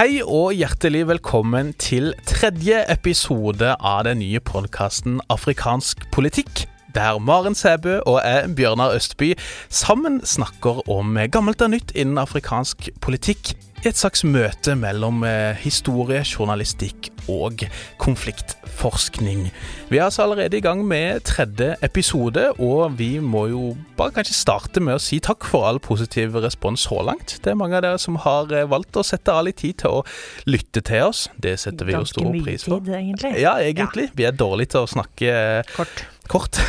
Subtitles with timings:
[0.00, 6.62] Hei og hjertelig velkommen til tredje episode av den nye podkasten Afrikansk politikk.
[6.94, 9.34] Der Maren Sæbø og jeg, Bjørnar Østby,
[9.68, 13.52] sammen snakker om gammelt og nytt innen afrikansk politikk.
[13.80, 17.62] Et slags møte mellom eh, historie, journalistikk og
[18.02, 19.46] konfliktforskning.
[19.88, 23.62] Vi er altså allerede i gang med tredje episode, og vi må jo
[23.96, 27.38] bare kanskje starte med å si takk for all positiv respons så langt.
[27.40, 30.02] Det er mange av dere som har eh, valgt å sette av litt tid til
[30.02, 30.04] å
[30.44, 31.30] lytte til oss.
[31.40, 32.82] Det setter vi jo Ganske stor mye pris på.
[32.84, 33.34] tid, egentlig.
[33.40, 34.10] Ja, egentlig.
[34.12, 36.04] Vi er dårlige til å snakke eh, Kort.
[36.30, 36.60] Kort.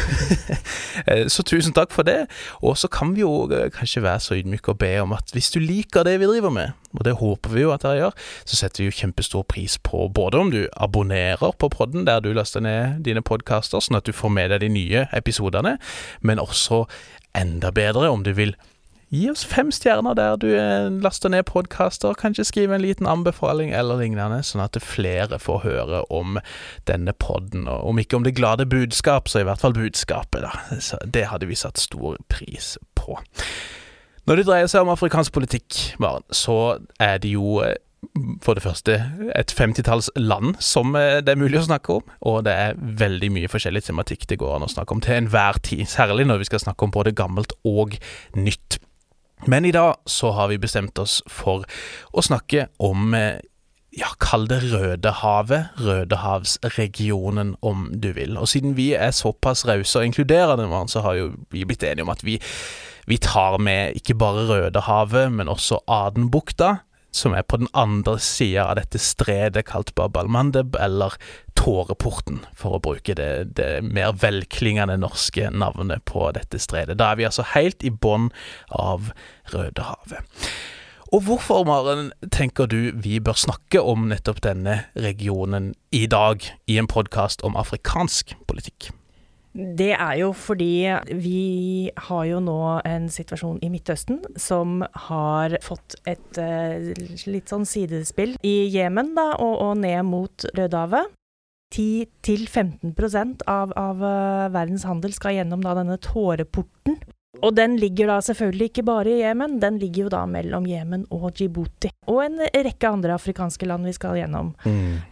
[1.07, 2.27] Eh, så tusen takk for det.
[2.61, 5.49] Og så kan vi jo eh, kanskje være så ydmyke og be om at hvis
[5.53, 8.59] du liker det vi driver med, og det håper vi jo at dere gjør, så
[8.59, 12.61] setter vi jo kjempestor pris på både om du abonnerer på podden der du laster
[12.61, 15.78] ned dine podkaster, sånn at du får med deg de nye episodene,
[16.22, 16.83] men også
[17.38, 18.53] enda bedre om du vil
[19.11, 22.16] Gi oss fem stjerner der du eh, laster ned podkaster.
[22.16, 26.38] Kanskje skrive en liten anbefaling eller lignende, sånn at flere får høre om
[26.88, 27.66] denne podden.
[27.67, 30.79] Og om ikke om det glade budskap, så i hvert fall budskapet, da.
[30.79, 33.17] Så det hadde vi satt stor pris på.
[34.29, 37.75] Når det dreier seg om afrikansk politikk, Maren, så er det jo eh,
[38.41, 38.95] for det første
[39.35, 43.31] et femtitalls land som eh, det er mulig å snakke om, og det er veldig
[43.35, 46.49] mye forskjellig tematikk det går an å snakke om til enhver tid, særlig når vi
[46.53, 47.99] skal snakke om både gammelt og
[48.39, 48.79] nytt.
[49.46, 51.66] Men i dag så har vi bestemt oss for
[52.13, 53.40] å snakke om eh,
[53.97, 58.38] ja, kall det Rødehavet, Rødehavsregionen om du vil.
[58.40, 62.13] Og siden vi er såpass rause og inkluderende, så har jo vi blitt enige om
[62.13, 62.38] at vi,
[63.09, 66.78] vi tar med ikke bare Rødehavet, men også Adenbukta,
[67.11, 71.17] som er på den andre sida av dette stredet kalt Bab al-Mandeb, eller
[71.59, 76.97] Tåreporten, for å bruke det, det mer velklingende norske navnet på dette stredet.
[77.01, 78.31] Da er vi altså helt i bånn
[78.72, 79.11] av
[79.51, 80.23] Rødehavet.
[81.11, 86.39] Og hvorfor, Maren, tenker du vi bør snakke om nettopp denne regionen i dag,
[86.72, 88.93] i en podkast om afrikansk politikk?
[89.53, 90.88] Det er jo fordi
[91.19, 94.79] vi har jo nå en situasjon i Midtøsten som
[95.09, 96.94] har fått et eh,
[97.28, 101.11] litt sånn sidespill i Jemen da, og, og ned mot Rødehavet.
[101.72, 106.99] 10-15 av, av eh, verdens handel skal gjennom da denne tåreporten.
[107.39, 111.05] Og den ligger da selvfølgelig ikke bare i Jemen, den ligger jo da mellom Jemen
[111.16, 111.93] og Djibouti.
[112.11, 114.51] Og en rekke andre afrikanske land vi skal gjennom.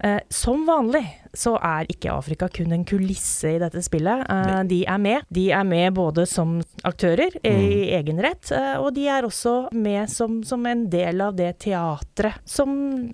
[0.04, 4.26] Eh, som vanlig så er ikke Afrika kun en kulisse i dette spillet.
[4.28, 5.24] Eh, de er med.
[5.32, 9.70] De er med både som aktører i i egen rett, eh, og de er også
[9.72, 12.72] med som, som en del av det teatret som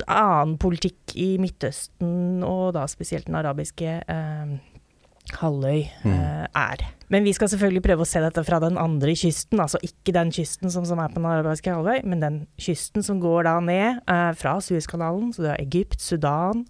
[0.08, 4.56] annen politikk i Midtøsten, og da spesielt den arabiske eh,
[5.42, 6.84] halvøy eh, er.
[7.14, 10.32] Men vi skal selvfølgelig prøve å se dette fra den andre kysten, altså ikke den
[10.34, 14.00] kysten som, som er på den arabiske halvøy, men den kysten som går da ned
[14.10, 16.66] eh, fra Suezkanalen, så det er Egypt, Sudan,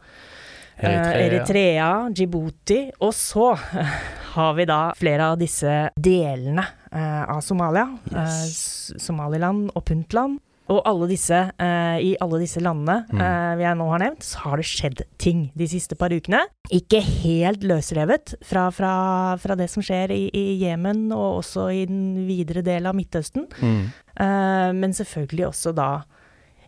[0.78, 1.26] eh, Eritrea.
[1.30, 2.82] Eritrea, Djibouti.
[3.00, 3.96] Og så eh,
[4.36, 7.88] har vi da flere av disse delene eh, av Somalia.
[8.12, 8.42] Yes.
[8.52, 10.42] S- Somaliland og Puntland.
[10.74, 13.20] Og alle disse, eh, i alle disse landene Mm.
[13.22, 16.40] eh, jeg nå har nevnt, så har det skjedd ting de siste par ukene.
[16.74, 21.86] Ikke helt løsrevet fra, fra, fra det som skjer i i Jemen og også i
[21.86, 23.46] den videre del av Midtøsten.
[23.62, 23.92] Mm.
[24.18, 25.90] Eh, men selvfølgelig også da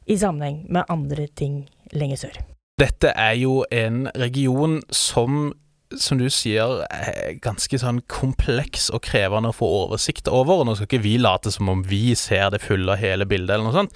[0.07, 2.38] i sammenheng med andre ting lenger sør.
[2.77, 5.53] Dette er jo en region som
[5.95, 10.66] som du sier, er ganske sånn kompleks og krevende å få oversikt over.
[10.68, 13.69] Nå skal ikke vi late som om vi ser det fulle og hele bildet, eller
[13.69, 13.95] noe sånt,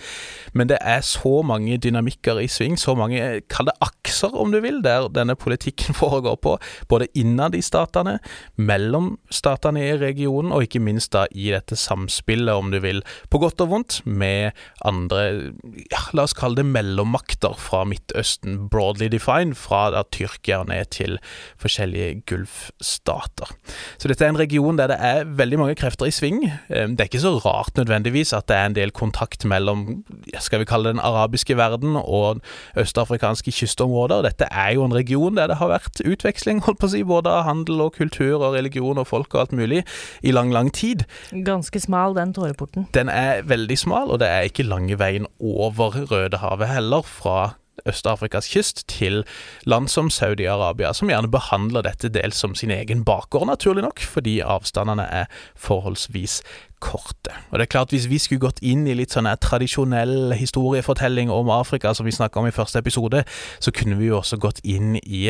[0.56, 3.20] men det er så mange dynamikker i sving, så mange,
[3.52, 6.56] kall det akser om du vil, der denne politikken foregår på.
[6.92, 8.18] Både innad i statene,
[8.56, 13.42] mellom statene i regionen, og ikke minst da i dette samspillet, om du vil, på
[13.44, 14.56] godt og vondt, med
[14.88, 15.52] andre,
[15.92, 21.20] ja, la oss kalle det mellommakter fra Midtøsten, broadly defined, fra da Tyrkia ned til
[21.60, 21.81] forskjellige
[22.28, 23.52] Gulfstater.
[23.98, 26.44] Så dette er en region der det er veldig mange krefter i sving.
[26.70, 30.04] Eh, Det er ikke så rart nødvendigvis at det er en del kontakt mellom,
[30.40, 32.42] skal vi kalle det den arabiske verden og
[32.78, 34.22] østafrikanske kystområder.
[34.28, 37.30] Dette er jo en region der det har vært utveksling, holdt på å si, både
[37.30, 39.84] av handel og kultur og religion og folk og alt mulig
[40.24, 41.06] i lang, lang tid.
[41.32, 42.88] Ganske smal, den tåreporten.
[42.94, 47.54] Den er veldig smal, og det er ikke lange veien over Rødehavet heller, fra
[47.88, 49.24] Øst-Afrikas kyst til
[49.66, 54.40] land som Saudi-Arabia, som gjerne behandler dette dels som sin egen bakgård, naturlig nok, fordi
[54.46, 55.26] avstandene er
[55.56, 56.42] forholdsvis
[56.82, 57.34] korte.
[57.50, 61.50] Og det er klart, hvis vi skulle gått inn i litt sånn tradisjonell historiefortelling om
[61.54, 63.24] Afrika, som vi snakka om i første episode,
[63.60, 65.30] så kunne vi jo også gått inn i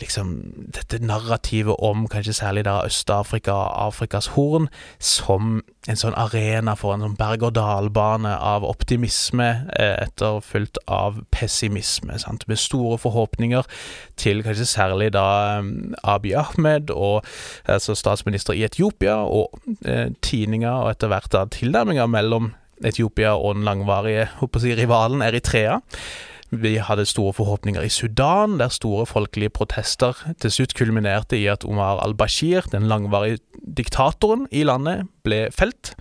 [0.00, 0.34] liksom
[0.74, 4.68] dette narrativet om kanskje særlig da Øst-Afrika og Afrikas Horn
[4.98, 9.48] som en sånn arena for en sånn berg-og-dal-bane av optimisme
[9.78, 12.46] eh, etterfulgt av pessimisme, sant?
[12.48, 13.66] med store forhåpninger
[14.20, 15.26] til kanskje særlig da
[15.58, 15.72] eh,
[16.04, 17.24] Abiy Ahmed, og
[17.64, 22.52] altså statsminister i Etiopia, og eh, tidninger og etter hvert da tilnærminger mellom
[22.84, 24.28] Etiopia og den langvarige
[24.60, 25.80] si, rivalen Eritrea.
[26.50, 31.66] Vi hadde store forhåpninger i Sudan, der store folkelige protester til slutt kulminerte i at
[31.68, 33.42] Omar al-Bashir, den langvarige
[33.76, 35.92] diktatoren i landet, ble felt.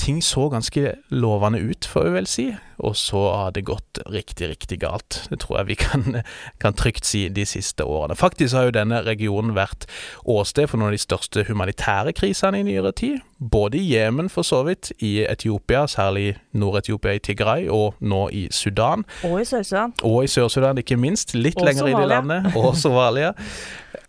[0.00, 2.46] Ting så ganske lovende ut, får vi vel si,
[2.78, 5.22] og så har det gått riktig, riktig galt.
[5.30, 6.20] Det tror jeg vi kan,
[6.62, 8.16] kan trygt si de siste årene.
[8.18, 9.86] Faktisk har jo denne regionen vært
[10.24, 13.20] åsted for noen av de største humanitære krisene i nyere tid.
[13.38, 18.46] Både i Jemen, for så vidt, i Etiopia, særlig Nord-Etiopia i Tigray, og nå i
[18.54, 19.04] Sudan.
[19.26, 19.94] Og i Sør-Sudan.
[20.02, 21.34] Og i Sør-Sudan, ikke minst.
[21.34, 22.52] Litt Og lenger inn i landet.
[22.56, 23.34] Og Somalia.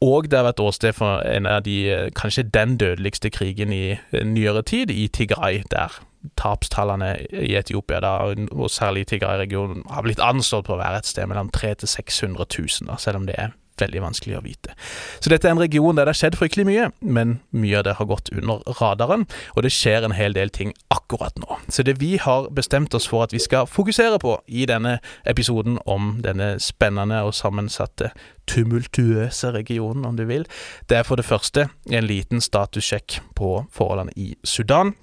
[0.01, 3.97] Og det har vært åsted for en av de, eh, kanskje den dødeligste krigen i
[4.23, 5.91] nyere tid, i Tigray, der
[6.39, 8.15] tapstallene i Etiopia, da,
[8.51, 11.93] og særlig Tigray-regionen, har blitt anslått på å være et sted mellom 300 000 og
[11.95, 14.75] 600 000, da, selv om det er veldig vanskelig å vite.
[15.19, 17.95] Så dette er en region der det har skjedd fryktelig mye, men mye av det
[17.99, 19.25] har gått under radaren,
[19.55, 21.59] og det skjer en hel del ting akkurat nå.
[21.67, 24.97] Så det vi har bestemt oss for at vi skal fokusere på i denne
[25.27, 28.13] episoden om denne spennende og sammensatte
[28.49, 30.45] tumultuøse regionen, om du vil,
[30.89, 34.93] det er for det første en liten statussjekk på forholdene i Sudan.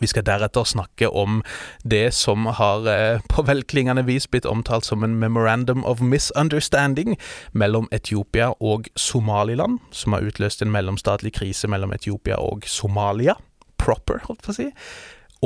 [0.00, 1.42] Vi skal deretter snakke om
[1.84, 7.16] det som har eh, på velklingende vis blitt omtalt som en memorandum of misunderstanding
[7.52, 13.36] mellom Etiopia og Somaliland, som har utløst en mellomstatlig krise mellom Etiopia og Somalia.
[13.80, 14.70] Proper, holdt på å si.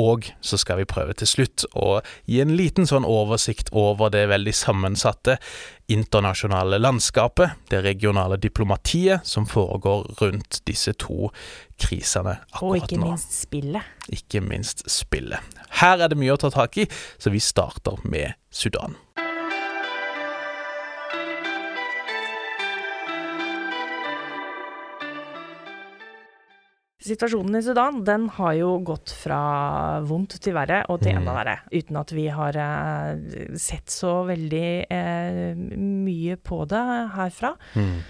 [0.01, 4.25] Og så skal vi prøve til slutt å gi en liten sånn oversikt over det
[4.27, 5.37] veldig sammensatte
[5.91, 11.29] internasjonale landskapet, det regionale diplomatiet som foregår rundt disse to
[11.79, 12.71] krisene akkurat nå.
[12.73, 13.11] Og ikke nå.
[13.13, 13.93] minst spillet.
[14.11, 15.55] Ikke minst spillet.
[15.81, 16.89] Her er det mye å ta tak i,
[17.21, 18.99] så vi starter med Sudan.
[27.05, 31.19] Situasjonen i Sudan den har jo gått fra vondt til verre og til Mm.
[31.21, 36.81] enda verre, uten at vi har eh, sett så veldig eh, mye på det
[37.13, 37.53] herfra.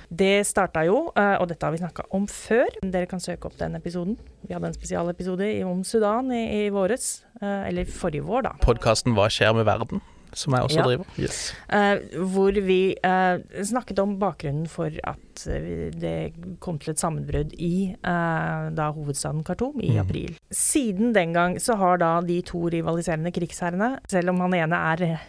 [0.10, 3.58] Det starta jo, eh, og dette har vi snakka om før, dere kan søke opp
[3.60, 4.16] den episoden.
[4.48, 8.56] Vi hadde en spesialepisode om Sudan i, i våres, eh, eller forrige vår, da.
[8.64, 10.00] Podkasten Hva skjer med verden?
[10.36, 10.84] Som jeg også Ja.
[10.90, 11.06] driver.
[11.18, 11.38] Yes.
[11.72, 17.54] Uh, hvor vi uh, snakket om bakgrunnen for at eh, det kom til et sammenbrudd
[17.58, 20.02] i uh, da hovedstaden Khartoum i Mm.
[20.04, 20.36] april.
[20.52, 25.20] Siden den gang så har da de to rivaliserende krigsherrene, selv om han ene er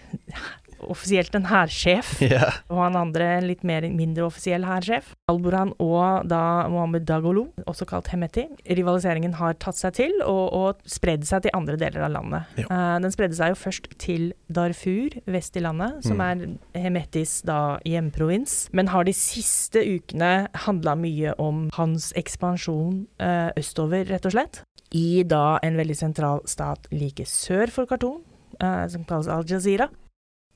[0.81, 2.59] offisielt en hærsjef, yeah.
[2.73, 5.13] og han andre en litt mer, mindre offisiell hærsjef.
[5.31, 8.47] Al-Burhan og da Mohammed Dagolo, også kalt Hemeti.
[8.69, 12.59] Rivaliseringen har tatt seg til og, og spredd seg til andre deler av landet.
[12.61, 12.67] Ja.
[12.71, 16.59] Eh, den spredde seg jo først til Darfur, vest i landet, som Mm.
[16.75, 23.51] er Hemetis da hjemprovins, men har de siste ukene handla mye om hans ekspansjon uh,
[23.59, 24.63] østover, rett og slett.
[24.97, 28.23] I da en veldig sentral stat like sør for Khartoum,
[28.63, 29.91] uh, som kalles Al-Jazeera.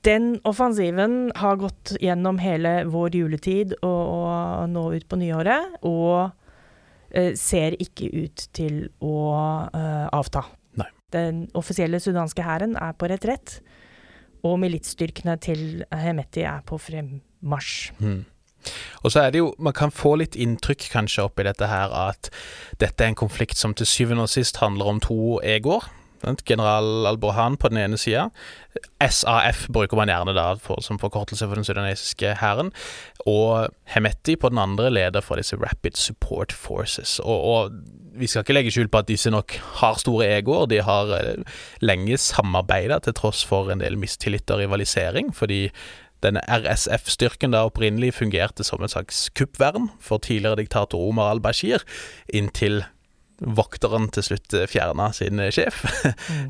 [0.05, 6.31] Den offensiven har gått gjennom hele vår juletid og, og nå ut på nyåret, og
[7.13, 9.19] eh, ser ikke ut til å
[9.69, 10.47] eh, avta.
[10.81, 10.89] Nei.
[11.13, 13.59] Den offisielle sudanske hæren er på retrett,
[14.41, 17.91] og militsstyrkene til Hemeti er på fremmarsj.
[18.01, 18.21] Mm.
[19.01, 22.29] Og så er det jo, Man kan få litt inntrykk kanskje oppi dette her at
[22.81, 25.85] dette er en konflikt som til syvende og sist handler om to egoer.
[26.47, 28.29] General Al-Burhan på den ene sida.
[29.01, 32.71] SAF bruker man gjerne da for, som forkortelse for den sudanesiske hæren.
[33.25, 37.19] Og Hemeti på den andre leder for disse Rapid Support Forces.
[37.19, 37.71] Og, og
[38.13, 40.67] vi skal ikke legge skjul på at disse nok har store egoer.
[40.71, 45.67] De har eh, lenge samarbeida til tross for en del mistillit og rivalisering, fordi
[46.21, 51.81] denne RSF-styrken da opprinnelig fungerte som en slags kuppvern for tidligere diktator Omar al-Bashir,
[52.29, 52.83] inntil
[53.41, 55.81] vokteren til slutt fjerna sin sjef.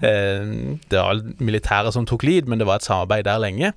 [0.01, 0.79] Mm.
[0.91, 3.71] det var militæret som tok lid, men det var et samarbeid der lenge.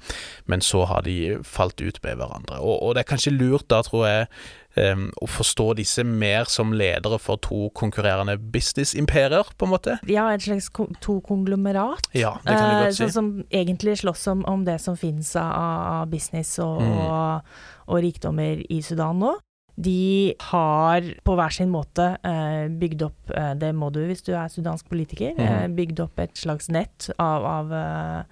[0.51, 2.59] Men så har de falt ut med hverandre.
[2.61, 4.27] Og, og det er kanskje lurt da, tror jeg,
[4.77, 9.97] um, å forstå disse mer som ledere for to konkurrerende business-imperier, på en måte.
[10.11, 10.71] Ja, et slags
[11.05, 12.11] to konglomerat.
[12.17, 13.05] Ja, det kan du Eh, godt si.
[13.05, 16.99] sånn som egentlig slåss om, om det som finnes av business og, Mm.
[16.99, 17.57] og,
[17.87, 19.37] og rikdommer i Sudan nå.
[19.77, 24.33] De har på hver sin måte eh, bygd opp, eh, det må du hvis du
[24.39, 25.47] er sudansk politiker, Mhm.
[25.65, 28.25] eh, bygd opp et slags nett av, av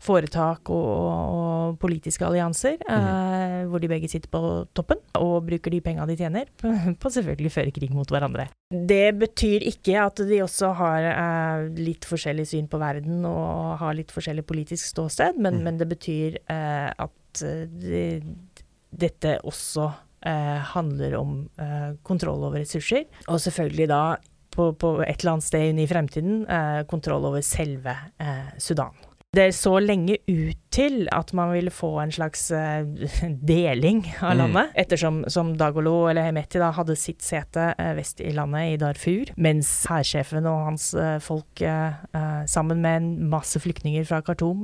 [0.00, 4.40] foretak og, og, politiske allianser, eh, hvor de begge sitter på
[4.72, 6.46] toppen og bruker de penga de tjener,
[7.02, 8.46] på, selvfølgelig føre krig mot hverandre.
[8.72, 13.98] Det betyr ikke at de også har eh, litt forskjellig syn på verden og har
[13.98, 15.62] litt forskjellig politisk ståsted, men, Mm.
[15.66, 18.22] men det betyr eh, at de,
[18.96, 19.90] dette også
[20.74, 24.02] handler om eh, kontroll over ressurser, og selvfølgelig da
[24.50, 28.92] på, på et eller annet sted i fremtiden eh, kontroll over selve eh, Sudan.
[29.32, 32.82] Det så lenge ut til at man ville få en slags eh,
[33.46, 34.38] deling av Mm.
[34.40, 38.76] landet, ettersom som Dagolo eller Hemeti da hadde sitt sete eh, vest i landet, i
[38.80, 41.62] Darfur, mens hærsjefen og hans eh, folk
[42.50, 44.62] sammen med en masse flyktninger fra Khartoum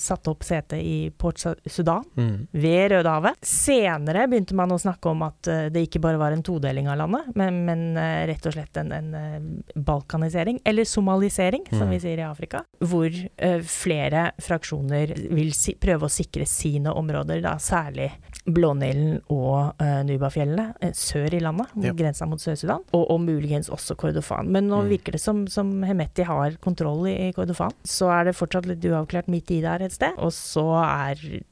[0.00, 2.46] satte opp sete i Port Sudan Mm.
[2.52, 3.38] ved Rødehavet.
[3.46, 5.42] Senere begynte man å snakke om at
[5.74, 7.82] det ikke bare var en todeling av landet, men, men
[8.30, 11.90] rett og slett en, en balkanisering, eller somalisering, som Mm.
[11.94, 13.60] vi sier i Afrika, hvor eh,
[14.08, 18.10] flere fraksjoner vil si, prøve å sikre sine områder, da særlig
[18.48, 21.92] Blånilen og uh, Nubafjellene eh, sør i landet, Ja.
[21.92, 24.48] grensa mot Sør-Sudan, og, og muligens også Kordofan.
[24.48, 24.88] Men nå Mm.
[24.88, 27.72] virker det som, som Hemeti har kontroll i, i Kordofan.
[27.84, 31.42] Så er det fortsatt litt uavklart midt i der et sted, og så er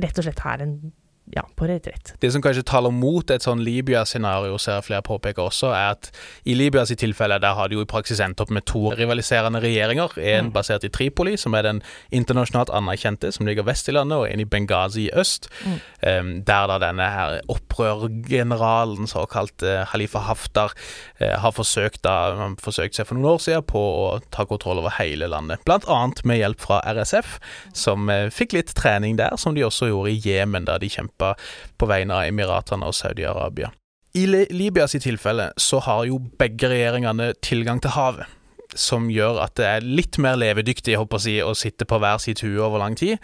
[0.00, 0.92] rett og slett her en
[1.34, 2.14] ja, på retrett.
[2.20, 6.10] Det som kanskje taler mot et sånn Libya-scenario, ser flere påpeker også, er at
[6.44, 10.16] i Libyas tilfelle, der har de jo i praksis endt opp med to rivaliserende regjeringer.
[10.18, 10.52] En Mm.
[10.52, 14.40] basert i Tripoli, som er den internasjonalt anerkjente, som ligger vest i landet, og en
[14.40, 15.48] i Benghazi i øst.
[15.64, 15.80] Mm.
[16.02, 20.72] Um, der da denne her opprørgeneralen, såkalt uh, Halifa Haftar,
[21.20, 24.90] uh, har forsøkt da, forsøkt seg for noen år siden på å ta kontroll over
[24.98, 25.62] hele landet.
[25.64, 27.38] Blant annet med hjelp fra RSF,
[27.72, 30.88] som uh, fikk litt trening der, som de også gjorde i Jemen, da de
[31.20, 31.34] kjempa
[31.78, 33.70] på vegne av Emiratene og Saudi-Arabia.
[34.14, 38.26] I Li- Libyas tilfelle så har jo begge regjeringene tilgang til havet.
[38.74, 42.40] Som gjør at det er litt mer levedyktig å, si, å sitte på hver sitt
[42.44, 43.18] hue over lang tid.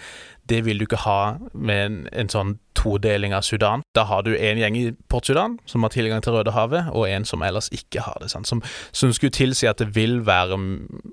[0.46, 3.82] Det vil du ikke ha med en, en sånn todeling av Sudan.
[3.94, 7.42] Da har du en gjeng i Port-Sudan som har tilgang til Rødehavet, og en som
[7.46, 8.30] ellers ikke har det.
[8.30, 8.46] Sant?
[8.50, 8.62] Som,
[8.92, 10.58] som skulle tilsi at det vil være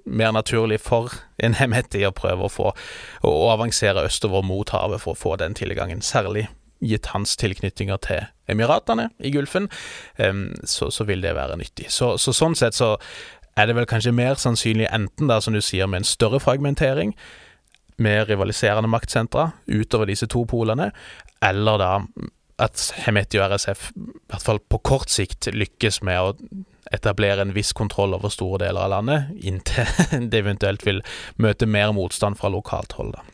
[0.05, 2.73] mer naturlig for en Hemeti å prøve å få
[3.25, 6.01] å avansere østover mot havet for å få den tilgangen.
[6.01, 6.47] Særlig
[6.83, 9.69] gitt hans tilknytninger til Emiratene i Gulfen,
[10.67, 11.87] så, så vil det være nyttig.
[11.93, 12.97] Så, så sånn sett så
[13.55, 17.13] er det vel kanskje mer sannsynlig enten da, som du sier, med en større fragmentering,
[18.01, 20.89] med rivaliserende maktsentra utover disse to polene,
[21.43, 21.91] eller da
[22.61, 26.33] at Hemeti og RSF i hvert fall på kort sikt lykkes med å
[26.93, 29.89] etablere en viss kontroll over store deler av landet, inntil
[30.31, 31.01] det eventuelt vil
[31.41, 33.15] møte mer motstand fra lokalt hold.
[33.17, 33.32] da.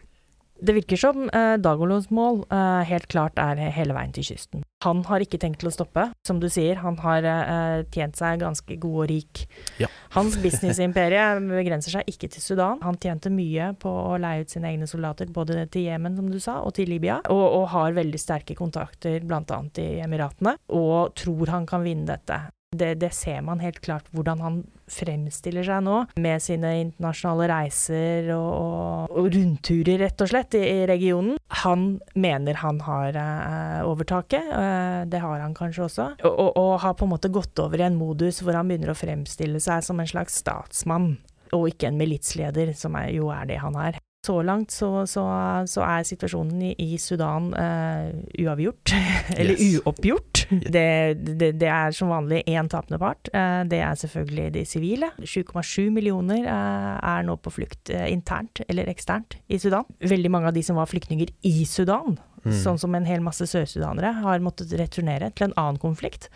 [0.62, 4.63] Det virker som eh, Dagolos mål eh, helt klart er hele veien til kysten.
[4.84, 6.10] Han har ikke tenkt til å stoppe.
[6.28, 9.44] Som du sier, han har eh, tjent seg ganske god og rik.
[9.80, 9.89] Ja.
[10.16, 12.84] Hans businessimperie begrenser seg ikke til Sudan.
[12.84, 16.39] Han tjente mye på å leie ut sine egne soldater, både til Jemen, som du
[16.44, 17.22] sa, og til Libya.
[17.32, 19.62] Og, og har veldig sterke kontakter bl.a.
[19.80, 22.44] i Emiratene, og tror han kan vinne dette.
[22.70, 24.58] Det, det, ser man helt klart hvordan han
[24.91, 30.88] fremstiller seg nå, med sine internasjonale reiser og, og, rundturer, rett og slett, i, i,
[30.89, 31.38] regionen.
[31.63, 31.88] Han
[32.19, 37.08] mener han har eh, overtaket, eh, det har han kanskje også, og, og, har på
[37.08, 40.10] en måte gått over i en modus hvor han begynner å fremstille seg som en
[40.10, 41.15] slags statsmann,
[41.55, 44.00] og ikke en militsleder, som er, jo er det han er.
[44.29, 45.24] Så langt så, så,
[45.65, 48.91] så er situasjonen i, i Sudan uh, uavgjort,
[49.39, 49.79] eller yes.
[49.79, 50.36] uoppgjort.
[50.50, 53.29] Det, det, det, er som vanlig én tapende part.
[53.33, 55.09] Uh, det er selvfølgelig de sivile.
[55.21, 59.86] 7,7 millioner uh, er nå på flukt internt eller eksternt i Sudan.
[60.01, 62.53] Veldig mange av de som var flyktninger i Sudan, mm.
[62.63, 66.29] sånn som en hel masse sørsudanere, har måttet returnere til en annen konflikt.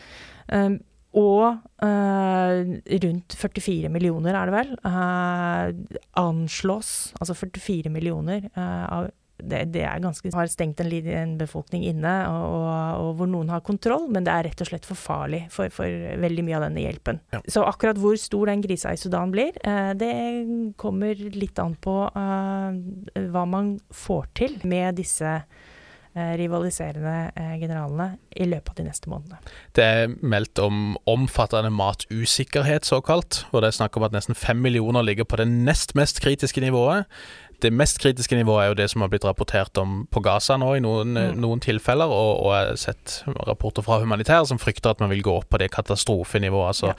[0.50, 0.80] Um,
[1.14, 2.62] og øh,
[3.06, 9.12] rundt 44 millioner, er det vel, øh, anslås, altså 44 millioner øh, av
[9.44, 12.68] det, det, er ganske har stengt en, en befolkning inne, og, og,
[13.02, 15.90] og, hvor noen har kontroll, men det er rett og slett for farlig for, for
[16.22, 17.20] veldig mye av denne hjelpen.
[17.34, 17.42] Ja.
[17.52, 19.58] Så akkurat hvor stor den grisa i Sudan blir,
[20.00, 20.14] det
[20.80, 23.74] kommer litt an på hva man
[24.06, 25.73] får til med disse Eh,
[26.14, 29.40] rivaliserende eh, generalene i løpet av de neste månedene.
[29.74, 34.62] Det er meldt om omfattende matusikkerhet, såkalt, og det er snakk om at nesten fem
[34.62, 37.10] millioner ligger på det nest mest kritiske nivået
[37.64, 40.74] det mest kritiske nivået er jo det som har blitt rapportert om på Gaza nå,
[40.78, 41.40] i noen, mm.
[41.42, 42.12] noen tilfeller.
[42.12, 43.16] Og, og jeg har sett
[43.48, 46.74] rapporter fra humanitære som frykter at man vil gå opp på det katastrofenivået.
[46.74, 46.98] Altså ja.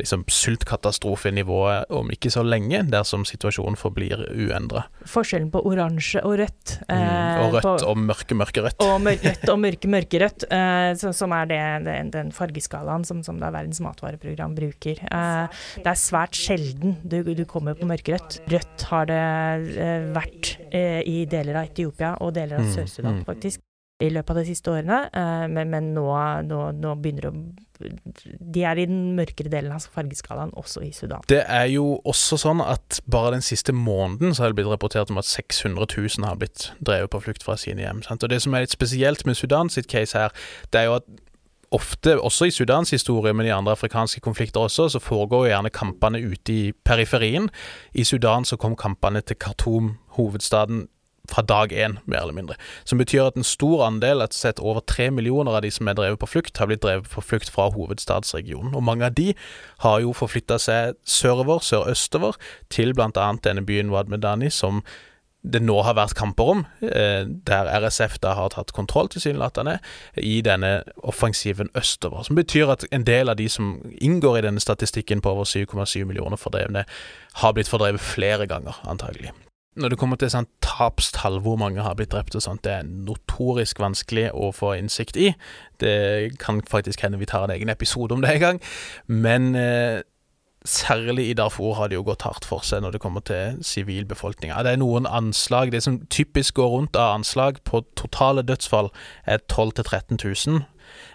[0.00, 4.86] liksom sultkatastrofenivået om ikke så lenge, dersom situasjonen forblir uendra.
[5.06, 6.78] Forskjellen på oransje og rødt.
[6.86, 8.86] Mm, eh, og rødt på, og mørke, mørke rødt.
[8.86, 13.40] Og rødt og mørke, mørke rødt, eh, som er det, den, den fargeskalaen som, som
[13.42, 15.02] Verdens matvareprogram bruker.
[15.06, 18.40] Eh, det er svært sjelden du, du kommer på mørkerødt.
[18.50, 19.22] Rødt har det
[19.76, 23.24] eh, vært eh, i deler av Etiopia og deler av mm, Sør-Sudan, mm.
[23.28, 23.62] faktisk,
[24.04, 24.98] i løpet av de siste årene.
[25.08, 26.06] Eh, men, men nå,
[26.46, 30.92] nå, nå, begynner det å De er i den mørkere delen av fargeskalaen, også i
[30.96, 31.24] Sudan.
[31.32, 35.12] Det er jo også sånn at bare den siste måneden så har det blitt rapportert
[35.12, 38.04] om at 600 000 har blitt drevet på flukt fra sine hjem.
[38.06, 38.24] Sant?
[38.24, 40.36] Og det som er litt spesielt med Sudan sitt case her,
[40.72, 41.08] det er jo at
[41.74, 46.20] ofte, også i Sudans historie, men i andre afrikanske konflikter også, så foregår gjerne kampene
[46.22, 47.48] ute i periferien.
[47.94, 50.86] I Sudan så kom kampene til Khartoum, hovedstaden,
[51.26, 52.54] fra dag én, mer eller mindre.
[52.84, 55.96] Som betyr at en stor andel, et sett over tre millioner av de som er
[55.98, 58.74] drevet på flukt, har blitt drevet på flukt fra hovedstadsregionen.
[58.74, 59.32] Og mange av de
[59.82, 62.38] har jo forflytta seg sørover, sørøstover,
[62.70, 64.84] til annet denne byen Wad Medani, som
[65.52, 69.78] det nå har vært kamper om, eh, der RSF da har tatt kontroll, tilsynelatende,
[70.16, 72.24] i denne offensiven østover.
[72.24, 76.04] Som betyr at en del av de som inngår i denne statistikken på over 7,7
[76.04, 76.84] millioner fordrevne,
[77.34, 79.30] har blitt fordrevet flere ganger, antagelig.
[79.76, 82.86] Når det kommer til sånn tapstall, hvor mange har blitt drept og sånt, det er
[82.88, 85.34] notorisk vanskelig å få innsikt i.
[85.80, 88.60] Det kan faktisk hende vi tar en egen episode om det en gang,
[89.06, 90.00] men eh,
[90.66, 94.62] Særlig i Darfur har det jo gått hardt for seg når det kommer til sivilbefolkninga.
[94.66, 98.90] Det er noen anslag Det som typisk går rundt av anslag på totale dødsfall,
[99.24, 100.64] er 12 000-13 000.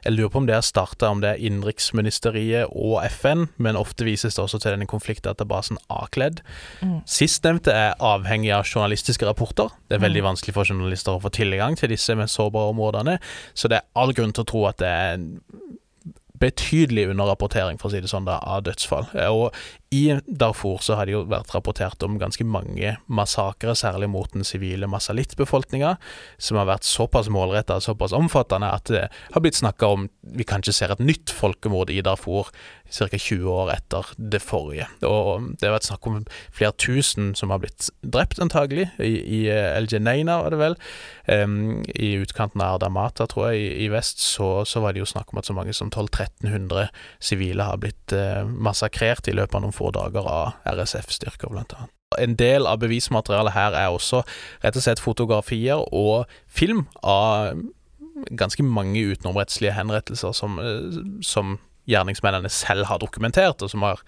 [0.06, 4.06] Jeg lurer på om det har starta, om det er innenriksministeriet og FN, men ofte
[4.08, 6.42] vises det også til denne konfliktdatabasen A-kledd.
[6.82, 7.02] Mm.
[7.10, 9.72] Sistnevnte er avhengig av journalistiske rapporter.
[9.90, 10.30] Det er veldig mm.
[10.32, 13.20] vanskelig for journalister å få tilgang til disse med sårbare områdene,
[13.54, 15.24] så det er all grunn til å tro at det er
[16.42, 19.10] betydelig underrapportering, for å si det sånn, da, av dødsfall.
[19.30, 19.56] Og
[19.94, 24.46] i Darfur så har det jo vært rapportert om ganske mange massakrer, særlig mot den
[24.48, 25.98] sivile masalittbefolkninga,
[26.40, 30.48] som har vært såpass målretta og såpass omfattende at det har blitt snakka om vi
[30.48, 32.54] kanskje ser et nytt folkemord i Darfur
[32.92, 33.18] ca.
[33.18, 34.88] 20 år etter det forrige.
[35.08, 36.20] Og Det har vært snakk om
[36.52, 40.78] flere tusen som har blitt drept, antagelig, i, i eh, El Geneina, var det vel.
[41.28, 45.10] Um, I utkanten av Ardamata, tror jeg, i, i vest, så, så, var det jo
[45.10, 46.90] snakk om at så mange som 1200-1300
[47.24, 51.94] sivile har blitt uh, massakrert i løpet av noen få dager av RSF-styrker, blant annet.
[52.20, 54.24] En del av bevismaterialet her er også
[54.64, 57.56] rett og slett fotografier og film av
[58.38, 61.58] ganske mange utenomrettslige henrettelser som, eh, som
[61.90, 64.02] gjerningsmennene selv har dokumentert, og som har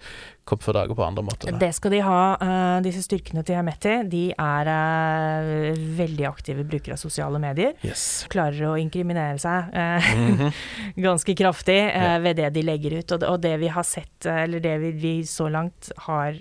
[0.44, 1.54] kommet for dager på andre måter.
[1.58, 2.20] Det skal de ha.
[2.40, 7.74] Uh, disse styrkene til Hemeti de er uh, veldig aktive brukere av sosiale medier.
[7.86, 8.26] Yes.
[8.32, 10.52] Klarer å inkriminere seg mm -hmm.
[11.08, 12.20] ganske kraftig yeah.
[12.20, 13.12] ved det de legger ut.
[13.12, 16.38] Og det, vi har sett, eller det vi, vi så langt har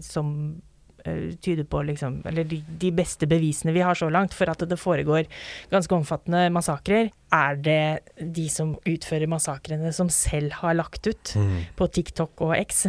[0.00, 0.73] som eh,
[1.44, 4.78] tyder på liksom Eller de, de, beste bevisene vi har så langt for at det
[4.80, 5.28] foregår
[5.72, 7.98] ganske omfattende massakrer, er det
[8.34, 11.76] de som utfører massakrene som selv har lagt ut mm.
[11.76, 12.86] på TikTok og X.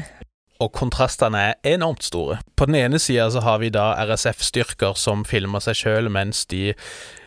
[0.63, 2.39] Og kontrastene er enormt store.
[2.55, 6.69] På den ene sida så har vi da RSF-styrker som filmer seg sjøl mens de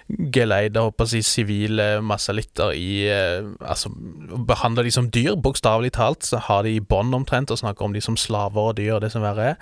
[0.09, 3.91] geleider håper jeg, sivile masalitter i eh, Altså
[4.49, 6.25] behandler de som dyr, bokstavelig talt.
[6.25, 9.03] Så har de i bånd omtrent og snakker om de som slaver og dyr, og
[9.05, 9.59] det som verre er.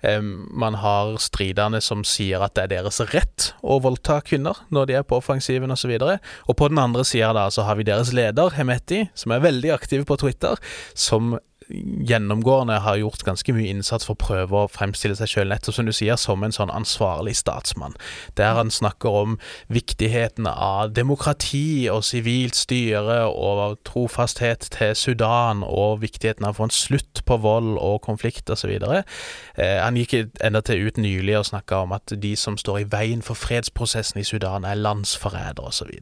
[0.00, 4.88] Um, man har stridende som sier at det er deres rett å voldta kvinner når
[4.88, 5.92] de er på offensiven osv.
[5.98, 9.36] Og, så og på den andre sida da så har vi deres leder, Hemeti, som
[9.36, 10.56] er veldig aktiv på Twitter,
[10.96, 11.36] som
[11.68, 15.88] gjennomgående har gjort ganske mye innsats for å prøve å fremstille seg sjøl, nettopp som
[15.88, 17.96] du sier, som en sånn ansvarlig statsmann.
[18.40, 19.36] Der han snakker om
[19.72, 26.68] viktigheten av demokrati og sivilt styre og trofasthet til Sudan, og viktigheten av å få
[26.70, 28.72] en slutt på vold og konflikt osv.
[28.80, 32.88] Eh, han gikk enda til ut nylig og snakka om at de som står i
[32.90, 35.92] veien for fredsprosessen i Sudan, er landsforrædere osv.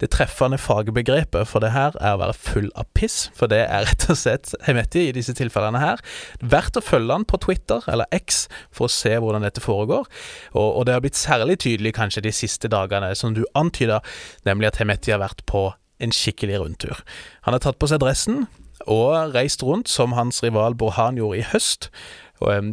[0.00, 3.88] Det treffende fagbegrepet for det her er å være full av piss, for det er
[3.88, 6.00] rett og slett Hemeti viktig i disse tilfellene her.
[6.40, 10.06] Verdt å følge han på Twitter, eller X, for å se hvordan dette foregår.
[10.54, 14.00] Og, og det har blitt særlig tydelig kanskje de siste dagene, som du antyda,
[14.44, 17.02] nemlig at Hemeti har vært på en skikkelig rundtur.
[17.44, 18.46] Han har tatt på seg dressen
[18.88, 21.90] og reist rundt, som hans rival Bohan gjorde i høst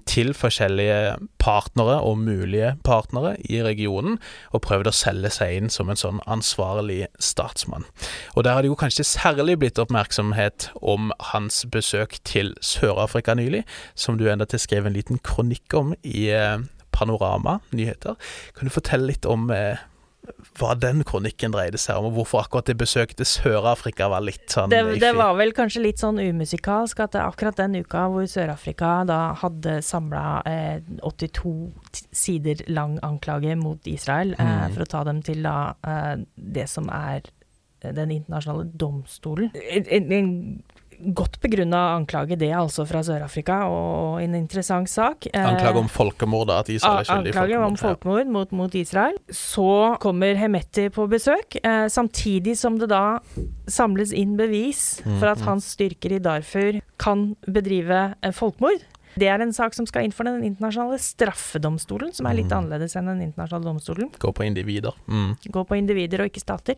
[0.08, 4.17] til forskjellige partnere og mulige partnere i regionen,
[4.56, 7.88] og prøvd å selge seg inn som en sånn ansvarlig statsmann.
[8.36, 13.65] Og der har det jo kanskje særlig blitt oppmerksomhet om hans besøk til Sør-Afrika nylig,
[13.95, 16.58] som du endatil skrev en liten kronikk om i eh,
[16.95, 18.15] Panorama nyheter.
[18.58, 19.84] Kan du fortelle litt om eh,
[20.57, 24.45] hva den kronikken dreide seg om, og hvorfor akkurat det besøket til Sør-Afrika var litt
[24.53, 28.91] sånn det, det, var vel kanskje litt sånn umusikalsk at akkurat den uka hvor Sør-Afrika
[29.09, 31.55] da hadde samla eh, 82
[32.15, 34.75] sider lang anklage mot Israel, eh, mm.
[34.75, 37.25] for å ta dem til da eh, det som er
[37.85, 39.51] den internasjonale domstolen.
[39.53, 40.63] En, en
[41.13, 45.27] godt begrunna anklage, det altså fra Sør-Afrika, og en interessant sak.
[45.31, 47.43] Eh, anklage om folkemord, at Israel er skyldig i folkemord.
[47.43, 49.17] Anklage om folkemord mot, mot, Israel.
[49.29, 53.19] Så kommer Hemeti på besøk, eh, samtidig som det da
[53.67, 55.47] samles inn bevis for at mm.
[55.47, 58.86] hans styrker i Darfur kan bedrive eh, folkemord.
[59.17, 62.57] Det er en sak som skal inn for den internasjonale straffedomstolen, som er litt mm.
[62.60, 64.12] annerledes enn den internasjonale domstolen.
[64.21, 64.97] Gå på individer.
[65.10, 65.31] Mm.
[65.53, 66.77] Gå på individer og ikke stater.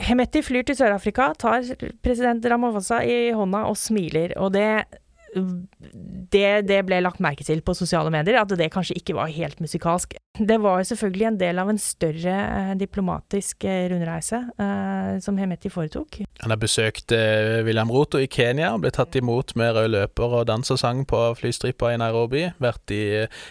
[0.00, 1.66] Hemeti flyr til Sør-Afrika, tar
[2.04, 4.34] president Ramaphosa i hånda og smiler.
[4.40, 4.99] Og det
[5.34, 9.60] det, det, ble lagt merke til på sosiale medier, at det kanskje ikke var helt
[9.62, 10.16] musikalsk.
[10.38, 15.70] Det var selvfølgelig en del av en større eh, diplomatisk eh, rundreise eh, som Hemeti
[15.72, 16.20] foretok.
[16.42, 20.46] Han har besøkt eh, William Roto i Kenya, ble tatt imot med rød løper og
[20.50, 22.46] dans og sang på flystripa i Nairobi.
[22.62, 23.02] Vært i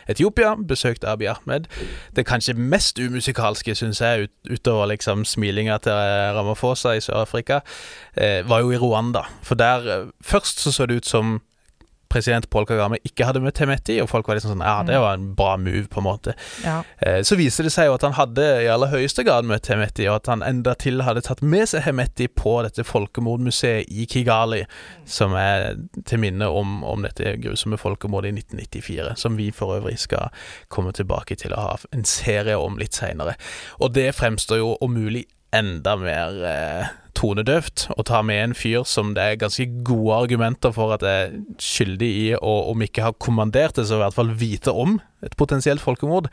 [0.10, 1.70] Etiopia, besøkt Abiy Ahmed.
[2.16, 5.96] Det kanskje mest umusikalske, syns jeg, ut, utover liksom smilinga til
[6.38, 7.62] Ramaphosa i Sør-Afrika,
[8.16, 9.28] eh, var jo i Rwanda.
[9.44, 11.40] For der eh, Først så så det ut som
[12.10, 15.04] president Paul Kagame ikke hadde møtt Hemeti, og folk var liksom sånn Ja, det mm.
[15.04, 16.36] var en bra move, på en måte.
[16.66, 16.80] Ja.
[17.06, 20.08] Eh, så viser det seg jo at han hadde i aller høyeste grad møtt Hemeti,
[20.10, 24.64] og at han enda til hadde tatt med seg Hemeti på dette folkemordmuseet i Kigali,
[25.10, 29.98] som er til minne om, om dette grusomme folkemordet i 1994, som vi for øvrig
[30.02, 30.34] skal
[30.74, 33.38] komme tilbake til å ha en serie om litt seinere.
[33.80, 38.86] Og det fremstår jo om mulig enda mer eh, tonedøvt å ta med en fyr
[38.88, 43.20] som det er ganske gode argumenter for at er skyldig i å, om ikke har
[43.22, 46.32] kommandert det, så i hvert fall vite om et potensielt folkemord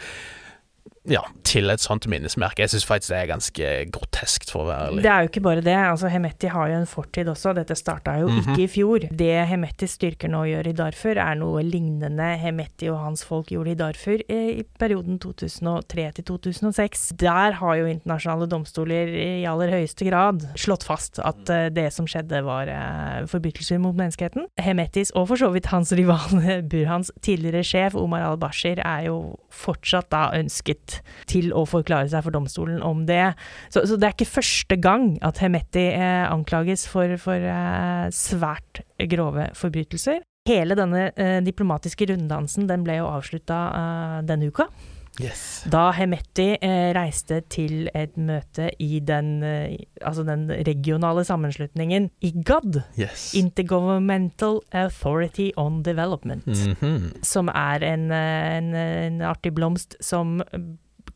[1.11, 2.65] ja, til et sånt minnesmerke.
[2.65, 5.05] Jeg syns faktisk det er ganske groteskt, for å være ærlig.
[5.05, 5.77] Det er jo ikke bare det.
[5.77, 7.55] altså Hemeti har jo en fortid også.
[7.57, 8.51] Dette starta jo mm -hmm.
[8.51, 9.07] ikke i fjor.
[9.11, 13.71] Det Hemetis styrker nå gjør i Darfur, er noe lignende Hemeti og hans folk gjorde
[13.71, 17.13] i Darfur i perioden 2003 til 2006.
[17.19, 22.07] Der har jo internasjonale domstoler i aller høyeste grad slått fast at uh, det som
[22.07, 22.67] skjedde var
[23.27, 24.47] forbrytelser mot menneskeheten.
[24.59, 30.11] Hemetis, og for så vidt hans rival Burhans tidligere sjef Omar al-Bashir, er jo fortsatt
[30.11, 30.96] da ønsket
[31.31, 33.35] til å forklare seg for domstolen om det.
[33.69, 38.83] Så, så det er ikke første gang at Hemeti eh, anklages for, for eh, svært
[39.11, 40.23] grove forbrytelser.
[40.47, 44.71] Hele denne eh, diplomatiske runddansen den ble jo avslutta eh, denne uka.
[45.21, 45.65] Yes.
[45.73, 52.83] Da Hemeti eh, reiste til et møte i den, eh, altså den regionale sammenslutningen IGAD,
[53.01, 53.31] yes.
[53.39, 57.25] Intergovernmental Authority on Development, mm -hmm.
[57.25, 60.43] som er en, en, en artig blomst som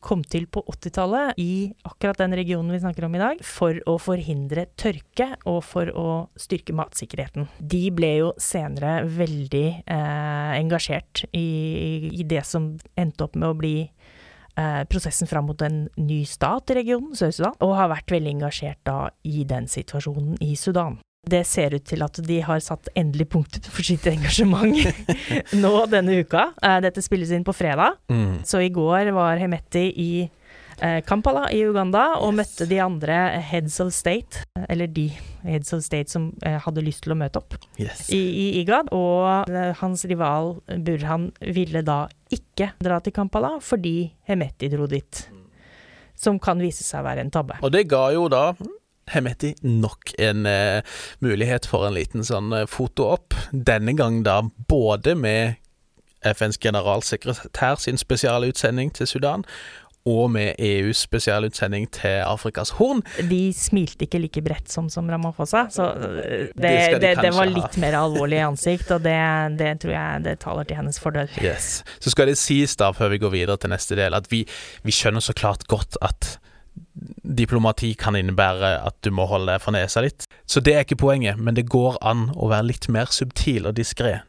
[0.01, 3.97] kom til på 80-tallet i akkurat den regionen vi snakker om i dag, for å
[4.01, 6.07] forhindre tørke og for å
[6.39, 7.47] styrke matsikkerheten.
[7.59, 11.47] De ble jo senere veldig eh, engasjert i,
[12.11, 16.73] i, det som endte opp med å bli eh, prosessen fram mot en ny stat
[16.73, 20.99] i regionen, Sør-Sudan, og har vært veldig engasjert da i den situasjonen i Sudan.
[21.29, 24.73] Det ser ut til at de har satt endelig punktum for sitt engasjement
[25.63, 26.47] nå denne uka.
[26.65, 28.41] Eh, dette spilles inn på fredag, mm.
[28.47, 33.19] så i går var Hemeti i eh, Kampala i Uganda og møtte de andre
[33.51, 35.11] heads of state, eller de
[35.45, 38.07] heads of state som eh, hadde lyst til å møte opp yes.
[38.09, 38.89] i, i, IGAD.
[38.89, 39.53] Og
[39.83, 45.27] hans rival Burhan ville da ikke dra til Kampala fordi Hemeti dro dit.
[46.17, 47.61] Som kan vise seg å være en tabbe.
[47.61, 48.47] Og det ga jo da
[49.11, 50.81] Hemeti nok en eh,
[51.23, 53.35] mulighet for en liten sånn eh, foto-opp.
[53.51, 55.59] Denne gang da både med
[56.21, 59.45] FNs generalsekretær sin spesialutsending til Sudan,
[60.09, 63.03] og med EUs spesialutsending til Afrikas Horn.
[63.29, 67.51] De smilte ikke like bredt som, som Ramaphosa, så eh, det, det, de det var
[67.51, 69.17] litt mer alvorlig i ansikt, og det,
[69.61, 71.29] det, tror jeg det taler til hennes fordel.
[71.43, 71.83] Yes.
[72.01, 74.45] Så skal det sies, da, før vi går videre til neste del, at vi,
[74.87, 76.37] vi skjønner så klart godt at
[77.37, 80.27] diplomati kan innebære at du må holde for nesa litt.
[80.45, 83.77] Så det er ikke poenget, men det går an å være litt mer subtil og
[83.79, 84.19] diskré.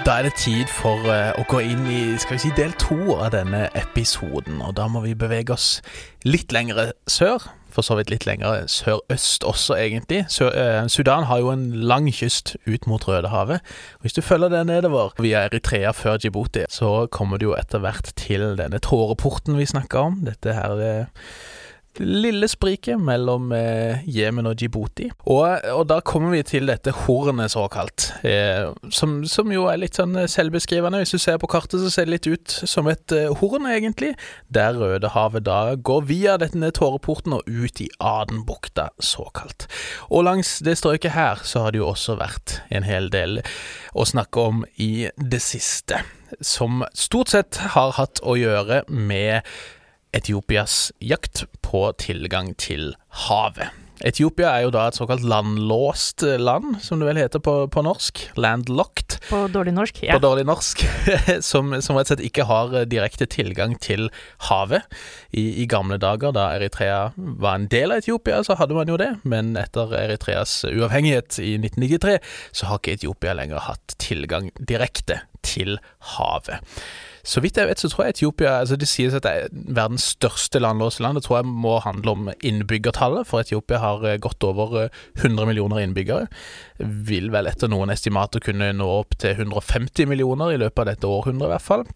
[0.00, 3.18] Da er det tid for uh, å gå inn i skal vi si, del to
[3.18, 4.62] av denne episoden.
[4.64, 5.68] Og da må vi bevege oss
[6.24, 10.24] litt lengre sør, for så vidt litt lenger sørøst også, egentlig.
[10.32, 13.60] Sør, eh, Sudan har jo en lang kyst ut mot Rødehavet.
[14.02, 18.12] Hvis du følger det nedover via Eritrea før Djibouti, så kommer du jo etter hvert
[18.16, 20.20] til denne tåreporten vi snakka om.
[20.26, 21.04] Dette her eh,
[22.00, 25.10] lille spriket mellom eh, Jemen og Djibouti.
[25.26, 29.98] Og, og, da kommer vi til dette hornet, såkalt, eh, som, som, jo er litt
[30.00, 31.02] sånn selvbeskrivende.
[31.02, 34.14] Hvis du ser på kartet, så ser det litt ut som et eh, horn, egentlig,
[34.48, 39.68] der Rødehavet da går via denne tåreporten og ut i Adenbukta, såkalt.
[40.08, 43.42] Og langs det strøket her så har det jo også vært en hel del
[43.92, 46.00] å snakke om i det siste,
[46.40, 49.42] som stort sett har hatt å gjøre med
[50.12, 52.94] Etiopias jakt på tilgang til
[53.28, 53.70] havet.
[54.00, 58.22] Etiopia er jo da et såkalt landlåst land, som det vel heter på, på norsk.
[58.40, 59.18] Landlocked.
[59.28, 60.16] På dårlig norsk, ja.
[60.16, 60.86] På dårlig norsk,
[61.50, 64.08] som, som, rett og slett ikke har direkte tilgang til
[64.48, 64.88] havet.
[65.36, 68.96] I, I, gamle dager, da Eritrea var en del av Etiopia, så hadde man jo
[69.00, 72.16] det, men etter Eritreas uavhengighet i 1993,
[72.56, 75.76] så har ikke Etiopia lenger hatt tilgang direkte til
[76.16, 76.64] havet.
[77.30, 80.08] Så vidt jeg vet, så tror jeg Etiopia altså Det sies at det er verdens
[80.16, 81.20] største landlåse land.
[81.20, 84.88] Det tror jeg må handle om innbyggertallet, for Etiopia har eh, godt over
[85.20, 86.26] 100 eh, millioner innbyggere.
[86.80, 91.10] Vil vel etter noen estimater kunne nå opp til 150 millioner i løpet av dette
[91.10, 91.86] århundret, i hvert fall.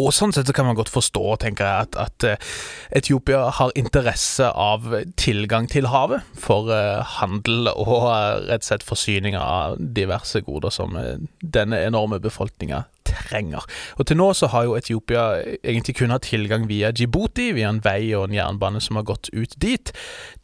[0.00, 2.52] Og sånn sett så kan man godt forstå, tenker jeg, at, at uh,
[2.96, 4.86] Etiopia har interesse av
[5.20, 6.70] tilgang til havet for
[7.18, 8.06] handel og
[8.48, 10.96] rett og slett forsyning av diverse goder som
[11.42, 13.66] denne enorme befolkninga trenger.
[13.98, 15.24] Og til nå så har jo Etiopia
[15.60, 19.32] egentlig kun hatt tilgang via Djibouti, via en vei og en jernbane som har gått
[19.34, 19.92] ut dit.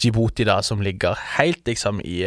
[0.03, 2.23] Djibouti da som ligger helt liksom i,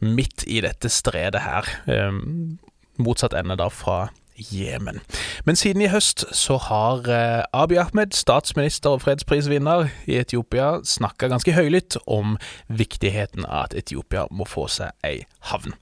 [0.00, 1.68] midt i dette stredet her.
[1.86, 2.58] Um,
[3.00, 4.08] motsatt ende da fra
[4.40, 5.00] Jemen.
[5.44, 11.28] Men siden i høst så har eh, Abiy Ahmed, statsminister og fredsprisvinner i Etiopia, snakka
[11.28, 15.76] ganske høylytt om viktigheten av at Etiopia må få seg ei havn.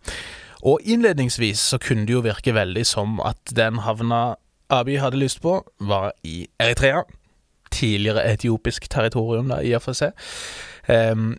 [0.67, 4.39] Og innledningsvis så kunne det jo virke veldig som at den havna
[4.71, 7.05] Abiy hadde lyst på, var i Eritrea.
[7.73, 10.17] Tidligere etiopisk territorium, da, i og for seg.
[10.89, 11.37] Um,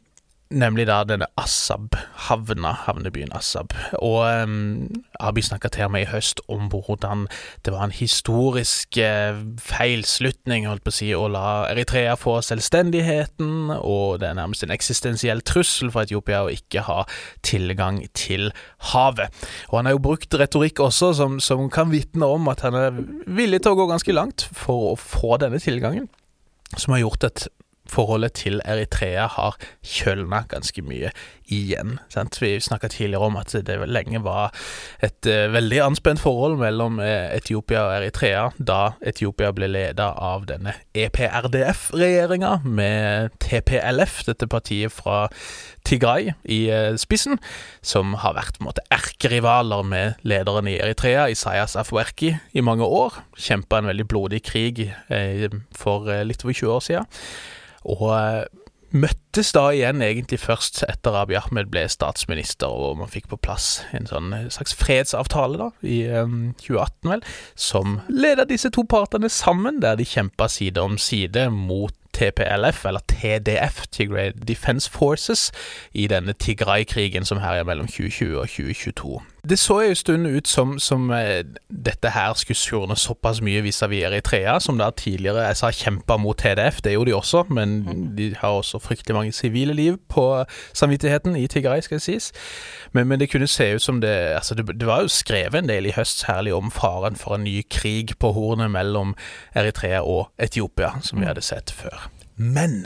[0.50, 3.76] Nemlig da denne Assab-havna, havnebyen Assab.
[4.02, 4.88] Og um,
[5.22, 7.28] Abiy snakka til meg i høst om hvordan
[7.66, 13.76] det var en historisk uh, feilslutning, holdt på å si, å la Eritrea få selvstendigheten,
[13.78, 17.04] og det er nærmest en eksistensiell trussel for Etiopia å ikke ha
[17.46, 18.50] tilgang til
[18.96, 19.30] havet.
[19.70, 22.98] Og han har jo brukt retorikk også som, som kan vitne om at han er
[23.28, 26.10] villig til å gå ganske langt for å få denne tilgangen
[26.74, 27.50] som har gjort et
[27.90, 31.12] forholdet til Eritrea har kjølna ganske mye
[31.50, 31.98] igjen.
[32.14, 32.38] Sant?
[32.42, 34.54] Vi snakka tidligere om at det lenge var
[35.06, 40.46] et uh, veldig anspent forhold mellom uh, Etiopia og Eritrea, da Etiopia ble leda av
[40.50, 45.28] denne EPRDF-regjeringa med TPLF, dette partiet fra
[45.88, 47.40] Tigray, i uh, spissen,
[47.82, 52.86] som har vært på en måte erkerivaler med lederen i Eritrea, Isaias Afwerki, i mange
[52.86, 53.24] år.
[53.40, 54.90] Kjempa en veldig blodig krig
[55.76, 57.08] for litt over 20 år siden.
[57.90, 58.46] Og
[58.90, 63.84] møttes da igjen egentlig først etter Abiy Ahmed ble statsminister og man fikk på plass
[63.94, 67.24] en sånn slags fredsavtale da, i um, 2018, vel,
[67.54, 73.06] som leda disse to partene sammen, der de kjempa side om side mot TPLF, eller
[73.08, 75.52] TDF, Tigray Defense Forces,
[75.94, 79.20] i denne Tigray-krigen som her er mellom 2020 og 2022.
[79.50, 81.42] Det så en stund ut som, som eh,
[81.86, 86.38] dette her skulle surne såpass mye vis-à-vis Eritrea, som da tidligere jeg sa kjempa mot
[86.38, 87.80] TDF, det gjorde de også, men
[88.18, 92.32] de har også fryktelig mange sivile liv på samvittigheten i Tigray, skal det sies.
[92.94, 95.70] Men, men, det kunne se ut som det altså det, det, var jo skrevet en
[95.70, 99.16] del i høst, særlig om faren for en ny krig på hornet mellom
[99.56, 102.10] Eritrea og Etiopia, som vi hadde sett før.
[102.38, 102.86] Men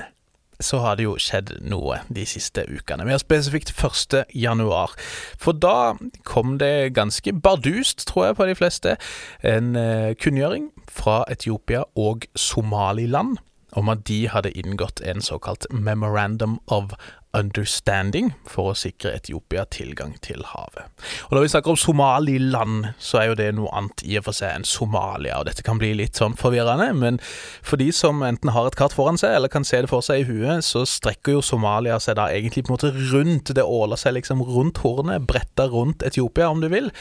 [0.63, 3.06] så har det jo skjedd noe de siste ukene.
[3.08, 4.23] Mer spesifikt 1.
[4.34, 4.95] januar.
[5.39, 5.93] For da
[6.28, 8.97] kom det ganske bardust, tror jeg, på de fleste,
[9.43, 13.38] en uh, kunngjøring fra Etiopia og Somaliland
[13.73, 16.93] om at de hadde inngått en såkalt Memorandum of
[17.34, 20.86] Understanding for å sikre Etiopia tilgang til havet.
[21.30, 24.38] Og Når vi snakker om Somaliland, så er jo det noe annet i og for
[24.38, 25.39] seg enn Somalia.
[25.39, 27.19] og Dette kan bli litt sånn forvirrende, men
[27.62, 30.22] for de som enten har et kart foran seg eller kan se det for seg
[30.22, 33.56] i huet, så strekker jo Somalia seg da egentlig på en måte rundt.
[33.56, 36.91] Det åler seg liksom rundt hornet, bretta rundt Etiopia, om du vil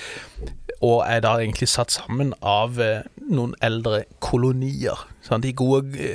[0.83, 5.07] og er da egentlig satt sammen av eh, noen eldre kolonier.
[5.23, 6.07] Sånn, I gode,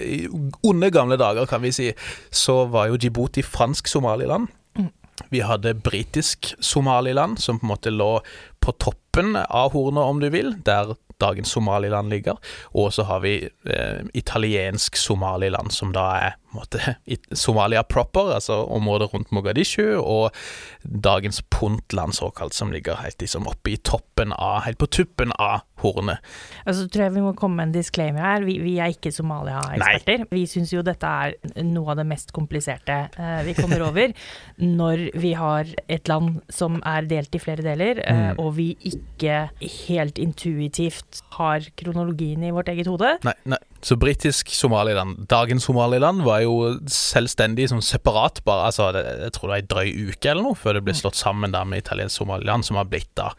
[0.67, 1.91] onde gamle dager, kan vi si,
[2.31, 4.51] så var jo Djibouti fransk Somaliland.
[4.77, 4.91] Mm.
[5.33, 8.17] Vi hadde britisk Somaliland, som på en måte lå
[8.63, 12.37] på toppen av hornet, om du vil, der dagens Somaliland ligger.
[12.77, 16.97] Og så har vi eh, italiensk Somaliland, som da er måte,
[17.37, 20.35] Somalia proper, altså området rundt Mogadishu, og
[20.83, 25.61] dagens Puntland, såkalt, som ligger helt liksom oppe i toppen av, helt på tuppen av
[25.81, 26.23] hornet.
[26.65, 28.45] Altså, tror jeg vi må komme med en disclaimer her.
[28.47, 30.25] Vi, vi er ikke Somalia-eksperter.
[30.33, 34.13] Vi syns jo dette er noe av det mest kompliserte uh, vi kommer over
[34.79, 38.41] når vi har et land som er delt i flere deler, uh, mm.
[38.43, 39.47] og vi ikke
[39.87, 43.17] helt intuitivt har kronologien i vårt eget hode.
[43.27, 43.61] Nei, nei.
[43.87, 49.53] Så britisk Somaliland, dagens Somaliland, var jo selvstendig som separat, bare altså, jeg tror det
[49.53, 50.99] var ei drøy uke eller noe, før det ble mm.
[50.99, 53.29] slått sammen da med italiensk Somaliland, som har blitt da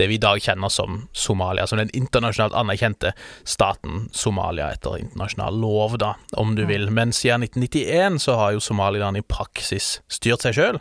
[0.00, 3.12] det vi i dag kjenner som Somalia, som den internasjonalt anerkjente
[3.44, 6.88] staten Somalia etter internasjonal lov, da, om du vil.
[6.88, 10.80] Men siden 1991 så har jo Somaliland i praksis styrt seg sjøl.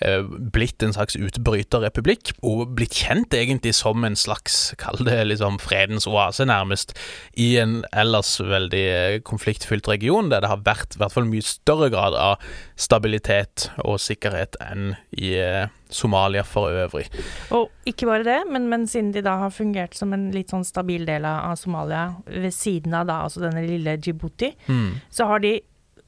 [0.00, 5.58] Eh, blitt en slags utbryterrepublikk, og blitt kjent egentlig som en slags, kall det liksom
[5.58, 6.94] fredens oase, nærmest,
[7.34, 11.42] i en ellers veldig eh, konfliktfylt region, der det har vært i hvert fall mye
[11.42, 12.44] større grad av
[12.78, 17.08] stabilitet og sikkerhet enn i eh, Somalia for øvrig.
[17.56, 20.66] Og ikke bare det, men, men, siden de da har fungert som en litt sånn
[20.68, 25.10] stabil del av Somalia ved siden av da altså denne lille Djibouti, mm.
[25.10, 25.56] så har de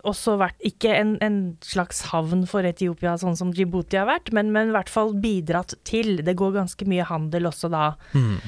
[0.08, 4.52] også vært ikke en, en, slags havn for Etiopia, sånn som Djibouti har vært, men,
[4.54, 6.20] men, i hvert fall bidratt til.
[6.26, 7.92] Det går ganske mye handel også da.
[8.14, 8.40] Mm.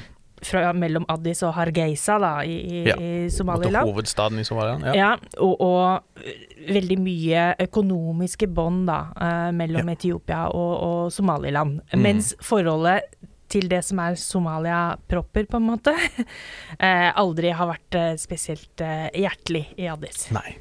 [0.43, 3.87] Fra, mellom Addis og Hargeisa da, i, i, ja, i Somaliland.
[3.87, 4.75] Hovedstaden i Somalia.
[4.91, 6.25] Ja, ja og, og,
[6.67, 9.95] veldig mye økonomiske bånd da, uh, mellom ja.
[9.95, 11.79] Etiopia og, og Somaliland.
[11.93, 12.03] Mm.
[12.03, 13.07] Mens forholdet
[13.53, 15.93] til det som er Somalia-propper, på en måte,
[16.85, 20.27] eh, aldri har vært eh, spesielt eh, hjertelig i Addis.
[20.35, 20.57] Nei.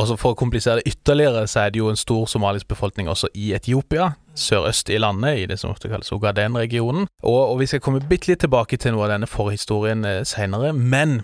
[0.00, 3.32] Også For å komplisere det ytterligere, så er det jo en stor somalisk befolkning også
[3.34, 4.12] i Etiopia.
[4.40, 7.08] Sørøst i landet, i det som ofte kalles Ogaden-regionen.
[7.22, 10.72] Og, og, vi skal komme bitte litt tilbake til noe av denne forhistorien eh, seinere.
[10.76, 11.20] Men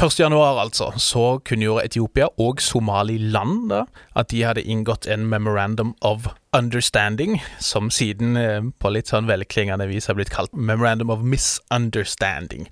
[0.00, 0.20] 1.
[0.20, 3.82] januar, altså, så kunngjorde Etiopia og Somaliland da,
[4.16, 9.84] at de hadde inngått en memorandum of understanding, som siden eh, på litt sånn velklingende
[9.90, 12.70] vis har blitt kalt memorandum of misunderstanding.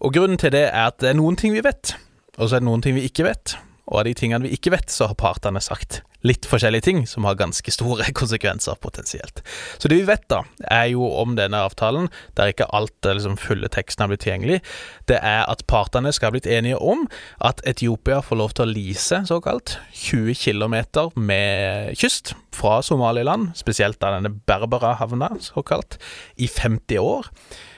[0.00, 1.98] Og grunnen til det er at det er noen ting vi vet,
[2.38, 3.58] og så er det noen ting vi ikke vet.
[3.90, 7.26] Og av de tingene vi ikke vet, så har partene sagt litt forskjellige ting som
[7.28, 9.42] har ganske store konsekvenser potensielt.
[9.78, 10.40] Så det vi vet, da,
[10.72, 14.62] er jo om denne avtalen, der ikke alt liksom fulle teksten har blitt tilgjengelig,
[15.10, 17.04] det er at partene skal ha blitt enige om
[17.44, 20.78] at Etiopia får lov til å lease, såkalt, 20 km
[21.20, 26.00] med kyst fra Somaliland, spesielt av denne Berbera-havna, såkalt,
[26.40, 27.30] i 50 år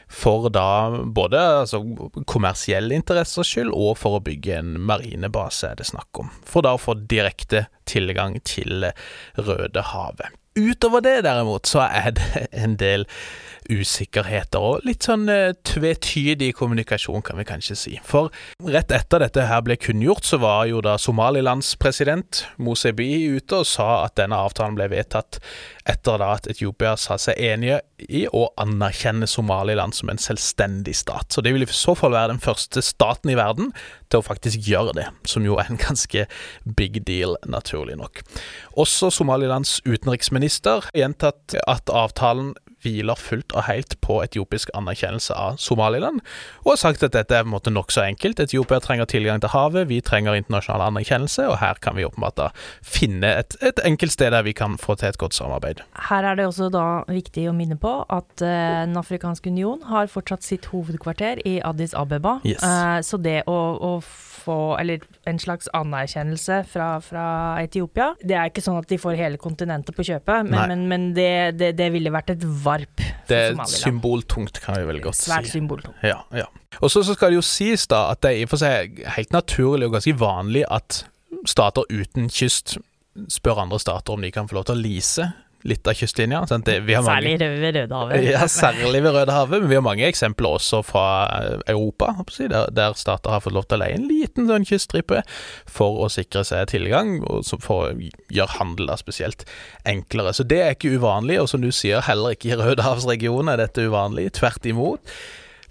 [0.09, 1.81] for da både altså,
[2.31, 6.31] kommersielle interessers skyld og for å bygge en marinebase, er det snakk om.
[6.47, 8.89] For da å få direkte tilgang til
[9.37, 10.35] Rødehavet.
[10.57, 13.05] Utover det, derimot, så er det en del
[13.73, 17.95] usikkerheter og litt sånn eh, tvetydig kommunikasjon, kan vi kanskje si.
[18.07, 18.33] For
[18.65, 23.69] rett etter dette her ble kunngjort, så var jo da Somalilands president Mosebi ute og
[23.69, 25.41] sa at denne avtalen ble vedtatt
[25.87, 31.31] etter da at Etiopia sa seg enige i å anerkjenne Somaliland som en selvstendig stat.
[31.33, 33.73] Så det vil i så fall være den første staten i verden
[34.11, 36.27] til å faktisk gjøre det, som jo er en ganske
[36.79, 38.23] big deal, naturlig nok.
[38.79, 42.55] Også Somalilands utenriksminister gjentatt at avtalen
[42.87, 46.23] hviler fullt og helt på etiopisk anerkjennelse av Somaliland,
[46.65, 48.41] og har sagt at dette er på en måte nokså enkelt.
[48.43, 52.49] Etiopia trenger tilgang til havet, vi trenger internasjonal anerkjennelse, og her kan vi åpenbart da
[52.85, 55.83] finne et, et enkelt sted der vi kan få til et godt samarbeid.
[56.09, 58.55] Her er det også da viktig å minne på at uh,
[58.87, 62.63] Den afrikanske union har fortsatt sitt hovedkvarter i Addis Abeba, yes.
[62.63, 63.93] uh, så det å, å
[64.47, 67.27] få Eller en slags anerkjennelse fra, fra,
[67.63, 68.13] Etiopia.
[68.23, 71.57] Det er ikke sånn at de får hele kontinentet på kjøpet, men, men, men det,
[71.59, 75.27] det, det, ville vært et varp for det er symboltungt, kan vi vel godt Svært
[75.27, 75.31] si.
[75.33, 76.05] Svært symboltungt.
[76.07, 76.47] Ja, ja.
[76.79, 79.33] Og så, skal det jo sies da at det er i og for seg helt
[79.35, 81.03] naturlig og ganske vanlig at
[81.49, 82.77] stater uten kyst
[83.33, 85.31] spør andre stater om de kan få lov til å lease
[85.69, 86.43] litt av kystlinja.
[86.49, 88.27] særlig ved Rødehavet.
[88.27, 91.07] Ja, særlig ved Rødehavet, men vi har mange eksempler også fra
[91.39, 95.23] eh, Europa, der, der stater har fått lov til å leie en liten sånn kyststripe
[95.71, 99.47] for å sikre seg tilgang, og for å gjøre handel da spesielt
[99.89, 100.35] enklere.
[100.37, 103.87] Så det er ikke uvanlig, og som du sier, heller ikke i Rødehavsregionen er dette
[103.87, 104.31] uvanlig.
[104.37, 105.17] Tvert imot.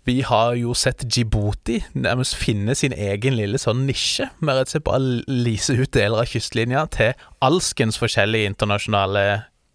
[0.05, 4.75] Vi har jo sett Djibouti nærmest finne sin egen lille sånn nisje, med rett og
[4.75, 7.15] slett bare lise ut deler av kystlinja til
[7.45, 9.25] alskens forskjellige internasjonale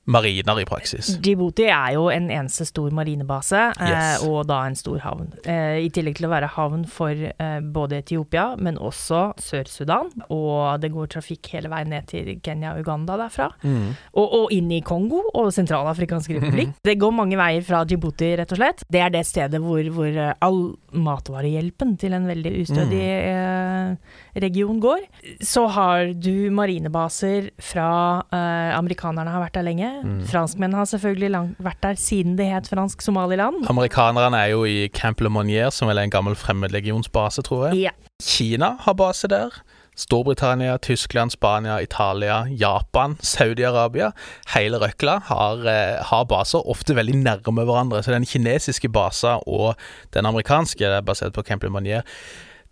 [0.09, 1.13] mariner i praksis.
[1.21, 4.23] Djibouti er jo en eneste stor marinebase, eh, yes.
[4.23, 5.29] eh, og da en stor havn.
[5.45, 10.11] Eh, I tillegg til å være havn for eh, både Etiopia, men også Sør-Sudan.
[10.33, 13.51] Og det går trafikk hele veien ned til Kenya og Uganda derfra.
[13.63, 13.93] Mm.
[14.15, 16.73] Og, og, inn i Kongo og Sentralafrikansk republikk.
[16.73, 16.81] Mm.
[16.91, 18.85] Det går mange veier fra Djibouti, rett og slett.
[18.91, 20.61] Det er det stedet hvor, hvor all
[20.97, 23.95] matvarehjelpen til en veldig ustødig mm.
[24.43, 25.07] region går.
[25.45, 27.91] Så har du marinebaser fra
[28.31, 29.90] Amerikanerne har vært der lenge.
[30.05, 30.21] Mm.
[30.31, 33.67] Franskmennene har selvfølgelig lang, vært der siden det het fransk Somaliland.
[33.71, 37.91] Amerikanerne er jo i Camp Le Monier, som vel er en gammel fremmedlegionsbase, tror jeg.
[37.91, 37.95] Ja.
[38.23, 39.63] Kina har base der.
[40.01, 44.13] Storbritannia, Tyskland, Spania, Italia, Japan, Saudi-Arabia.
[44.55, 48.03] Hele røkla har, eh, har, baser, ofte veldig nærme hverandre.
[48.03, 49.75] Så den kinesiske basen og
[50.15, 52.03] den amerikanske, er basert på Camp Le Monnier,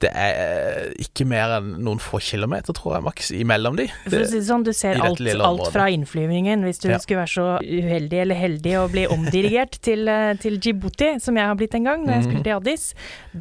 [0.03, 3.89] det er eh, ikke mer enn noen få kilometer, tror jeg, maks imellom de.
[4.05, 6.63] Det, For å si det sånn, du ser alt, alt, fra innflyvningen.
[6.67, 7.01] Hvis du ja.
[7.03, 11.51] skulle være så uheldig eller heldig å bli omdirigert til, eh, til, Djibouti, som jeg
[11.51, 12.87] har blitt en gang når jeg skulle til Addis.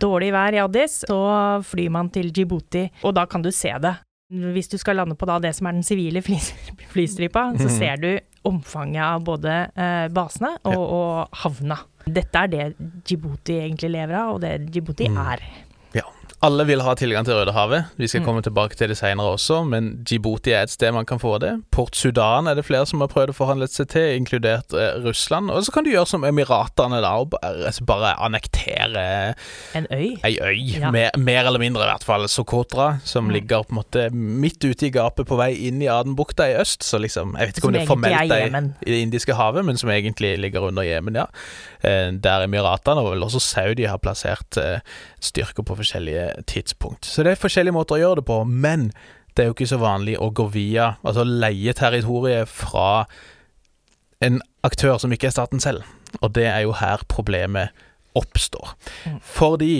[0.07, 1.21] Dårlig vær i Addis, så
[1.67, 3.93] flyr man til Djibouti, og da kan du se det.
[4.27, 6.39] Hvis du skal lande på da det som er den sivile fly,
[6.93, 7.77] flystripa, så mhm.
[7.77, 8.09] ser du
[8.47, 11.77] omfanget av både eh, basene og, og havna.
[12.07, 12.65] Dette er det
[13.05, 15.17] Djibouti egentlig lever av, og det Djibouti mm.
[15.33, 15.45] er.
[16.45, 17.95] Alle vil ha tilgang til Rødehavet.
[17.97, 18.25] Vi skal mm.
[18.27, 21.55] komme tilbake til det senere også, men Djibouti er et sted man kan få det.
[21.73, 25.49] Port Sudan er det flere som har prøvd å forhandle seg til, inkludert eh, Russland.
[25.49, 29.05] Og så kan du gjøre som Emiratene, da, og bare, altså bare annektere
[29.73, 30.13] En øy?
[30.27, 30.61] Ei øy.
[30.77, 30.91] Ja.
[30.93, 32.27] Mer, mer, eller mindre, i hvert fall.
[32.29, 33.33] Sokotra, som mm.
[33.39, 36.85] ligger på en måte midt ute i gapet på vei inn i Adenbukta i øst.
[36.85, 39.81] Så liksom, jeg vet ikke som om det formelt er i Det indiske havet, men
[39.81, 41.25] som egentlig ligger under Jemen, ja.
[41.85, 44.79] Eh, der Emiratene og vel også Saudi har plassert eh,
[45.23, 47.05] styrker på forskjellige tidspunkt.
[47.05, 48.89] Så det er forskjellige måter å gjøre det på, men
[49.35, 53.05] det er jo ikke så vanlig å gå via, altså leie territoriet fra
[54.25, 55.85] en aktør som ikke er staten selv.
[56.23, 57.75] Og det er jo her problemet
[58.17, 58.73] oppstår.
[59.05, 59.19] Mm.
[59.21, 59.73] Fordi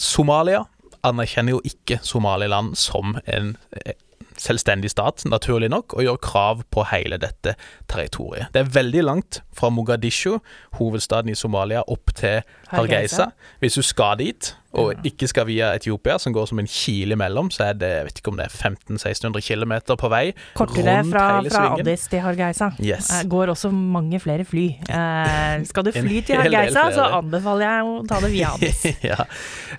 [0.00, 0.64] Somalia
[1.04, 3.52] anerkjenner jo ikke Somaliland som en
[4.42, 7.54] selvstendig stat, naturlig nok, og gjør krav på hele dette
[7.90, 8.52] territoriet.
[8.54, 10.38] Det er veldig langt fra Mogadishu,
[10.78, 13.30] hovedstaden i Somalia, opp til Hargeisa.
[13.62, 17.48] Hvis du skal dit, og ikke skal via Etiopia, som går som en kile imellom,
[17.50, 20.24] så er det jeg vet ikke om det er 1500-1600 km på vei.
[20.58, 22.70] Kortere fra, fra Addis til Hargeisa.
[22.84, 23.08] Yes.
[23.30, 24.66] Går også mange flere fly.
[24.84, 28.84] Eh, skal du fly til Hargeisa, så anbefaler jeg å ta det via Addis.
[29.08, 29.18] ja.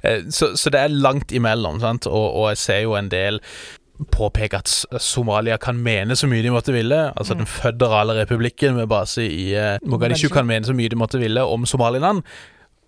[0.01, 2.09] Eh, så, så, det er langt imellom, sant?
[2.09, 3.43] Og, og jeg ser jo en del
[4.11, 7.01] påpeke at Somalia kan mene så mye de måtte ville.
[7.15, 7.41] Altså mm.
[7.41, 11.43] den føderale republikken med base i uh, Mogadishu kan mene så mye de måtte ville
[11.43, 12.23] om Somaliland.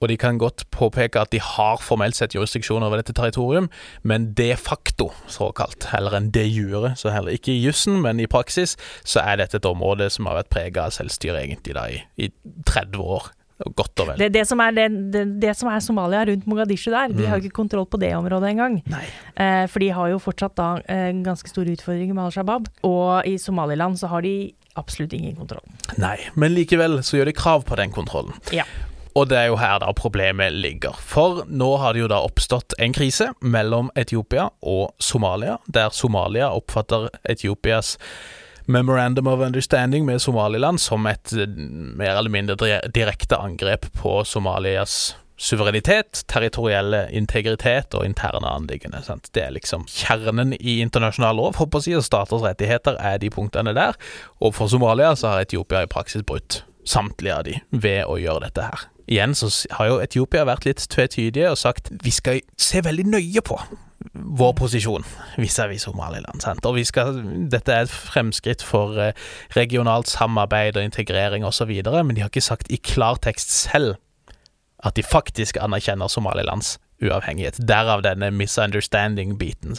[0.01, 3.69] Og de kan godt påpeke at de har formelt sett jurisdiksjon over dette territorium,
[4.01, 8.25] men de facto, såkalt, eller en de jure, så heller ikke i jussen, men i
[8.25, 12.01] praksis, så er dette et område som har vært prega av selvstyre egentlig da i,
[12.17, 12.31] i
[12.65, 13.29] 30 år.
[13.77, 14.21] Godt og vel.
[14.21, 17.45] Det, det, som er, det, det, som er, Somalia rundt Mogadishu der, de har jo
[17.45, 17.49] mm.
[17.49, 18.79] ikke kontroll på det området engang.
[18.91, 22.69] Eh, for de har jo fortsatt da eh, ganske store utfordringer med Al Shabaab.
[22.87, 25.65] Og i Somaliland så har de absolutt ingen kontroll.
[26.01, 28.37] Nei, men likevel så gjør de krav på den kontrollen.
[28.55, 28.65] Ja.
[29.11, 30.95] Og det er jo her da problemet ligger.
[30.95, 36.51] For nå har det jo da oppstått en krise mellom Etiopia og Somalia, der Somalia
[36.55, 37.97] oppfatter Etiopias
[38.71, 41.47] Memorandum of Understanding med Somaliland som et eh,
[41.97, 49.01] mer eller mindre direkte angrep på Somalias suverenitet, territorielle integritet og interne anliggende.
[49.33, 53.73] Det er liksom kjernen i internasjonal lov, håper jeg, og staters rettigheter er de punktene
[53.73, 53.97] der.
[54.39, 58.47] Og for Somalia så har Etiopia i praksis brutt samtlige av de ved å gjøre
[58.47, 58.87] dette her.
[59.11, 63.43] Igjen så har jo Etiopia vært litt tvetydige og sagt vi skal se veldig nøye
[63.45, 63.57] på
[64.13, 65.05] vår posisjon
[65.39, 66.41] vis-à-vis Somaliland.
[66.43, 66.65] Sant?
[66.65, 67.19] Og skal,
[67.51, 69.17] dette er et fremskritt for eh,
[69.55, 73.99] regionalt samarbeid og integrering osv., men de har ikke sagt i klartekst selv
[74.81, 77.59] at de faktisk anerkjenner Somalilands uavhengighet.
[77.67, 79.77] Derav denne misunderstanding-biten.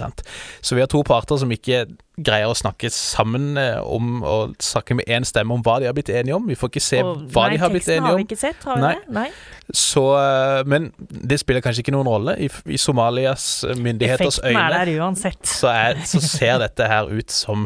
[0.62, 1.86] Så vi har to parter som ikke
[2.24, 5.96] greier å snakke sammen eh, om å snakke med én stemme om hva de har
[5.96, 6.46] blitt enige om.
[6.48, 8.22] Vi får ikke se og, hva nei, de har blitt enige om.
[8.22, 8.94] Nei, teksten Har vi ikke sett, har vi nei.
[9.00, 9.16] det?
[9.18, 9.52] Nei.
[9.72, 12.34] Så, eh, men det spiller kanskje ikke noen rolle.
[12.44, 15.46] I, i Somalias myndigheters Effekten øyne er der uansett.
[15.48, 17.64] Så, er, så, ser dette her ut som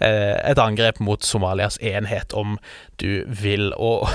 [0.00, 2.58] eh, et angrep mot Somalias enhet, om
[3.02, 3.72] du vil.
[3.74, 4.06] Og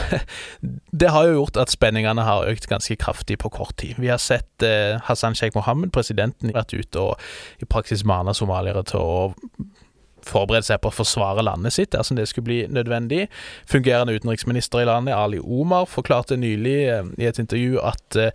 [1.04, 4.00] det har jo gjort at spenningene har økt ganske kraftig på kort tid.
[4.00, 8.86] Vi har sett eh, Hassan Sheikh Mohammed, presidenten, vært ute og i praksis mana somaliere
[8.88, 9.32] til å
[10.28, 13.28] forberede seg på å forsvare landet sitt dersom det skulle bli nødvendig.
[13.70, 18.32] Fungerende utenriksminister i landet, Ali Omar, forklarte nylig eh, i et intervju at eh,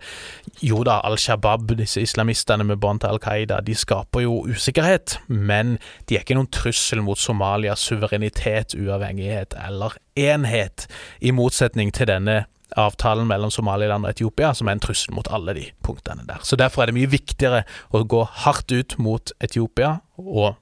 [0.65, 5.19] jo da, Al Shabaab, disse islamistene med bånd til Al Qaida, de skaper jo usikkerhet,
[5.27, 5.77] men
[6.09, 10.87] de er ikke noen trussel mot Somalias suverenitet, uavhengighet eller enhet,
[11.21, 12.43] i motsetning til denne
[12.77, 16.41] avtalen mellom Somaliland og Etiopia, som er en trussel mot alle de punktene der.
[16.43, 20.59] Så Derfor er det mye viktigere å gå hardt ut mot Etiopia og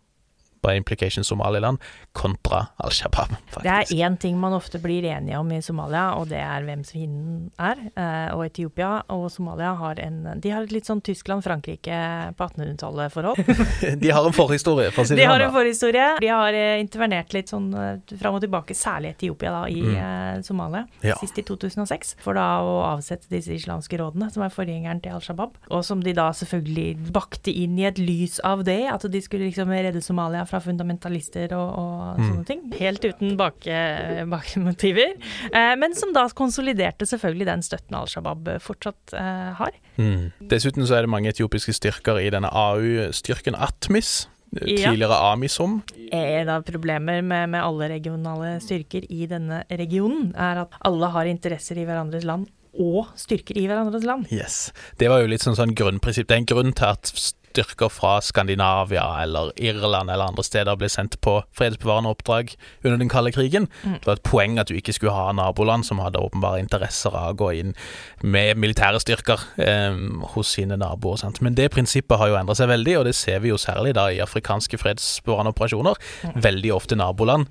[0.62, 1.82] by implication Somaliland
[2.12, 3.36] kontra Al Shabaab.
[3.62, 6.84] Det er én ting man ofte blir enige om i Somalia, og det er hvem
[6.88, 7.82] fienden er.
[7.94, 12.00] Eh, og Etiopia og Somalia har en De har et litt sånn Tyskland-Frankrike
[12.38, 13.42] på 1800-tallet-forhold.
[14.04, 16.08] de har en forhistorie, for å si det De har en forhistorie.
[16.24, 20.44] De har eh, intervenert litt sånn eh, fram og tilbake, særlig Etiopia da, i mm.
[20.48, 20.86] Somalia.
[21.06, 21.18] Ja.
[21.22, 25.24] Sist i 2006, for da å avsette disse islamske rådene, som er forgjengeren til Al
[25.24, 25.58] Shabaab.
[25.70, 29.50] Og som de da selvfølgelig bakte inn i et lys av det, at de skulle
[29.50, 32.30] liksom redde Somalia fra fundamentalister og, og mm.
[32.30, 32.64] sånne ting.
[32.80, 35.18] Helt uten bakmotiver.
[35.52, 39.78] Eh, men som da konsoliderte selvfølgelig den støtten Al Shabaab fortsatt eh, har.
[39.98, 40.32] Mm.
[40.52, 44.26] Dessuten så er det mange etiopiske styrker i denne AU-styrken Atmis.
[44.56, 45.34] Tidligere ja.
[45.34, 45.82] Amisom.
[46.16, 51.28] En av problemer med, med alle regionale styrker i denne regionen, er at alle har
[51.28, 54.30] interesser i hverandres land og styrker i hverandres land.
[54.34, 54.72] Yes.
[55.02, 56.30] Det var jo litt sånn, sånn grunnprinsipp.
[56.30, 57.12] Det er en grunn til at
[57.58, 62.54] styrker fra Skandinavia eller Irland eller andre steder ble sendt på fredsbevarende oppdrag
[62.84, 63.68] under den kalde krigen.
[63.84, 63.98] Mm.
[64.00, 67.34] Det var et poeng at du ikke skulle ha naboland som hadde åpenbare interesser av
[67.34, 67.76] å gå inn
[68.22, 69.98] med militære styrker eh,
[70.36, 71.22] hos sine naboer.
[71.24, 71.42] Sant?
[71.42, 74.10] Men det prinsippet har jo endret seg veldig, og det ser vi jo særlig da
[74.12, 75.98] i afrikanske fredsbevarende operasjoner.
[76.24, 76.42] Mm.
[76.46, 77.50] Veldig ofte naboland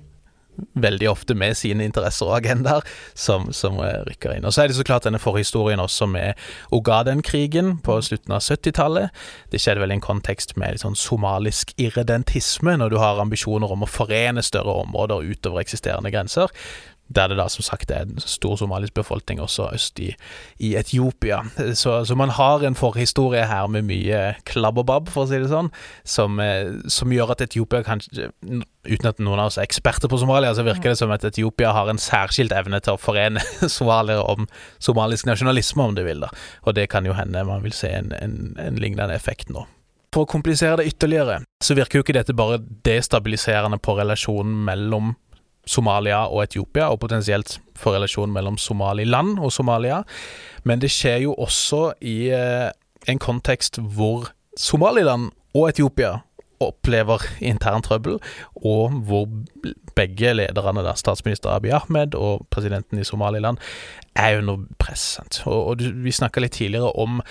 [0.77, 2.85] veldig ofte med sine interesser og agendaer,
[3.17, 4.47] som, som eh, rykker inn.
[4.47, 6.37] Og Så er det så klart denne forhistorien også med
[6.75, 9.13] Ogaden-krigen på slutten av 70-tallet.
[9.51, 13.71] Det skjedde vel i en kontekst med litt sånn somalisk irredentisme, når du har ambisjoner
[13.73, 16.53] om å forene større områder utover eksisterende grenser.
[17.09, 20.11] Der det da som sagt er en stor somalisk befolkning også øst i,
[20.59, 21.43] i Etiopia.
[21.73, 24.77] Så, så, man har en forhistorie her med mye klabb
[25.09, 25.71] for å si det sånn,
[26.05, 28.29] som, eh, som, gjør at Etiopia kanskje
[28.87, 31.73] Uten at noen av oss er eksperter på Somalia, så virker det som at Etiopia
[31.75, 33.43] har en særskilt evne til å forene
[33.77, 34.47] somaliere om
[34.79, 36.23] somalisk nasjonalisme, om du vil.
[36.23, 36.31] da.
[36.63, 39.65] Og det kan jo hende man vil se en, en, en lignende effekt nå.
[40.15, 45.15] For å komplisere det ytterligere, så virker jo ikke dette bare destabiliserende på relasjonen mellom
[45.67, 50.01] Somalia og Etiopia, og potensielt for relasjonen mellom Somaliland og Somalia.
[50.63, 52.69] Men det skjer jo også i eh,
[53.07, 56.17] en kontekst hvor Somaliland og Etiopia
[56.63, 58.17] opplever intern trøbbel,
[58.65, 59.27] og hvor
[59.97, 63.61] begge lederne, da, statsminister Abiy Ahmed og presidenten i Somaliland,
[64.15, 65.19] er under press.
[65.45, 67.21] Og, og Vi snakka litt tidligere om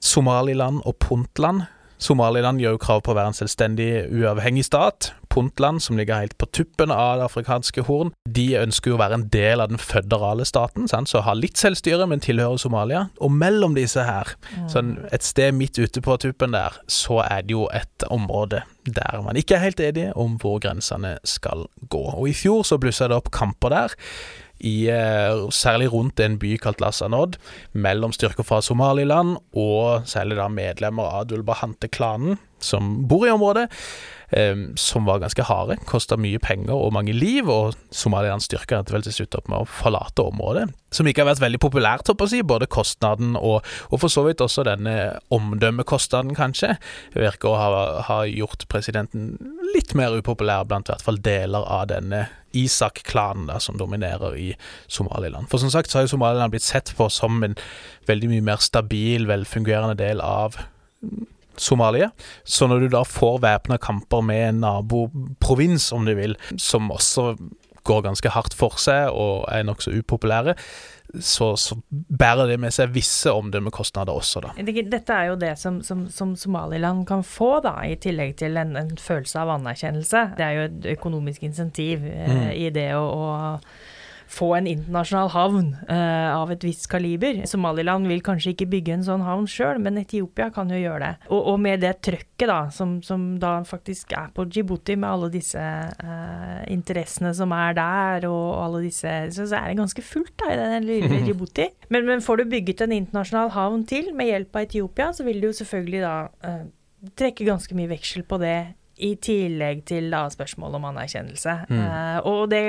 [0.00, 1.64] Somaliland og Puntland.
[1.98, 5.12] Somaliland gjør jo krav på å være en selvstendig, uavhengig stat.
[5.32, 9.18] Puntland, som ligger helt på tuppen av det afrikanske horn, de ønsker jo å være
[9.18, 11.10] en del av den føderale staten, sant?
[11.10, 13.06] så ha litt selvstyre, men tilhører Somalia.
[13.20, 14.70] Og mellom disse her, mm.
[14.72, 19.22] sånn et sted midt ute på tuppen der, så er det jo et område der
[19.24, 22.04] man ikke er helt enige om hvor grensene skal gå.
[22.14, 23.96] Og i fjor så blussa det opp kamper der
[24.60, 27.36] i, eh, særlig rundt en by kalt Lassanod,
[27.72, 33.68] mellom styrker fra Somaliland og særlig da medlemmer av Dulbahante-klanen, som bor i området,
[34.74, 35.76] som var ganske harde.
[35.86, 39.68] Kosta mye penger og mange liv, og Somaliland styrka vel til slutt opp med å
[39.70, 40.66] forlate området.
[40.94, 42.40] Som ikke har vært veldig populært, å si.
[42.46, 44.96] Både kostnaden og, og, for så vidt også denne
[45.34, 46.74] omdømmekostnaden, kanskje.
[47.14, 49.36] Virker å ha, ha gjort presidenten
[49.74, 54.48] litt mer upopulær blant hvert fall deler av denne Isak-klanen som dominerer i
[54.88, 55.50] Somaliland.
[55.52, 57.56] For som sagt så har jo Somaliland blitt sett på som en
[58.08, 60.56] veldig mye mer stabil, velfungerende del av
[61.62, 62.10] Somalia.
[62.44, 67.32] Så når du da får væpna kamper med en naboprovins, om du vil, som også
[67.86, 70.56] går ganske hardt for seg og er nokså upopulære,
[71.22, 74.52] så, så, bærer det med seg visse omdømmekostnader også, da.
[74.66, 78.74] Dette er jo det som, som, som Somaliland kan få, da, i tillegg til en,
[78.76, 80.24] en, følelse av anerkjennelse.
[80.36, 82.48] Det er jo et økonomisk insentiv eh, mm.
[82.58, 83.28] i det å, å
[84.26, 87.42] få en internasjonal havn uh, av et visst kaliber.
[87.48, 91.28] Somaliland vil kanskje ikke bygge en sånn havn sjøl, men Etiopia kan jo gjøre det.
[91.30, 95.30] Og, og med det trøkket da, som, som, da faktisk er på Djibouti, med alle
[95.34, 100.34] disse uh, interessene som er der, og alle disse Så, så er det ganske fullt
[100.42, 101.70] da, i den lille Djibouti.
[101.88, 105.40] Men, men, får du bygget en internasjonal havn til med hjelp av Etiopia, så vil
[105.40, 106.16] du jo selvfølgelig da
[106.46, 106.66] uh,
[107.18, 108.58] trekke ganske mye veksel på det
[108.96, 111.54] i tillegg til da, spørsmålet om anerkjennelse.
[111.68, 111.80] Mm.
[111.82, 112.62] Uh, og det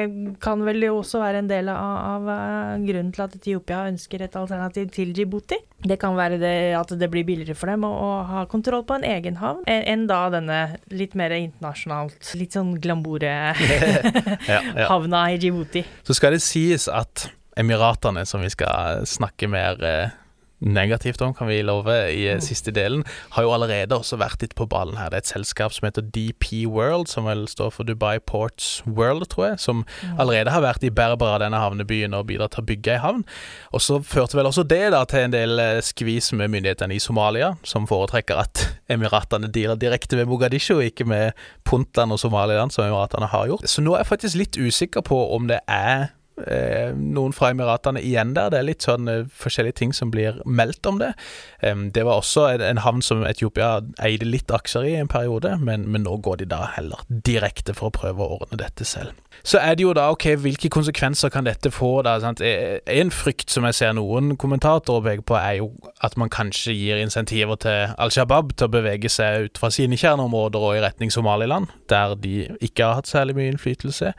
[0.43, 4.25] kan vel jo også være en del av, av uh, grunnen til at Etiopia ønsker
[4.25, 5.59] et alternativ til Djibouti.
[5.87, 8.97] Det kan være det, at det blir billigere for dem å, å ha kontroll på
[8.97, 10.59] en egen havn, enn en da denne
[10.91, 13.31] litt mer internasjonalt, litt sånn glambore
[14.51, 14.87] ja, ja.
[14.91, 15.85] havna i Djibouti.
[16.07, 20.23] Så skal det sies at Emiratene, som vi skal snakke mer uh
[20.59, 22.41] negativt om, kan vi love, i mm.
[22.41, 23.03] siste delen,
[23.35, 25.11] har jo allerede også vært litt på ballen her.
[25.11, 29.27] Det er et selskap som heter DP World, som vel står for Dubai Ports World,
[29.33, 30.17] tror jeg, som mm.
[30.17, 33.23] allerede har vært i Berbera, denne havnebyen, og bidratt til å bygge ei havn.
[33.71, 37.01] Og så førte vel også det da til en del eh, skvis med myndighetene i
[37.03, 41.37] Somalia, som foretrekker at Emiratene dealer direkte med Mogadishu, ikke med
[41.67, 43.67] Puntland og Somaliland, som Emiratene har gjort.
[43.69, 48.01] Så nå er jeg faktisk litt usikker på om det er Eh, noen fra Emiratene
[48.03, 48.51] igjen der.
[48.53, 51.13] Det er litt sånn eh, forskjellige ting som blir meldt om det.
[51.61, 55.87] Det var også en, en, havn som Etiopia eide litt aksjer i en periode, men,
[55.89, 59.15] men, nå går de da heller direkte for å prøve å ordne dette selv.
[59.47, 62.01] Så er det jo da ok, hvilke konsekvenser kan dette få?
[62.05, 62.41] da, sant?
[62.45, 65.71] Eh, en frykt som jeg ser noen kommentatorer peke på, er jo
[66.05, 69.97] at man kanskje gir insentiver til Al Shabaab til å bevege seg ut fra sine
[69.97, 74.13] kjerneområder og i retning Somaliland, der de ikke har hatt særlig mye innflytelse.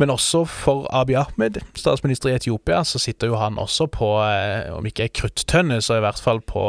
[0.00, 4.70] Men også for Abiy Ahmed, statsminister i Etiopia, så sitter jo han også på, eh,
[4.72, 6.64] om ikke kruttønne, så i hvert fall på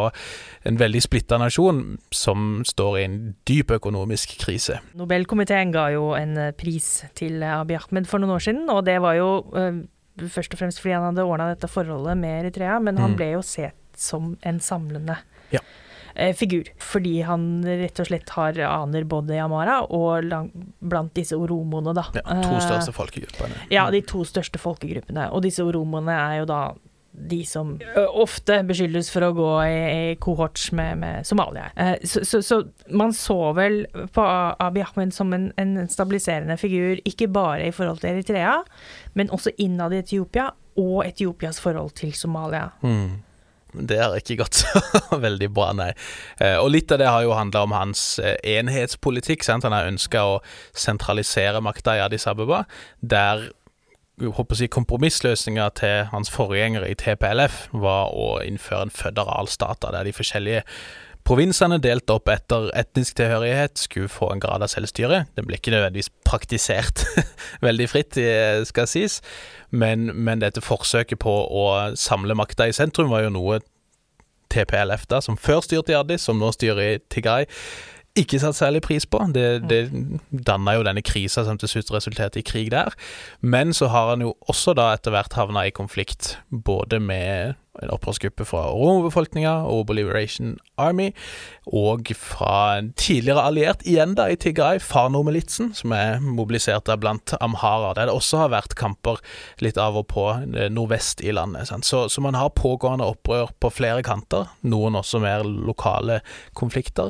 [0.68, 3.18] en veldig splitta nasjon som står i en
[3.48, 4.80] dyp økonomisk krise.
[5.00, 9.00] Nobelkomiteen ga jo en eh, pris til Abiy Ahmed for noen år siden, og det
[9.04, 9.80] var jo uh,
[10.20, 13.18] først og fremst fordi han hadde ordna dette forholdet med Eritrea, men han mm.
[13.20, 15.16] ble jo sett som en samlende.
[15.54, 15.64] Ja.
[16.16, 16.70] Eh, figur.
[16.78, 20.30] Fordi han rett og slett har aner både i Amara og
[20.80, 22.06] blant disse oromoene, da.
[22.20, 23.62] Ja, to største eh, folkegruppene.
[23.74, 25.30] Ja, de to største folkegruppene.
[25.34, 26.64] Og disse oromoene er jo da
[27.14, 27.76] de som
[28.18, 31.68] ofte beskyldes for å gå i, i kohorts med, med Somalia.
[31.78, 33.84] Eh, så, så, så, man så vel
[34.14, 38.58] på Abiy Ahmed som en, en, stabiliserende figur, ikke bare i forhold til Eritrea,
[39.14, 40.50] men også innad i Etiopia,
[40.82, 42.72] og Etiopias forhold til Somalia.
[42.82, 43.22] Mm.
[43.74, 44.82] Det har ikke gått så
[45.28, 45.90] veldig bra, nei.
[46.38, 49.46] Eh, og litt av det har jo handla om hans eh, enhetspolitikk.
[49.46, 49.66] Sant?
[49.66, 50.40] Han har ønska å
[50.78, 52.64] sentralisere makta i Addis Abeba,
[53.02, 53.50] der
[54.22, 60.14] håper kompromissløsninga til hans forgjengere i TPLF var å innføre en føderal stat, der de
[60.14, 60.62] forskjellige
[61.24, 65.22] Provinsene delt opp etter etnisk tilhørighet skulle få en grad av selvstyre.
[65.38, 67.06] Den ble ikke nødvendigvis praktisert
[67.68, 68.20] veldig fritt,
[68.68, 69.22] skal sies,
[69.72, 71.68] men, men, dette forsøket på å
[72.00, 73.62] samle makta i sentrum var jo noe
[74.54, 77.48] TPLF, da, som før styrte i Addis, som nå styrer i Tigray,
[78.20, 79.20] ikke satt særlig pris på.
[79.34, 79.82] Det, det
[80.46, 82.94] danna jo denne krisa som til slutt resulterte i krig der.
[83.42, 87.90] Men så har han jo også da etter hvert havna i konflikt både med en
[87.90, 91.08] opprørsgruppe fra romerbefolkninga, Obo Liberation Army,
[91.66, 97.34] og fra en tidligere alliert, igjen da i Tigray, Fano-militsen, som er mobilisert der blant
[97.42, 99.22] amhara, der det også har vært kamper
[99.66, 101.74] litt av og på eh, nordvest i landet.
[101.82, 106.22] Så, så, man har pågående opprør på flere kanter, noen også mer lokale
[106.54, 107.10] konflikter,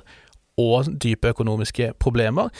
[0.58, 2.52] og dype økonomiske problemer.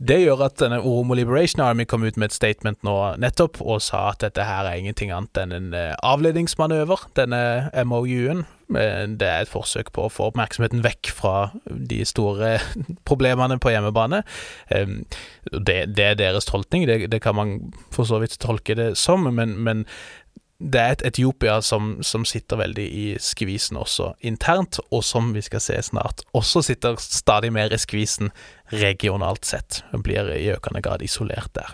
[0.00, 3.82] Det gjør at denne Oromo Liberation Army kom ut med et statement nå nettopp og
[3.84, 7.42] sa at dette her er ingenting annet enn en eh, avledningsmanøver, denne
[7.84, 8.46] MOU-en.
[8.70, 11.34] Det er et forsøk på å få oppmerksomheten vekk fra
[11.66, 12.54] de store
[13.08, 14.22] problemene på hjemmebane.
[14.70, 17.54] Det, det er deres tolkning, det, det, kan man
[17.92, 19.84] for så vidt tolke det som, men, men
[20.60, 25.42] det er et Etiopia som, som, sitter veldig i skvisen også internt, og som vi
[25.44, 28.30] skal se snart også sitter stadig mer i skvisen
[28.70, 29.82] regionalt sett.
[29.90, 31.72] Hun blir i økende grad isolert der.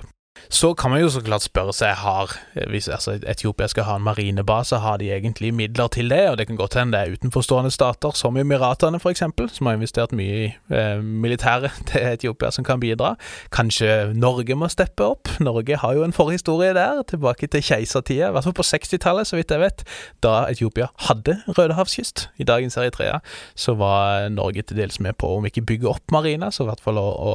[0.49, 2.33] Så kan man jo så klart spørre seg har
[2.71, 6.23] hvis altså, Etiopia skal ha en marinebase, har de egentlig midler til det?
[6.31, 10.15] Og det kan godt hende det er utenforstående stater, som Emiratene f.eks., som har investert
[10.17, 13.15] mye i eh, militæret til Etiopia, som kan bidra.
[13.55, 15.31] Kanskje Norge må steppe opp?
[15.43, 19.39] Norge har jo en forhistorie der, tilbake til keisertida, i hvert fall på 60-tallet, så
[19.39, 19.85] vidt jeg vet.
[20.25, 23.21] Da Etiopia hadde rødehavskyst, i dagens Eritrea,
[23.59, 26.83] så var Norge til dels med på, om ikke bygge opp marina, så i hvert
[26.85, 27.35] fall å, å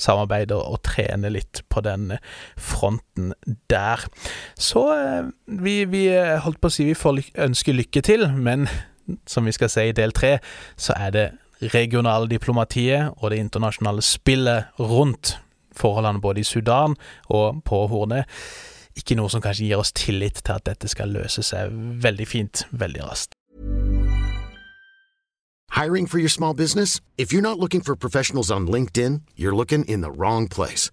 [0.00, 2.14] samarbeide og, og trene litt på den
[2.56, 3.32] fronten
[3.70, 4.04] der.
[4.56, 8.68] Så eh, vi, vi eh, holdt på å si vi får ønske lykke til, men
[9.32, 10.38] som vi skal si i del tre,
[10.76, 11.26] så er det
[11.72, 15.38] regionale diplomatiet og det internasjonale spillet rundt
[15.74, 16.94] forholdene både i Sudan
[17.32, 18.30] og på Hornet
[18.98, 21.72] ikke noe som kanskje gir oss tillit til at dette skal løse seg
[22.02, 23.34] veldig fint, veldig raskt.
[25.74, 27.00] Hiring for your small business?
[27.18, 30.92] If you're not looking for professionals on LinkedIn, you're looking in the wrong place.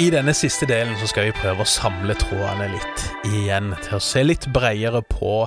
[0.00, 4.00] I denne siste delen så skal vi prøve å samle trådene litt igjen, til å
[4.00, 5.42] se litt bredere på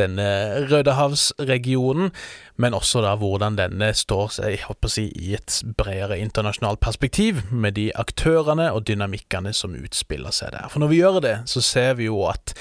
[0.00, 0.24] denne
[0.70, 2.08] Rødehavsregionen,
[2.56, 7.90] men også da hvordan denne står seg si, i et bredere internasjonalt perspektiv, med de
[7.92, 10.72] aktørene og dynamikkene som utspiller seg der.
[10.72, 12.56] For når vi gjør det, så ser vi jo at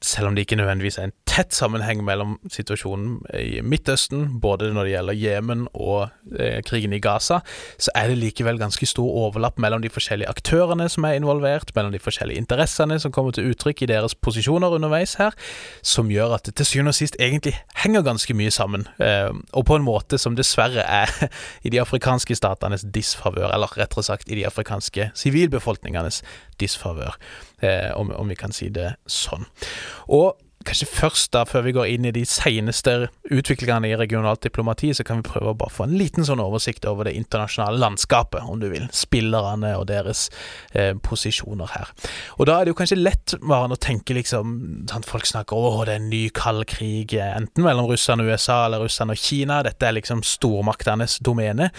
[0.00, 4.86] selv om det ikke nødvendigvis er en tett sammenheng mellom situasjonen i Midtøsten, både når
[4.86, 7.40] det gjelder Jemen og eh, krigen i Gaza,
[7.78, 11.94] så er det likevel ganske stor overlapp mellom de forskjellige aktørene som er involvert, mellom
[11.94, 15.36] de forskjellige interessene som kommer til uttrykk i deres posisjoner underveis her,
[15.86, 17.54] som gjør at det til syvende og sist egentlig
[17.84, 21.14] henger ganske mye sammen, eh, og på en måte som dessverre er
[21.66, 26.24] i de afrikanske statenes disfavør, eller rettere sagt i de afrikanske sivilbefolkningenes
[26.60, 27.14] disfavør,
[27.62, 29.46] eh, om, om vi kan si det sånn.
[30.10, 30.34] Og
[30.66, 35.04] kanskje først, da, før vi går inn i de seneste utviklingene i regionalt diplomati, så
[35.06, 38.60] kan vi prøve å bare få en liten sånn oversikt over det internasjonale landskapet, om
[38.60, 38.84] du vil.
[38.94, 40.26] Spillerne og deres
[40.74, 41.94] eh, posisjoner her.
[42.36, 44.56] Og da er det jo kanskje lett bare å tenke liksom
[44.90, 48.60] sånn, Folk snakker om det er en ny kald krig, enten mellom Russland og USA
[48.66, 49.62] eller Russland og Kina.
[49.66, 51.70] Dette er liksom stormaktenes domene.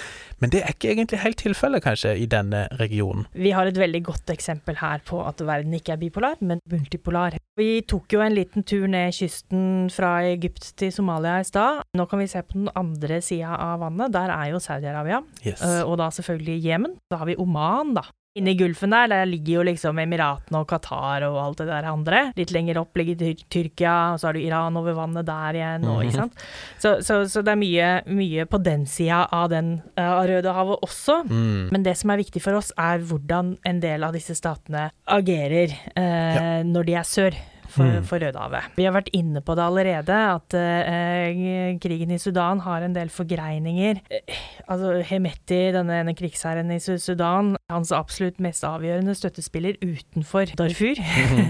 [0.42, 3.28] Men det er ikke egentlig helt tilfellet, kanskje, i denne regionen.
[3.38, 7.38] Vi har et veldig godt eksempel her på at verden ikke er bipolar, men multipolar.
[7.60, 11.82] Vi tok jo en liten tur ned kysten fra Egypt til Somalia i stad.
[11.98, 14.12] Nå kan vi se på den andre sida av vannet.
[14.16, 15.62] Der er jo Saudi-Arabia, Yes.
[15.62, 16.98] eh, og da selvfølgelig Jemen.
[17.12, 18.04] Da har vi Oman, da.
[18.40, 21.84] Inne i Gulfen der, der ligger jo liksom Emiratene og Qatar og alt det der
[21.90, 22.32] andre.
[22.38, 25.84] Litt lenger opp ligger Tyr Tyrkia, og så har du Iran over vannet der igjen,
[25.92, 26.40] og, ikke sant.
[26.80, 30.80] Så, så, så det er mye, mye på den sida av, den, eh, av Rødehavet
[30.88, 31.18] også.
[31.28, 35.76] Men det som er viktig for oss, er hvordan en del av disse statene agerer
[36.00, 37.36] eh, når de er sør.
[37.72, 38.74] For, for Rødehavet.
[38.76, 43.12] Vi har vært inne på det allerede, at eh, krigen i Sudan har en del
[43.14, 44.02] forgreininger.
[44.12, 51.00] Eh, altså Hemeti, denne ene krigsherren i Sudan, hans absolutt mest avgjørende støttespiller utenfor Darfur,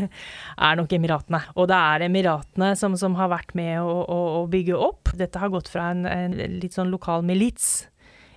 [0.67, 1.43] er nok Emiratene.
[1.55, 5.15] Og det er Emiratene som, som har vært med å, å, å bygge opp.
[5.17, 7.87] Dette har gått fra en, en litt sånn lokal milits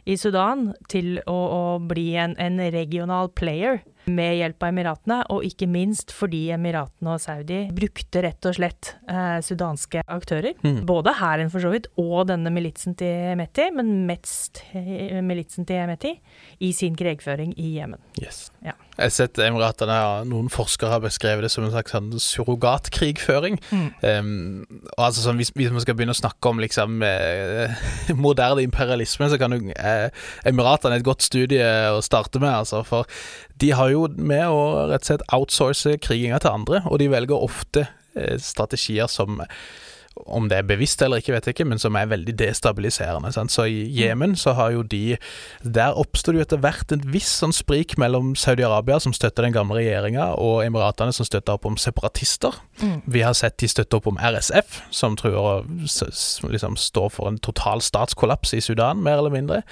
[0.04, 5.46] i Sudan til å, å bli en, en regional player med hjelp av Emiratene, og
[5.46, 10.58] ikke minst fordi Emiratene og Saudi brukte rett og slett eh, sudanske aktører.
[10.86, 15.86] Både hæren for så vidt, og denne militsen til Meti, men mest eh, militsen til
[15.90, 16.16] Meti,
[16.64, 18.02] i sin krigføring i Jemen.
[18.20, 18.48] Yes.
[18.64, 18.76] Ja.
[18.94, 23.58] Jeg har sett Emiratene, ja, noen forskere har beskrevet det som en slags sånn surrogatkrigføring.
[23.74, 24.62] Um,
[24.94, 27.74] og altså sånn, hvis, hvis man skal begynne å snakke om liksom eh,
[28.14, 30.06] moderne imperialisme, så kan jo eh,
[30.46, 32.52] Emiratene et godt studie å starte med.
[32.54, 33.10] Altså, for
[33.62, 37.46] De har jo med å rett og slett outsource kriginga til andre, og de velger
[37.46, 37.86] ofte
[38.18, 39.42] eh, strategier som
[40.14, 43.32] om det er bevisst eller ikke, vet jeg ikke, men som er veldig destabiliserende.
[43.34, 43.52] Sant?
[43.52, 45.16] Så i Jemen så har jo de
[45.62, 49.54] Der oppstår det jo etter hvert en viss sånn sprik mellom Saudi-Arabia, som støtter den
[49.56, 52.54] gamle regjeringa, og Emiratene, som støtter opp om separatister.
[52.82, 53.02] Mm.
[53.10, 55.66] Vi har sett de støtte opp om RSF, som tror
[56.50, 59.62] liksom står for en total statskollaps i Sudan, mer eller mindre.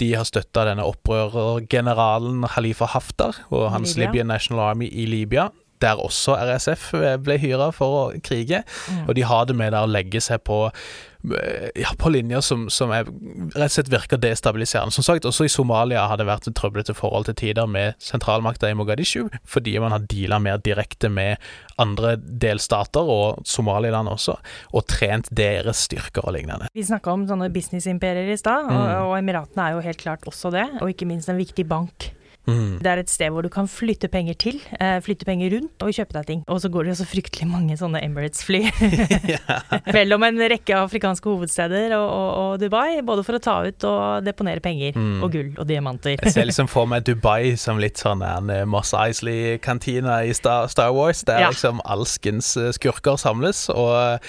[0.00, 4.10] De har støtta denne opprørergeneralen Halifa Haftar og hans Libya.
[4.10, 5.50] Libyan National Army i Libya
[5.82, 8.64] der også RSF eh, ble hyra for å krige.
[8.90, 9.06] Mm.
[9.06, 12.92] Og de har det med å legge seg på eh, ja, på linjer som, som
[12.94, 13.08] er,
[13.54, 14.94] rett og slett virker destabiliserende.
[14.94, 18.70] Som sagt, også i Somalia har det vært et trøblete forhold til tider med sentralmakta
[18.70, 21.40] i Mogadishu, fordi man har deala mer direkte med
[21.80, 24.36] andre delstater, og Somaliland også,
[24.76, 26.68] og trent deres styrker og lignende.
[26.76, 28.76] Vi snakka om sånne businessimperier i stad, mm.
[28.76, 32.10] og, og Emiratene er jo helt klart også det, og ikke minst en viktig bank.
[32.50, 32.72] Mm.
[32.82, 35.94] Det er et sted hvor du kan flytte penger til, eh, flytte penger rundt og
[35.94, 36.44] kjøpe deg ting.
[36.50, 38.62] Og så går det jo så fryktelig mange sånne Emirates-fly
[39.96, 44.26] mellom en rekke afrikanske hovedsteder og, og, og, Dubai, både for å ta ut og
[44.26, 45.20] deponere penger mm.
[45.24, 46.16] og gull og diamanter.
[46.18, 50.68] Jeg ser liksom for meg Dubai som litt sånn en eh, Moss Isley-kantina i Star,
[50.72, 51.52] Star, Wars, der ja.
[51.52, 53.68] liksom alskens eh, skurker samles.
[53.70, 54.26] og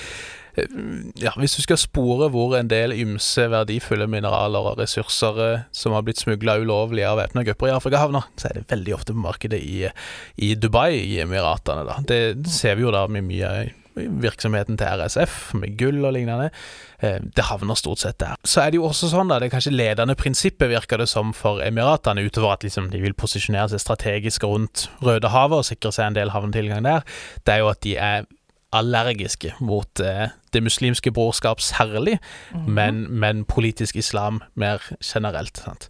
[1.16, 5.96] ja, Hvis du skal spore hvor en del ymse verdifulle mineraler og ressurser eh, som
[5.96, 9.16] har blitt smugla ulovlig av væpna grupper i Afrika havner, så er det veldig ofte
[9.16, 9.86] på markedet i,
[10.44, 11.86] i Dubai, i Emiratene.
[11.88, 12.00] da.
[12.08, 13.54] Det ser vi jo da med mye
[13.96, 16.50] virksomheten til RSF, med gull og lignende.
[17.04, 18.36] Eh, det havner stort sett der.
[18.44, 21.34] Så er det jo også sånn, da, det er kanskje ledende prinsippet, virker det som,
[21.36, 26.12] for Emiratene, utover at liksom de vil posisjonere seg strategisk rundt Rødehavet og sikre seg
[26.12, 27.04] en del havnetilgang der,
[27.46, 28.30] det er jo at de er
[28.72, 32.20] allergiske mot eh, det muslimske brorskap særlig,
[32.52, 32.70] mm -hmm.
[32.70, 35.58] men, men, politisk islam mer generelt.
[35.58, 35.90] Sant?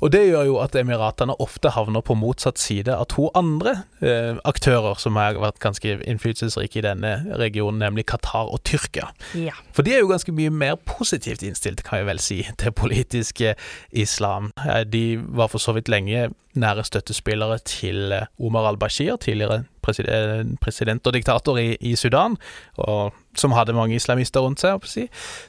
[0.00, 4.38] Og det gjør jo at Emiratene ofte havner på motsatt side av to andre eh,
[4.48, 9.10] aktører som har vært ganske innflytelsesrike i denne regionen, nemlig Qatar og Tyrkia.
[9.36, 9.56] Ja.
[9.76, 13.54] For de er jo ganske mye mer positivt innstilt, kan jeg vel si, til politiske
[13.92, 14.50] islam.
[14.88, 21.14] De var for så vidt lenge nære støttespillere til eh, Omar al-Bashir, tidligere president og
[21.16, 22.36] diktator i, i Sudan,
[22.76, 24.86] og som hadde mange islamister rundt seg.
[24.88, 25.06] Si.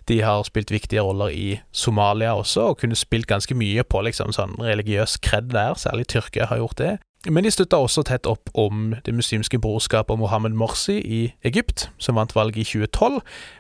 [0.08, 4.34] De har spilt viktige roller i Somalia også, og kunne spilt ganske mye på liksom,
[4.36, 6.98] sånn religiøs kred der, særlig Tyrkia har gjort det.
[7.30, 12.18] Men de støtta også tett opp om det muslimske brorskapet Mohammed Morsi i Egypt, som
[12.18, 13.20] vant valget i 2012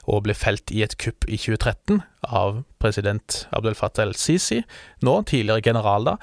[0.09, 4.63] og ble felt i et kupp i 2013 av president Abdel Fattah el-Sisi,
[5.05, 6.15] nå tidligere general, da.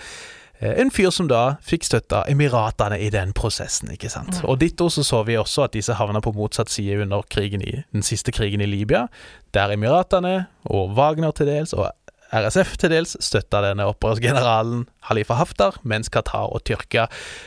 [0.61, 4.41] Eh, en fyr som da fikk støtta Emiratene i den prosessen, ikke sant.
[4.45, 7.83] Og ditto så så vi også at disse havna på motsatt side under krigen i,
[7.95, 9.07] den siste krigen i Libya,
[9.55, 11.93] der Emiratene og Wagner til dels, og
[12.29, 17.07] RSF til dels, støtta denne opprørsgeneralen Halifa Haftar, mens Qatar og Tyrkia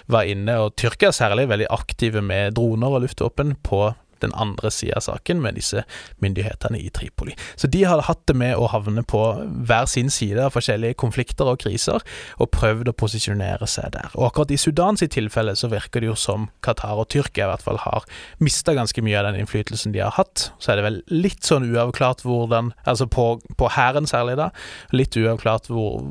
[0.10, 3.92] var inne, og Tyrkia særlig veldig aktive med droner og luftvåpen på
[4.22, 5.84] den andre sida av saken, med disse
[6.24, 7.36] myndighetene i Tripoli.
[7.56, 9.22] Så de har hatt det med å havne på
[9.68, 12.04] hver sin side av forskjellige konflikter og kriser,
[12.38, 14.12] og prøvd å posisjonere seg der.
[14.18, 17.66] Og akkurat i Sudans tilfelle så virker det jo som Qatar og Tyrkia i hvert
[17.66, 18.06] fall har
[18.44, 20.50] mista ganske mye av den innflytelsen de har hatt.
[20.62, 23.26] Så er det vel litt sånn uavklart hvordan Altså på,
[23.58, 24.50] på hæren særlig, da.
[24.96, 26.02] Litt uavklart hvor,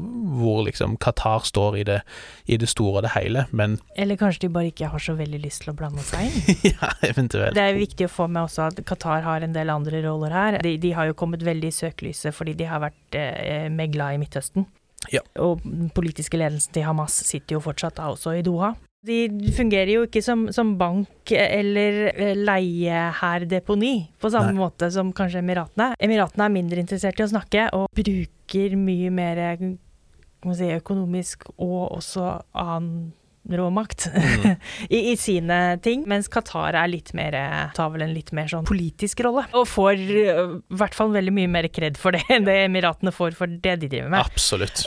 [0.40, 2.00] hvor liksom Qatar står i det,
[2.46, 5.40] i det store og det hele, men Eller kanskje de bare ikke har så veldig
[5.42, 6.60] lyst til å blande seg inn?
[6.72, 7.54] ja, eventuelt.
[7.56, 10.32] Det er viktig viktig å få med også at Qatar har en del andre roller
[10.32, 10.60] her.
[10.62, 14.20] De, de har jo kommet veldig i søkelyset fordi de har vært eh, megla i
[14.20, 14.66] Midtøsten.
[15.10, 15.22] Ja.
[15.40, 18.74] Og den politiske ledelsen til Hamas sitter jo fortsatt da også i Doha.
[19.00, 24.60] De fungerer jo ikke som, som bank eller eh, leieherrdeponi på samme Nei.
[24.60, 25.94] måte som kanskje Emiratene.
[26.00, 32.36] Emiratene er mindre interessert i å snakke og bruker mye mer si, økonomisk og også
[32.60, 33.10] annen
[33.58, 34.44] råmakt mm.
[34.88, 37.36] I, I, sine ting, mens Qatar er litt mer
[37.76, 39.46] tar vel en litt mer sånn politisk rolle.
[39.56, 40.26] Og får i
[40.80, 43.90] hvert fall veldig mye mer kred for det enn det Emiratene får for det de
[43.90, 44.20] driver med.
[44.22, 44.84] Absolutt.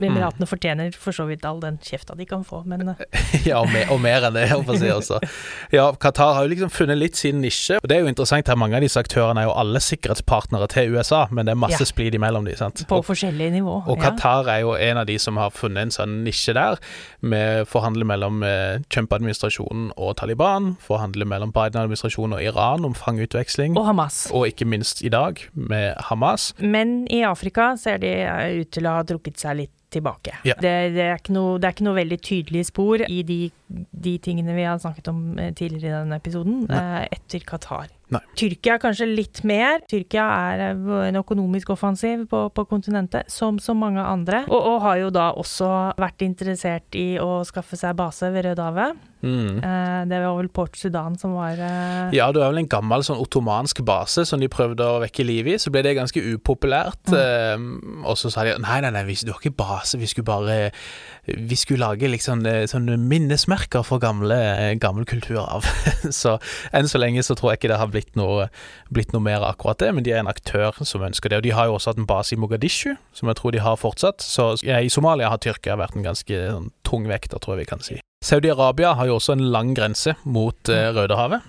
[0.00, 0.50] Emiratene mm.
[0.50, 3.02] fortjener for så vidt all den kjefta de kan få, men eh.
[3.48, 5.20] Ja, og mer, og mer, enn det, jeg får si også.
[5.74, 8.58] Ja, Qatar har jo liksom funnet litt sin nisje, og det er jo interessant her.
[8.60, 11.88] Mange av disse aktørene er jo alle sikkerhetspartnere til USA, men det er masse ja.
[11.88, 12.84] splid imellom de, sant.
[12.90, 13.78] På og, forskjellige nivå.
[13.86, 16.80] Og Qatar er jo en av de som har funnet en sånn nisje der,
[17.20, 23.76] med forhandle mellom eh, Trump-administrasjonen og Taliban, forhandle mellom Biden-administrasjonen og Iran om fangeutveksling.
[23.78, 24.26] Og Hamas.
[24.36, 26.52] Og ikke minst i dag, med Hamas.
[26.60, 28.12] Men i Afrika ser de
[28.60, 30.36] ut til å ha trukket seg litt tilbake.
[30.44, 30.56] Ja.
[30.60, 34.56] Det, det, er noe, det, er ikke noe, veldig tydelige spor i de, de, tingene
[34.56, 36.64] vi har snakket om eh, tidligere i denne episoden.
[36.70, 37.92] Eh, etter Qatar.
[38.14, 38.20] Nei.
[38.38, 39.80] Tyrkia kanskje litt mer.
[39.90, 44.44] Tyrkia er eh, en økonomisk offensiv på, på kontinentet, som så mange andre.
[44.50, 49.04] Og, og, har jo da også vært interessert i å skaffe seg base ved Rødehavet.
[49.24, 49.58] Mm.
[49.64, 52.14] Eh, det var vel Port Sudan som var eh...
[52.14, 55.48] Ja, det var vel en gammel sånn ottomansk base som de prøvde å vekke liv
[55.50, 55.58] i.
[55.60, 57.02] Så ble det ganske upopulært.
[57.10, 57.18] Mm.
[57.20, 60.58] Eh, og så sa de nei, nei, nei, du har ikke base, vi skulle bare
[61.26, 64.36] vi skulle lage liksom sånne minnesmerker for gamle,
[64.78, 65.66] gammel kulturarv.
[66.20, 66.36] så
[66.76, 68.46] enn så lenge så tror jeg ikke det har blitt noe,
[68.94, 71.40] blitt noe mer akkurat det, men de er en aktør som ønsker det.
[71.40, 73.80] Og de har jo også hatt en base i Mogadishu, som jeg tror de har
[73.80, 74.22] fortsatt.
[74.22, 77.72] Så ja, i Somalia har Tyrkia vært en ganske sånn, tung vekter, tror jeg vi
[77.74, 77.98] kan si.
[78.26, 81.44] Saudi-Arabia har jo også en lang grense mot eh, Rødehavet,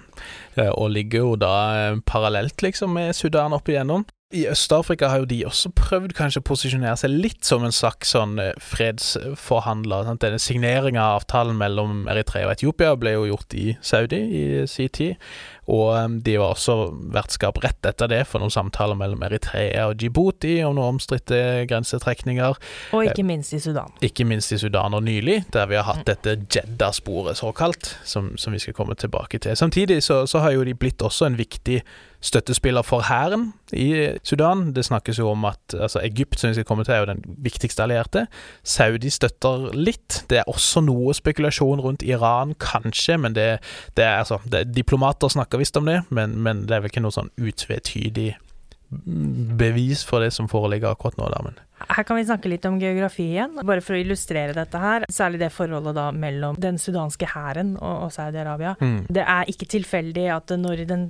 [0.60, 4.06] eh, og ligger jo da eh, parallelt liksom med Sudan opp igjennom.
[4.36, 8.10] I Øst-Afrika har jo de også prøvd kanskje å posisjonere seg litt som en slags
[8.12, 10.04] sånn eh, fredsforhandler.
[10.04, 10.20] Sant?
[10.26, 14.92] Denne signeringa av avtalen mellom Eritrea og Etiopia ble jo gjort i Saudi i sin
[14.92, 15.30] tid.
[15.68, 16.76] Og de var også
[17.12, 22.60] vertskap rett etter det for noen samtaler mellom Eritrea og Djibouti om noen omstridte grensetrekninger.
[22.96, 23.92] Og ikke minst i Sudan.
[24.06, 28.56] Ikke minst i Sudan og nylig, der vi har hatt dette Jeddah-sporet, såkalt, som, som,
[28.56, 29.58] vi skal komme tilbake til.
[29.60, 31.82] Samtidig så, så har jo de blitt også en viktig
[32.22, 34.72] støttespiller for hæren i Sudan.
[34.76, 37.22] Det snakkes jo om at altså Egypt, som vi skal komme til, er jo den
[37.38, 38.26] viktigste allierte.
[38.64, 40.24] Saudi støtter litt.
[40.30, 43.48] Det er også noe spekulasjon rundt Iran, kanskje, men det,
[43.98, 47.06] det er altså det, Diplomater snakker visst om det, men, men, det er vel ikke
[47.06, 48.34] noe sånn utvetydig
[49.60, 51.28] bevis for det som foreligger akkurat nå.
[51.34, 51.58] Da, men
[51.92, 55.06] her kan vi snakke litt om geografi igjen, bare for å illustrere dette her.
[55.14, 58.78] Særlig det forholdet da mellom den sudanske hæren og, og Saudi-Arabia.
[58.80, 59.02] Mm.
[59.14, 61.10] Det er ikke tilfeldig at når den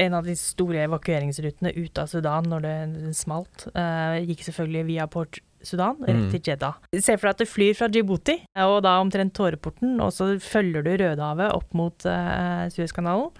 [0.00, 2.76] en av de store evakueringsrutene ut av Sudan når det
[3.18, 6.32] smalt, uh, gikk selvfølgelig via Port Sudan, rett mm.
[6.34, 6.80] til Jeddah.
[6.92, 8.36] Se for deg at du flyr fra Djibouti,
[8.66, 13.32] og da omtrent Tåreporten, og så følger du Rødehavet opp mot uh, Suezkanalen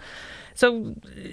[0.55, 0.70] så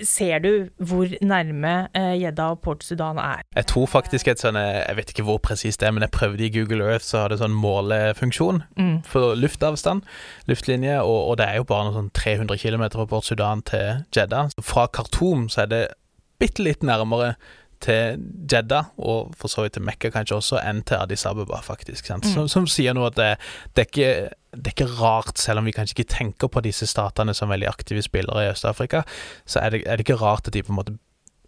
[0.07, 3.43] ser du hvor nærme Jeddah eh, og Port Sudan er.
[3.55, 6.45] Jeg tror faktisk et sånn Jeg vet ikke hvor presist det er, men jeg prøvde
[6.47, 8.97] i Google Earth, så har det sånn målefunksjon mm.
[9.09, 10.05] for luftavstand,
[10.49, 14.05] luftlinje, og, og, det er jo bare noe sånn 300 km fra Port Sudan til
[14.15, 14.53] Jeddah.
[14.65, 15.83] Fra Khartoum så er det
[16.41, 17.35] bitte litt nærmere
[17.81, 22.09] til Jeddah, og for så vidt til Mekka kanskje også, enn til Addis Ababa, faktisk.
[22.09, 22.25] Mm.
[22.29, 23.31] Som, som, sier noe at det,
[23.75, 24.11] det, er ikke,
[24.51, 27.69] det, er ikke, rart, selv om vi kanskje ikke tenker på disse statene som veldig
[27.69, 29.03] aktive spillere i Øst-Afrika,
[29.45, 30.97] så er det, er det, ikke rart at de på en måte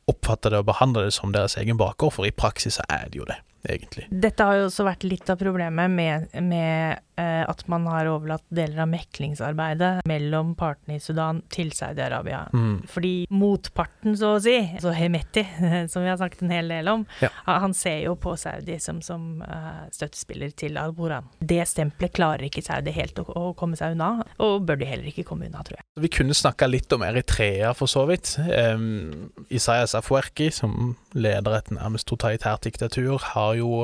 [0.07, 3.19] oppfatter det og behandler det som deres egen bakgård, for i praksis så er det
[3.21, 3.39] jo det
[3.69, 4.07] egentlig.
[4.11, 8.83] Dette har jo også vært litt av problemet med, med at man har overlatt deler
[8.83, 12.47] av meklingsarbeidet mellom partene i Sudan til Saudi-Arabia.
[12.53, 12.81] Mm.
[12.89, 15.45] Fordi motparten, så å si, altså Hemeti,
[15.91, 17.29] som vi har snakket en hel del om, ja.
[17.45, 21.29] han ser jo på Saudi som, som uh, støttespiller til Al-Boran.
[21.39, 25.11] Det stempelet klarer ikke Saudi helt å, å, komme seg unna, og bør de heller
[25.13, 25.87] ikke komme unna, tror jeg.
[26.03, 28.35] Vi kunne snakka litt om Eritrea, for så vidt.
[28.41, 33.83] Um, Isaias Afwerki, som leder et nærmest totalitært diktatur, har har jo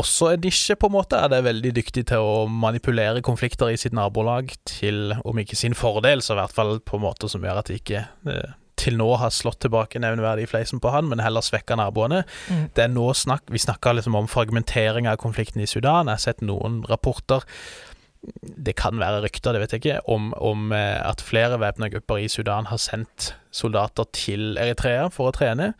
[0.00, 1.18] også en nisje, på en måte.
[1.18, 5.76] Er det veldig dyktig til å manipulere konflikter i sitt nabolag til, om ikke sin
[5.76, 8.96] fordel, så i hvert fall på en måte som gjør at de ikke eh, til
[8.98, 12.24] nå har slått tilbake nevneverdig fleisen på han, men heller svekka naboene.
[12.48, 12.66] Mm.
[12.74, 16.08] Det er nå snakk, Vi snakker liksom om fragmentering av konflikten i Sudan.
[16.08, 17.46] Jeg har sett noen rapporter
[18.42, 22.22] det kan være rykter, det vet jeg ikke, om, om eh, at flere væpna grupper
[22.22, 25.72] i Sudan har sendt soldater til Eritrea for å trene.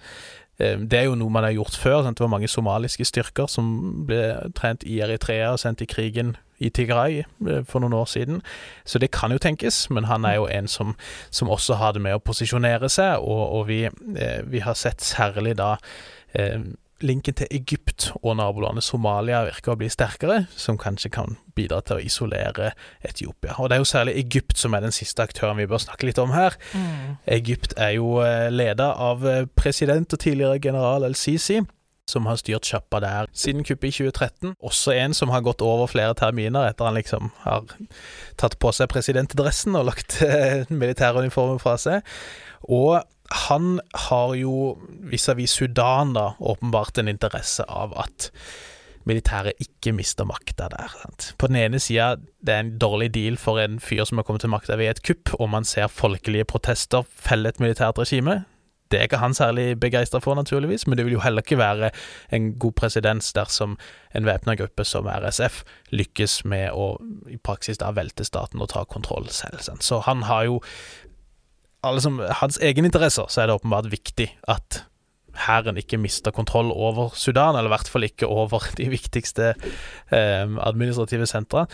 [0.60, 2.02] Eh, det er jo noe man har gjort før.
[2.02, 2.18] Sant?
[2.18, 4.24] Det var mange somaliske styrker som ble
[4.58, 8.42] trent i Eritrea og sendt i krigen i Tigray eh, for noen år siden.
[8.84, 10.94] Så det kan jo tenkes, men han er jo en som,
[11.30, 15.02] som også har det med å posisjonere seg, og, og vi, eh, vi, har sett
[15.02, 15.76] særlig da
[17.02, 21.98] linken til Egypt og nabolandet Somalia virker å bli sterkere, som kanskje kan bidra til
[21.98, 22.72] å isolere
[23.04, 23.58] Etiopia.
[23.58, 26.20] Og det er jo særlig Egypt som er den siste aktøren vi bør snakke litt
[26.22, 26.56] om her.
[26.72, 27.18] Mm.
[27.38, 31.60] Egypt er jo eh, leda av eh, president og tidligere general El-Sisi
[32.08, 34.56] som har styrt sjappa der siden kuppet i 2013.
[34.60, 37.68] Også en som har gått over flere terminer etter han liksom har
[38.40, 42.02] tatt på seg presidentdressen og lagt eh, militæruniformen fra seg.
[42.62, 43.00] Og
[43.32, 44.76] han har jo
[45.10, 48.30] vis-à-vis Sudan da åpenbart en interesse av at
[49.08, 50.92] militæret ikke mister makta der.
[51.02, 51.32] Sant?
[51.38, 54.44] På den ene sida, det er en dårlig deal for en fyr som har kommet
[54.44, 58.44] til makta ved et kupp, og man ser folkelige protester felle et militært regime.
[58.92, 61.90] Det er ikke han særlig begeistra for, naturligvis, men det vil jo heller ikke være
[62.30, 63.78] en god presedens dersom
[64.14, 65.62] en væpna gruppe som RSF
[65.96, 66.98] lykkes med å
[67.32, 69.64] i praksis da velte staten og ta kontroll selv.
[69.64, 69.82] Sant?
[69.82, 70.60] Så han har jo
[71.90, 74.84] liksom, hans egeninteresser, så er det åpenbart viktig at
[75.46, 79.54] hæren ikke mister kontroll over Sudan, eller i hvert fall ikke over de viktigste
[80.12, 81.66] eh, administrative sentra.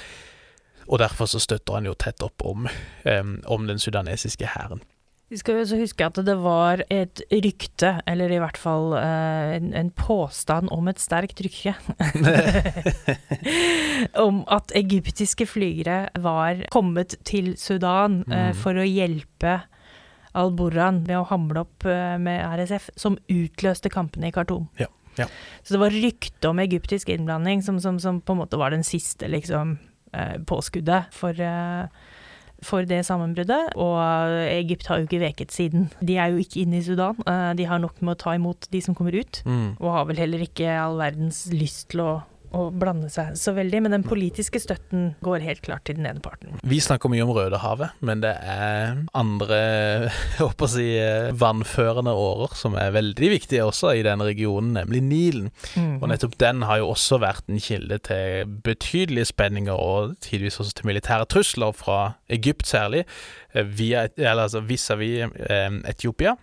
[0.89, 2.69] Og derfor så støtter han jo tett opp om,
[3.05, 4.81] eh, om den sudanesiske hæren.
[5.29, 9.57] Vi skal jo også huske at det var et rykte, eller i hvert fall eh,
[9.59, 11.75] en, en, påstand om et sterkt rykte,
[14.27, 18.63] om at egyptiske flygere var kommet til Sudan eh, mm.
[18.63, 19.59] for å hjelpe
[20.37, 24.69] al-Burhan ved å hamle opp eh, med RSF, som utløste kampene i Khartoum.
[24.81, 24.91] Ja.
[25.19, 25.27] Ja.
[25.67, 28.87] Så det var rykte om egyptisk innblanding som, som, som, på en måte var den
[28.87, 29.79] siste liksom,
[30.13, 31.91] eh, påskuddet for eh,
[32.59, 34.01] for det sammenbruddet, og
[34.51, 35.85] Egypt har jo ikke veket siden.
[36.03, 37.15] De er jo ikke inne i Sudan.
[37.55, 39.77] De har nok med å ta imot de som kommer ut, mm.
[39.79, 42.09] og har vel heller ikke all verdens lyst til å
[42.57, 46.23] å blande seg så veldig, men den politiske støtten går helt klart til den ene
[46.25, 46.57] parten.
[46.69, 49.61] Vi snakker mye om Rødehavet, men det er andre
[50.41, 50.87] håper å si,
[51.39, 55.53] vannførende årer som er veldig viktige også i denne regionen, nemlig Nilen.
[55.77, 56.01] Mm.
[56.01, 60.81] Og nettopp den har jo også vært en kilde til betydelige spenninger, og tidvis også
[60.81, 62.01] til militære trusler fra
[62.33, 63.05] Egypt særlig,
[63.55, 66.37] via, eller altså vis-à-vis -vis, Etiopia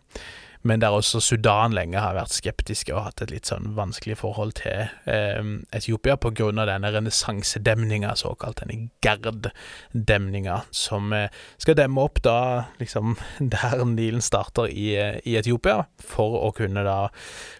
[0.66, 4.55] men der også Sudan lenge har vært skeptiske og hatt et litt sånn vanskelig forhold
[4.57, 6.49] til eh, Etiopia pga.
[6.66, 11.30] denne renessansedemninga, såkalt denne GERD-demninga, som eh,
[11.61, 12.39] skal demme opp da
[12.82, 13.13] liksom
[13.55, 14.89] der Nilen starter i,
[15.22, 17.11] i, Etiopia, for å kunne da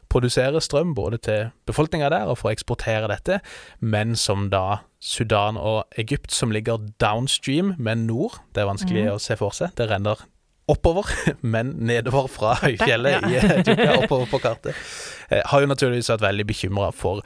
[0.10, 3.41] produsere strøm både til befolkninga der og for å eksportere dette,
[3.80, 9.12] men som da Sudan og Egypt, som ligger downstream, men nord, det er vanskelig mm.
[9.14, 10.26] å se for seg, det renner
[10.72, 11.09] oppover,
[11.55, 14.88] men nedover fra høyfjellet i Etiopia, oppover på kartet,
[15.30, 17.26] eh, har jo naturligvis vært veldig bekymra for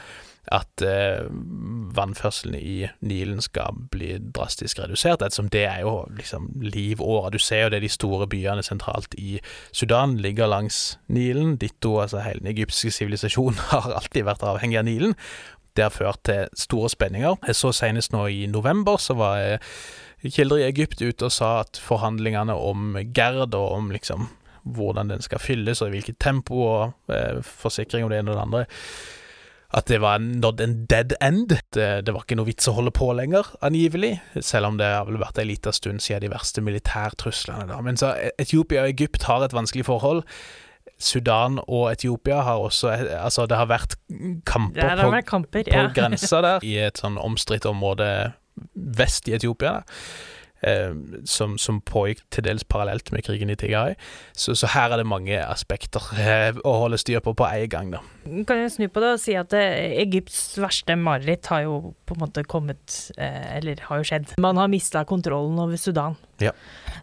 [0.51, 1.27] at eh,
[1.95, 7.29] vannførselen i Nilen skal bli drastisk redusert, ettersom det er jo liksom livåra.
[7.29, 9.37] Du ser jo det de store byene sentralt i
[9.71, 11.57] Sudan ligger langs Nilen.
[11.61, 15.15] Ditto, altså hele den egyptiske sivilisasjonen har alltid vært avhengig av Nilen.
[15.77, 17.35] Det har ført til store spenninger.
[17.47, 19.59] Jeg så senest nå i november, så var jeg
[20.23, 24.27] kilder i Egypt ute og sa at forhandlingene om Gerd og om liksom
[24.69, 28.37] hvordan den skal fylles, og i hvilket tempo, og eh, forsikring om det ene og
[28.37, 28.65] det andre
[29.69, 31.51] at det var nådd en dead end.
[31.73, 35.05] Det, det, var ikke noe vits å holde på lenger, angivelig, selv om det har
[35.05, 37.67] vel vært ei lita stund siden de verste militærtruslene.
[37.69, 37.77] da.
[37.85, 40.23] Men så Etiopia og Egypt har et vanskelig forhold.
[40.99, 43.93] Sudan og Etiopia har også Altså, det har vært
[44.49, 45.85] kamper, ja, har vært kamper på, ja.
[45.85, 48.09] på grensa der, i et sånn omstridt område
[48.73, 49.79] vest i Etiopia.
[50.61, 50.91] Eh,
[51.23, 53.95] som, som, pågikk til dels parallelt med krigen i Tigray.
[54.35, 57.93] Så, så her er det mange aspekter eh, å holde styr på på en gang.
[57.95, 58.01] da.
[58.47, 62.17] Kan jeg snu på det og si at eh, Egypts verste mareritt har jo på
[62.17, 64.35] en måte kommet eh, Eller har jo skjedd.
[64.43, 66.19] Man har mista kontrollen over Sudan.
[66.43, 66.53] Ja.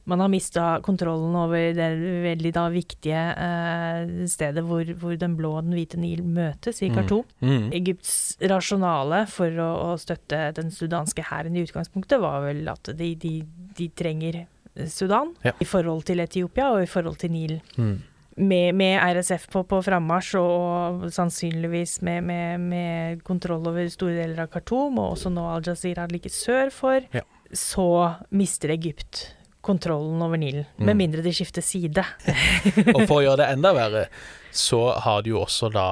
[0.07, 1.89] Man har mista kontrollen over det
[2.23, 6.91] veldig da viktige eh, stedet hvor, hvor, den blå og den hvite Nil møtes, i
[6.91, 6.95] mm.
[6.95, 7.25] Khartoum.
[7.41, 7.55] Mm.
[7.57, 7.71] Mm.
[7.81, 8.13] Egypts
[8.53, 13.41] rasjonale for å, å, støtte den sudanske hæren i utgangspunktet var vel at de, de,
[13.79, 14.45] de trenger
[14.93, 15.55] Sudan ja.
[15.59, 17.57] i forhold til Etiopia og i forhold til Nil.
[17.81, 17.97] Mm.
[18.37, 24.43] Med, med, RSF på, på frammarsj og sannsynligvis med, med, med, kontroll over store deler
[24.45, 27.25] av Khartoum, og også nå Al-Jazeera like sør for, ja.
[27.53, 27.89] Så
[28.35, 29.27] mister Egypt
[29.67, 30.65] kontrollen over Nilen.
[30.79, 30.87] Mm.
[30.87, 32.05] Med mindre de skifter side.
[32.95, 34.07] og for å gjøre det enda verre,
[34.55, 35.89] så har du jo også da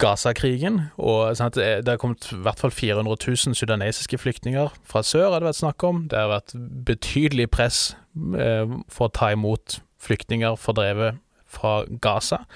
[0.00, 0.80] Gaza-krigen.
[0.96, 5.42] og sant, Det har kommet i hvert fall 400 000 sudanesiske flyktninger fra sør, har
[5.42, 6.06] det vært snakk om.
[6.08, 6.56] Det har vært
[6.88, 7.80] betydelig press
[8.16, 12.46] eh, for å ta imot flyktninger fordrevet fra Gaza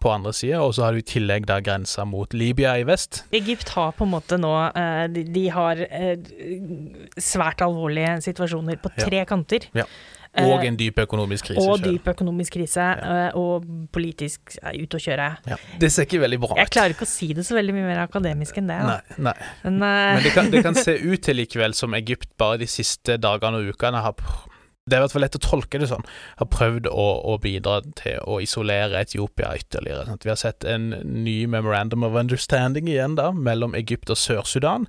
[0.00, 3.24] på andre sida, og så har du i tillegg da grensa mot Libya i vest.
[3.36, 6.14] Egypt har på en måte nå eh, De har eh,
[7.20, 9.28] svært alvorlige situasjoner på tre ja.
[9.28, 9.68] kanter.
[9.76, 9.86] Ja.
[10.38, 11.62] Og en dyp økonomisk krise.
[11.66, 13.30] Og dyp økonomisk krise, ja.
[13.38, 15.26] og politisk ut å kjøre.
[15.50, 15.58] Ja.
[15.82, 16.60] Det ser ikke veldig bra ut.
[16.60, 18.78] Jeg klarer ikke å si det så veldig mye mer akademisk enn det.
[18.86, 19.34] Nei, nei.
[19.64, 19.88] Men, uh...
[20.14, 23.58] Men det, kan, det, kan, se ut til likevel som Egypt bare de siste dagene
[23.58, 24.14] og ukene har
[24.90, 26.06] det er i hvert fall lett å tolke det sånn,
[26.40, 30.08] har prøvd å, å bidra til å isolere Etiopia ytterligere.
[30.10, 30.26] Sant?
[30.26, 34.88] Vi har sett en ny memorandum of understanding igjen da, mellom Egypt og Sør-Sudan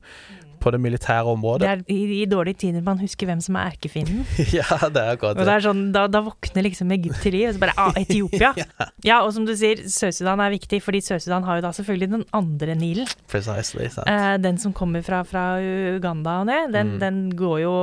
[0.62, 1.66] på det militære området.
[1.66, 4.24] Det er i, i dårlige tider man husker hvem som er erkefienden.
[4.58, 5.44] ja, det er akkurat det.
[5.44, 7.98] Og det er sånn, da, da våkner liksom Egypt til liv, og så bare ah,
[8.00, 8.52] Etiopia.
[8.62, 8.88] ja.
[9.06, 9.20] ja.
[9.26, 12.78] og som du sier, Sør-Sudan er viktig, fordi Sør-Sudan har jo da selvfølgelig den andre
[12.78, 13.10] Nilen.
[13.32, 14.10] Precisely, sant.
[14.10, 17.00] Eh, den som kommer fra, fra Uganda og ned, den, mm.
[17.02, 17.76] den, går jo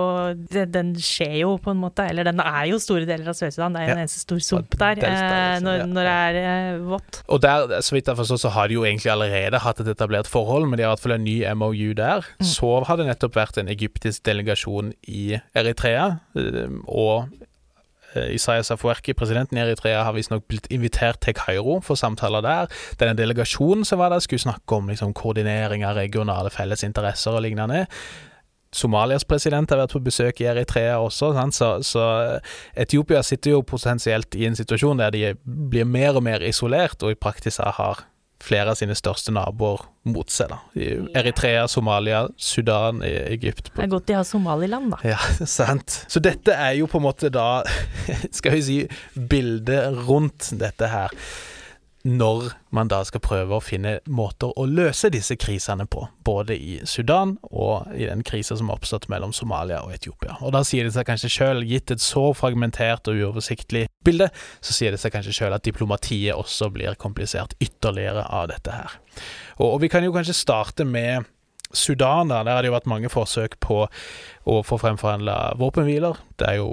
[0.54, 3.74] den, den, skjer jo på en måte, eller den er jo store deler av Sør-Sudan,
[3.74, 3.98] det er jo ja.
[3.98, 7.22] en eneste stor sump der eh, liksom, når, når, det er eh, vått.
[7.28, 10.30] Og der, så vidt jeg forstår, så har de jo egentlig allerede hatt et etablert
[10.30, 12.26] forhold, men de har i hvert fall en ny MOU der.
[12.38, 12.48] Mm.
[12.48, 16.08] Så så har det nettopp vært en egyptisk delegasjon i Eritrea.
[16.38, 17.28] Eh, og
[18.14, 22.72] eh, Isaias Afwerki, presidenten i Eritrea, har visstnok blitt invitert til Kairo for samtaler der.
[23.00, 27.86] Denne delegasjonen som var der, skulle snakke om liksom, koordinering av regionale fellesinteresser og lignende.
[28.74, 32.02] Somalias president har vært på besøk i Eritrea også, så, så,
[32.76, 37.14] Etiopia sitter jo potensielt i en situasjon der de blir mer og mer isolert, og
[37.14, 38.04] i praksis har
[38.42, 40.52] flere av sine største naboer mot seg.
[40.52, 40.60] da.
[41.18, 43.72] Eritrea, Somalia, Sudan, Egypt.
[43.74, 45.02] Det er godt de har Somaliland, da.
[45.14, 45.18] Ja,
[45.58, 46.04] sant.
[46.08, 47.64] Så dette er jo på en måte da,
[48.38, 48.80] skal vi si,
[49.14, 51.14] bildet rundt dette her
[52.08, 56.78] når man da skal prøve å finne måter å løse disse krisene på, både i
[56.88, 60.38] Sudan og i den krisa som har oppstått mellom Somalia og Etiopia.
[60.40, 64.30] Og da sier det seg kanskje sjøl, gitt et så fragmentert og uoversiktlig bilde,
[64.64, 69.00] så sier det seg kanskje sjøl at diplomatiet også blir komplisert ytterligere av dette her.
[69.58, 71.28] Og, og vi kan jo kanskje starte med
[71.76, 73.82] Sudan, der har det jo vært mange forsøk på
[74.48, 76.16] å få fremforhandla våpenhviler.
[76.40, 76.68] Det er jo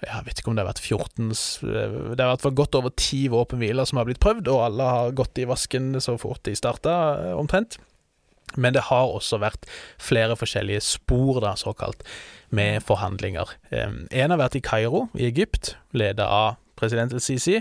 [0.00, 3.84] Jeg vet ikke om det har vært 14 Det har vært godt over ti våpenhviler
[3.88, 7.36] som har blitt prøvd, og alle har gått i vasken så fort de starta, eh,
[7.36, 7.78] omtrent.
[8.56, 9.68] Men det har også vært
[10.00, 12.00] flere forskjellige spor, da, såkalt,
[12.48, 13.50] med forhandlinger.
[13.70, 17.60] En har vært i Kairo i Egypt, leda av president El-Sisi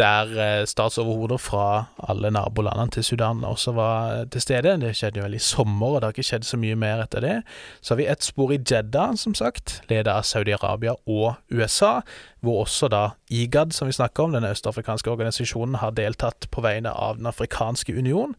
[0.00, 4.74] der eh, statsoverhoder fra alle nabolandene til Sudan også var eh, til stede.
[4.80, 7.24] Det skjedde jo vel i sommer, og det har ikke skjedd så mye mer etter
[7.24, 7.34] det.
[7.80, 12.00] Så har vi et spor i Jeddah, som sagt, ledet av Saudi-Arabia og USA,
[12.40, 16.90] hvor også da IGAD, som vi snakker om, den østafrikanske organisasjonen, har deltatt på vegne
[16.90, 18.34] av Den afrikanske union.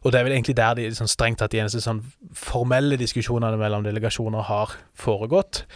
[0.00, 2.00] Og det er vel egentlig der de sånn strengt tatt de eneste sånn
[2.32, 5.66] formelle diskusjonene mellom delegasjoner har foregått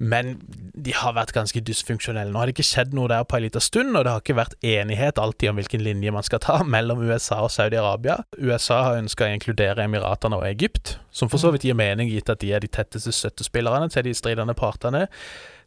[0.00, 0.38] men
[0.80, 2.32] de har vært ganske dysfunksjonelle.
[2.32, 4.38] Nå har det ikke skjedd noe der på en liten stund, og det har ikke
[4.38, 8.22] vært enighet alltid om hvilken linje man skal ta mellom USA og Saudi-Arabia.
[8.40, 12.32] USA har ønska å inkludere Emiratene og Egypt, som for så vidt gir mening, gitt
[12.32, 15.04] at de er de tetteste støttespillerne til de stridende partene.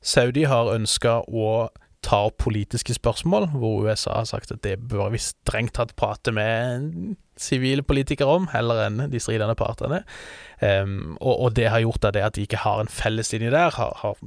[0.04, 1.70] Saudi har ønska å
[2.04, 6.34] ta opp politiske spørsmål, hvor USA har sagt at det bør vi strengt tatt prate
[6.36, 10.04] med sivile politikere om, heller enn de stridende partene.
[10.62, 13.74] Um, og, og, det har gjort at det at de ikke har en felleslinje der,
[13.78, 14.20] har, har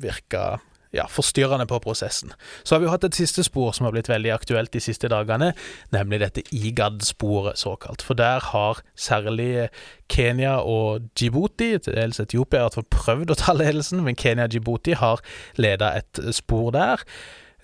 [0.00, 0.58] virka
[0.94, 2.32] ja, forstyrrende på prosessen.
[2.64, 5.52] Så har vi hatt et siste spor som har blitt veldig aktuelt de siste dagene,
[5.94, 8.04] nemlig dette IGAD-sporet, såkalt.
[8.04, 9.68] For der har særlig
[10.08, 14.96] Kenya og Djibouti, til dels Etiopia, fall prøvd å ta ledelsen, men Kenya og Djibouti
[14.98, 15.22] har
[15.60, 17.04] leda et spor der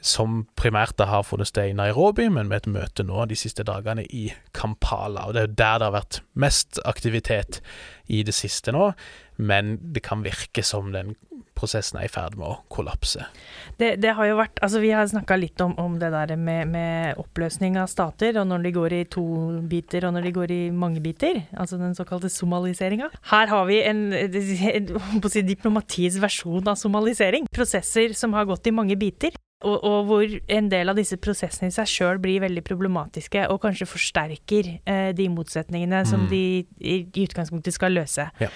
[0.05, 4.05] som primært har funnet sted i Nairobi, men med et møte nå de siste dagene
[4.05, 5.26] i Kampala.
[5.26, 7.62] og Det er jo der det har vært mest aktivitet
[8.12, 8.93] i det siste nå,
[9.36, 11.14] men det kan virke som den
[11.55, 13.24] prosessen er i ferd med å kollapse.
[13.78, 16.68] Det, det har jo vært Altså, vi har snakka litt om, om, det der med,
[16.72, 19.24] med, oppløsning av stater, og når de går i to
[19.70, 21.44] biter, og når de går i mange biter.
[21.52, 23.10] Altså den såkalte somaliseringa.
[23.31, 24.39] Her har vi en, en,
[24.74, 24.93] en
[25.24, 27.48] en diplomatiets versjon av somalisering.
[27.55, 29.36] Prosesser som har gått i mange biter.
[29.64, 33.62] Og, og, hvor en del av disse prosessene i seg sjøl blir veldig problematiske, og
[33.64, 36.10] kanskje forsterker eh, de motsetningene mm.
[36.10, 38.28] som de i, i, utgangspunktet skal løse.
[38.42, 38.50] Ja.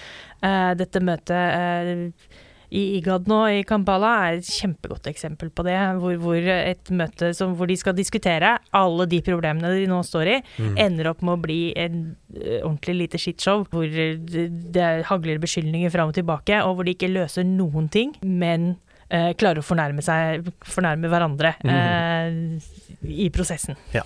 [0.45, 2.37] Eh, dette møtet eh,
[2.69, 5.77] i IGAD nå i Kampala er et kjempegodt eksempel på det.
[6.01, 10.33] Hvor, hvor et møte som, hvor de skal diskutere alle de problemene de nå står
[10.35, 10.75] i, mm.
[10.85, 12.03] ender opp med å bli en
[12.37, 13.65] uh, ordentlig lite skittshow.
[13.73, 14.45] Hvor det,
[14.75, 18.75] det hagler beskyldninger fram og tilbake, og hvor de ikke løser noen ting, men
[19.09, 21.75] eh, klarer å fornærme, seg, fornærme hverandre mm.
[21.75, 23.77] eh, i prosessen.
[23.95, 24.05] Ja.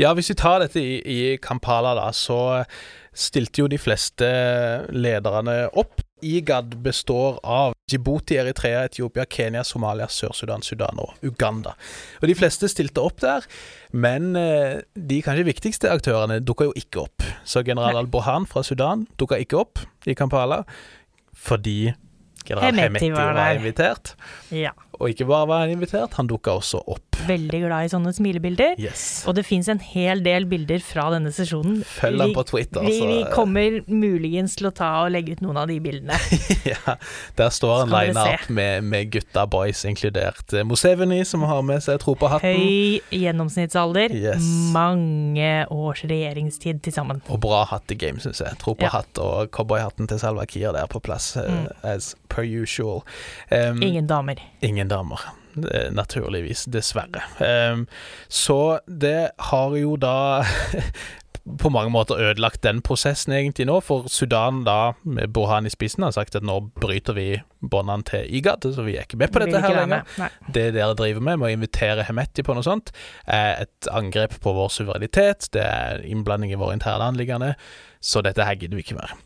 [0.00, 0.12] ja.
[0.16, 2.62] hvis vi tar dette i, i Kampala, da, så
[3.16, 4.30] stilte jo de fleste
[4.94, 6.02] lederne opp.
[6.20, 11.72] IGAD består av Djibouti, Eritrea, Etiopia, Kenya, Somalia, Sør-Sudan, Sudan og Uganda.
[12.20, 13.46] Og De fleste stilte opp der,
[13.96, 17.26] men eh, de kanskje viktigste aktørene dukka jo ikke opp.
[17.48, 20.62] Så general Al-Bohan fra Sudan dukka ikke opp i Kampala
[21.40, 21.94] fordi
[22.44, 24.14] general Hemeti var, var invitert.
[24.54, 24.72] Ja.
[25.00, 27.09] Og ikke bare var han invitert, han dukka også opp.
[27.28, 28.76] Veldig glad i sånne smilebilder.
[28.80, 29.22] Yes.
[29.28, 31.80] Og det fins en hel del bilder fra denne sesjonen.
[31.86, 32.84] Følg ham på Twitter.
[32.86, 36.16] Vi, vi, kommer muligens til å ta og legge ut noen av de bildene.
[36.72, 36.96] ja,
[37.38, 42.00] Der står en line-up med, med, gutta boys, inkludert eh, Moseveni, som har med seg
[42.02, 42.56] tro på hatten.
[42.56, 44.14] Høy gjennomsnittsalder.
[44.16, 44.46] Yes.
[44.74, 47.24] Mange års regjeringstid til sammen.
[47.28, 48.56] Og bra hatt i game, syns jeg.
[48.62, 48.94] Tro på ja.
[48.98, 51.68] hatt og cowboyhatten til Salva Kiir der på plass, eh, mm.
[51.94, 53.04] as per usual.
[53.50, 54.40] Um, ingen damer.
[54.64, 55.39] Ingen damer.
[55.94, 57.24] Naturligvis, dessverre.
[57.40, 57.86] Um,
[58.28, 60.42] så det har jo da
[61.58, 66.04] på mange måter ødelagt den prosessen egentlig nå, for Sudan da, med Bohan i spissen,
[66.04, 67.28] har sagt at nå bryter vi
[67.60, 70.34] båndene til IGAD, så vi er ikke med på dette her lenger.
[70.46, 72.92] Det dere driver med, med å invitere Hemeti på noe sånt,
[73.26, 77.54] er et angrep på vår suverenitet, det er innblanding i våre interne anliggende,
[78.00, 79.16] så dette her gidder vi ikke mer.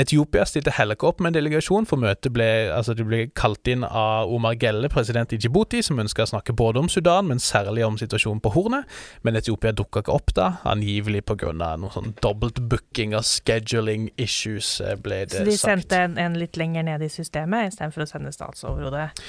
[0.00, 3.68] Etiopia stilte heller ikke opp med en delegasjon, for møtet ble, altså det ble kalt
[3.68, 7.42] inn av Omar Gelle, president i Djibouti, som ønska å snakke både om Sudan, men
[7.42, 8.88] særlig om situasjonen på Hornet.
[9.26, 11.52] Men Etiopia dukka ikke opp da, angivelig pga.
[11.52, 15.44] noe sånn dobbeltbooking og scheduling issues, eh, ble det sagt.
[15.44, 19.20] Så de sendte en, en litt lenger ned i systemet istedenfor å sende statsoverhodet?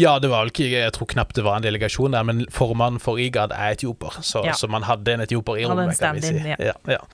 [0.00, 3.00] Ja, det var vel ikke Jeg tror knapt det var en delegasjon der, men formannen
[3.02, 4.56] for IGAD er etioper, så, Ja.
[4.56, 6.56] så man hadde en etioper i rommet, kan vi si.
[6.56, 7.04] Ja, ja.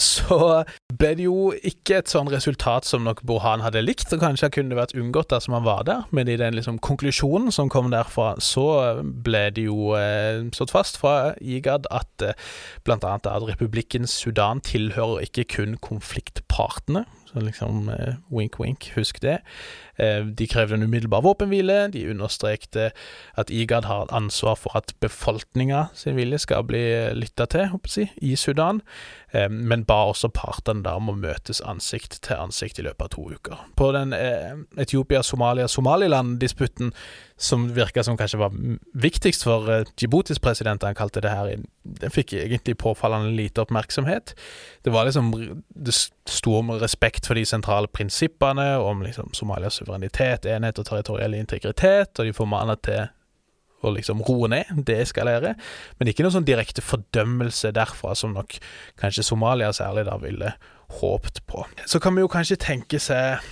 [0.00, 0.64] Så
[0.98, 4.78] ble det jo ikke et sånn resultat som nok Burhan hadde likt, og kanskje kunne
[4.78, 8.66] vært unngått dersom han var der, men i den liksom konklusjonen som kom derfra, så
[9.02, 12.38] ble det jo eh, slått fast fra IGAD at eh,
[12.94, 17.04] annet at republikken Sudan tilhører ikke kun konfliktpartene.
[17.34, 19.40] Så liksom eh, wink, wink, husk det.
[19.98, 21.88] Eh, de krevde en umiddelbar våpenhvile.
[21.90, 22.92] De understrekte
[23.34, 26.84] at IGAD har ansvar for at befolkninga sin vilje skal bli
[27.18, 28.82] lytta til håper jeg, i Sudan,
[29.50, 33.22] men ba også partene da om å møtes ansikt til ansikt i løpet av to
[33.34, 33.56] uker.
[33.78, 34.52] På den eh,
[34.84, 36.88] Etiopia-Somalia-Somaliland-disputten,
[37.36, 38.52] som virka som kanskje var
[38.94, 41.46] viktigst for eh, Djiboutis president, han kalte det her,
[41.82, 44.26] den fikk egentlig påfallende lite oppmerksomhet.
[44.86, 45.24] Det var liksom
[45.74, 45.94] Det
[46.30, 52.18] sto om respekt for de sentrale prinsippene, om liksom Somalias suverenitet, enhet og territoriell integritet,
[52.18, 53.02] og de formanet til
[53.84, 55.54] å liksom roe ned, deeskalere,
[55.98, 58.56] men ikke noe sånn direkte fordømmelse derfra, som nok
[59.00, 60.54] kanskje Somalia særlig da ville
[61.00, 61.64] håpt på.
[61.88, 63.44] Så kan vi jo kanskje tenke seg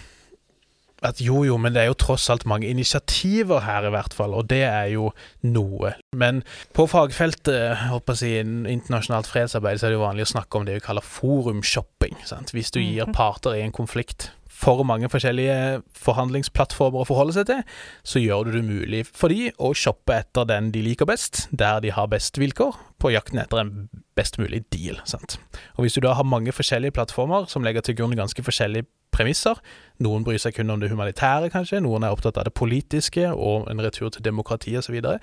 [1.03, 4.37] at jo, jo, men det er jo tross alt mange initiativer her, i hvert fall,
[4.39, 5.09] og det er jo
[5.43, 5.97] noe.
[6.15, 6.45] Men
[6.77, 10.61] på fagfeltet, håper jeg, å si, internasjonalt fredsarbeid, så er det jo vanlig å snakke
[10.61, 12.21] om det vi kaller forumshopping.
[12.55, 14.31] Hvis du gir parter i en konflikt
[14.63, 17.63] for mange forskjellige forhandlingsplattformer å forholde seg til,
[18.07, 21.83] så gjør du det mulig for de å shoppe etter den de liker best, der
[21.83, 23.73] de har best vilkår, på jakten etter en
[24.19, 25.01] best mulig deal.
[25.09, 25.39] sant?
[25.77, 29.59] Og Hvis du da har mange forskjellige plattformer som legger til grunn ganske forskjellige premisser,
[30.03, 33.69] noen bryr seg kun om det humanitære, kanskje, noen er opptatt av det politiske og
[33.71, 35.19] en retur til demokrati osv., så, videre,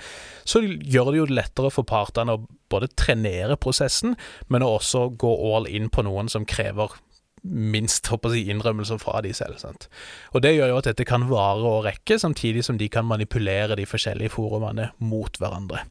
[0.46, 4.18] så gjør det jo lettere for partene å både trenere prosessen,
[4.48, 7.00] men også gå all in på noen som krever
[7.44, 9.60] minst håper jeg, innrømmelser fra de selv.
[9.62, 9.88] Sant?
[10.34, 13.78] Og Det gjør jo at dette kan vare og rekke, samtidig som de kan manipulere
[13.80, 15.86] de forskjellige forumene mot hverandre.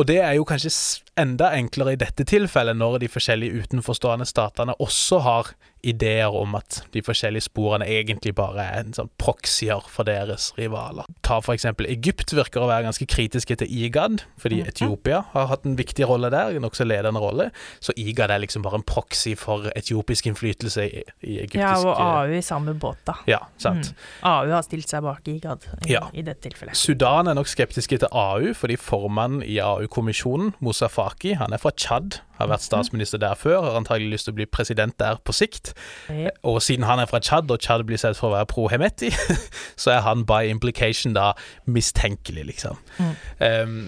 [0.00, 0.72] Og det er jo kanskje
[1.20, 5.52] enda enklere i dette tilfellet, når de forskjellige utenforstående statene også har
[5.82, 11.08] ideer om at de forskjellige sporene egentlig bare er en sånn proxyer for deres rivaler.
[11.26, 15.66] Ta for eksempel Egypt virker å være ganske kritiske til IGAD, fordi Etiopia har hatt
[15.66, 17.48] en viktig rolle der, en nokså ledende rolle,
[17.82, 21.98] så IGAD er liksom bare en proxy for etiopisk innflytelse i, i egyptisk Ja, og
[21.98, 23.16] AU i samme båt, da.
[23.30, 23.90] Ja, sant.
[23.90, 24.28] Mm.
[24.32, 26.06] AU har stilt seg bak IGAD i, Ja.
[26.14, 26.78] i dette tilfellet.
[26.78, 31.74] Sudan er nok skeptiske til AU, fordi formannen i AU-kommisjonen, Moussa Faki, han er fra
[31.74, 35.34] Tsjad, har vært statsminister der før, har antagelig lyst til å bli president der på
[35.36, 35.71] sikt.
[36.08, 36.32] Ja.
[36.48, 39.12] Og siden han er fra Tsjad, og Tsjad blir sett for å være pro-Hemeti,
[39.82, 41.32] så er han by implication da
[41.66, 42.80] mistenkelig, liksom.
[42.98, 43.78] Um,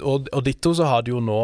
[0.00, 1.42] og, og ditto så har det jo nå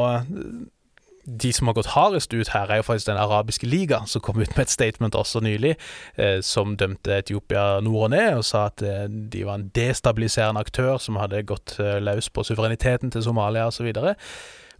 [1.26, 4.38] de som har gått hardest ut her, er jo faktisk Den arabiske liga, som kom
[4.40, 5.74] ut med et statement også nylig,
[6.16, 10.62] eh, som dømte Etiopia nord og ned, og sa at eh, de var en destabiliserende
[10.62, 13.90] aktør som hadde gått eh, løs på suvereniteten til Somalia osv.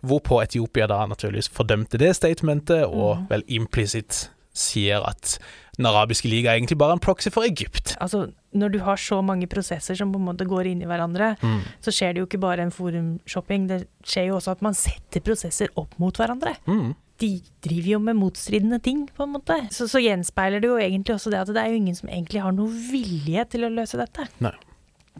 [0.07, 5.39] Hvorpå Etiopia da naturligvis fordømte det statementet, og vel implisitt sier at
[5.77, 7.91] Den arabiske liga er egentlig bare en proxy for Egypt.
[8.01, 11.35] Altså, når du har så mange prosesser som på en måte går inn i hverandre,
[11.85, 15.21] så skjer det jo ikke bare en forumshopping, det skjer jo også at man setter
[15.21, 16.55] prosesser opp mot hverandre.
[16.65, 16.95] Mm.
[17.21, 17.31] De
[17.65, 19.59] driver jo med motstridende ting, på en måte.
[19.73, 22.41] Så, så gjenspeiler det jo egentlig også det at det er jo ingen som egentlig
[22.47, 24.25] har noe vilje til å løse dette.
[24.49, 24.57] Nei.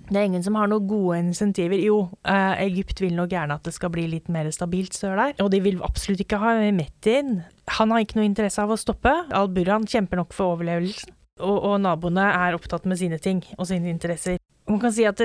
[0.07, 1.81] Det er ingen som har noen gode insentiver.
[1.83, 1.99] Jo,
[2.29, 5.35] eh, Egypt vil nok gjerne at det skal bli litt mer stabilt sør der.
[5.43, 7.41] Og de vil absolutt ikke ha Metin.
[7.79, 9.13] Han har ikke noe interesse av å stoppe.
[9.35, 11.15] Al-Burhan kjemper nok for overlevelsen.
[11.43, 14.39] Og, og naboene er opptatt med sine ting og sine interesser.
[14.71, 15.21] Man kan si at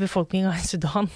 [0.00, 1.10] befolkninga i Sudan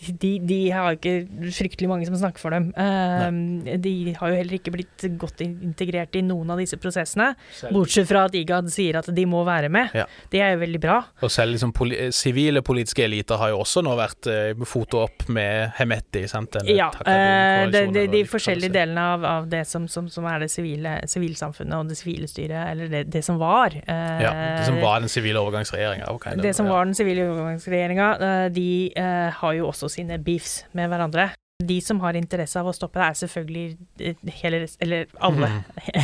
[0.00, 1.14] de, de, de har ikke
[1.54, 2.70] fryktelig mange som snakker for dem.
[2.76, 7.32] Uh, de har jo heller ikke blitt godt integrert i noen av disse prosessene.
[7.74, 9.94] Bortsett fra at IGAD sier at de må være med.
[9.96, 10.06] Ja.
[10.32, 10.98] Det er jo veldig bra.
[11.24, 15.28] Og selv liksom poli sivile politiske eliter har jo også nå vært uh, foto opp
[15.32, 16.26] med Hemeti.
[16.30, 16.54] sant?
[16.54, 20.08] Denne Ja, eh, det, det, hva de de forskjellige delene av, av det som, som,
[20.12, 23.74] som er det sivile sivilsamfunnet og det sivile styret, eller det, det som var.
[23.74, 26.08] eh, Ja, det som var den sivile overgangsregjeringa.
[26.14, 30.62] Okay, det som var den sivile overgangsregjeringa, eh, de eh, har jo også sine beefs
[30.76, 31.32] med hverandre.
[31.62, 33.64] De som har interesse av å stoppe det, er selvfølgelig
[34.02, 35.50] eh, hele, eller alle,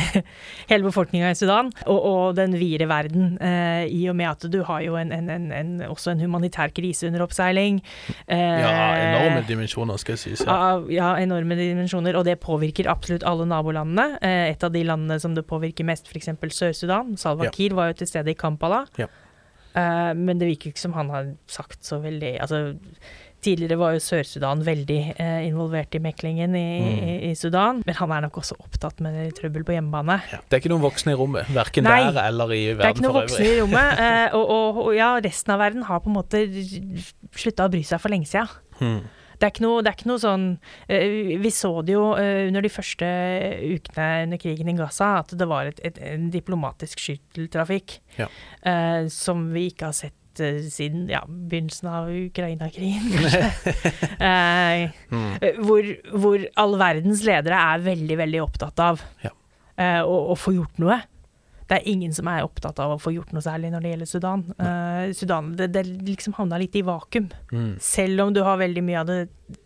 [0.69, 4.61] hele befolkninga i Sudan, og, og, den vide verden, eh, i og med at du
[4.69, 7.81] har jo en, en, en, også en humanitær krise under oppseiling.
[8.31, 8.71] Eh, ja,
[9.09, 10.47] enorme dimensjoner, skal jeg si.
[10.47, 10.77] Ja.
[10.87, 14.21] ja, enorme dimensjoner, og det påvirker absolutt alle nabolandene.
[14.23, 16.31] Eh, et av de landene som det påvirker mest, f.eks.
[16.61, 17.17] Sør-Sudan.
[17.19, 17.81] Salwa Kiir ja.
[17.81, 18.85] var jo til stede i Kampala.
[19.01, 19.11] Ja.
[19.75, 22.73] Eh, men det virker ikke som han har sagt så veldig Altså
[23.41, 26.99] Tidligere var jo Sør-Sudan veldig eh, involvert i meklingen i, mm.
[27.01, 30.19] i, i, Sudan, men han er nok også opptatt med trøbbel på hjemmebane.
[30.29, 30.41] Ja.
[30.45, 32.83] Det er ikke noen voksne i rommet, verken Nei, der eller i verden for øvrig.
[32.83, 35.87] Det er ikke noen voksne i rommet, eh, og, og, og, ja, resten av verden
[35.89, 36.43] har på en måte
[37.41, 38.53] slutta å bry seg for lenge siden.
[38.81, 39.01] Mm.
[39.41, 42.61] Det er, noe, det er ikke noe, sånn uh, Vi så det jo uh, under
[42.61, 43.07] de første
[43.73, 48.29] ukene under krigen i Gaza, at det var et, et, en diplomatisk skytteltrafikk ja.
[48.29, 50.17] uh, som vi ikke har sett
[50.71, 53.07] siden ja, begynnelsen av Ukraina-krigen,
[54.29, 55.61] eh, mm.
[55.61, 59.33] hvor, hvor, all verdens ledere er veldig, veldig opptatt av ja.
[59.75, 60.99] eh, å, å, få gjort noe.
[61.69, 64.11] Det er ingen som er opptatt av å få gjort noe særlig når det gjelder
[64.11, 64.41] Sudan.
[64.59, 67.29] Eh, Sudan det, det liksom havna litt i vakuum.
[67.53, 67.77] Mm.
[67.83, 69.21] Selv om du har veldig mye av de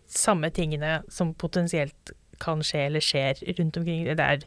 [0.06, 4.06] samme tingene som potensielt kan skje eller skjer rundt omkring.
[4.06, 4.44] Det er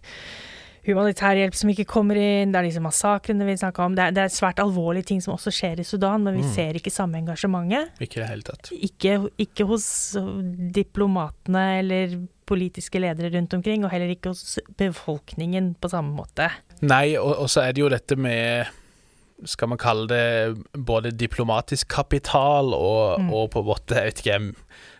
[0.87, 3.97] humanitær hjelp som ikke kommer inn, det er disse massakrene vi snakka om.
[3.97, 6.51] Det er, det er, svært alvorlige ting som også skjer i Sudan, men vi mm.
[6.55, 7.93] ser ikke samme engasjementet.
[7.99, 8.71] Ikke i det hele tatt.
[8.75, 9.87] Ikke, ikke, hos
[10.75, 12.19] diplomatene eller
[12.49, 16.49] politiske ledere rundt omkring, og heller ikke hos befolkningen på samme måte.
[16.81, 18.75] Nei, og, og så er det jo dette med
[19.47, 23.29] skal man kalle det både diplomatisk kapital og, mm.
[23.31, 24.39] og på en måte, jeg vet ikke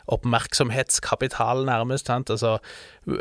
[0.09, 2.07] oppmerksomhetskapital, nærmest.
[2.09, 2.29] Sant?
[2.29, 2.57] Altså,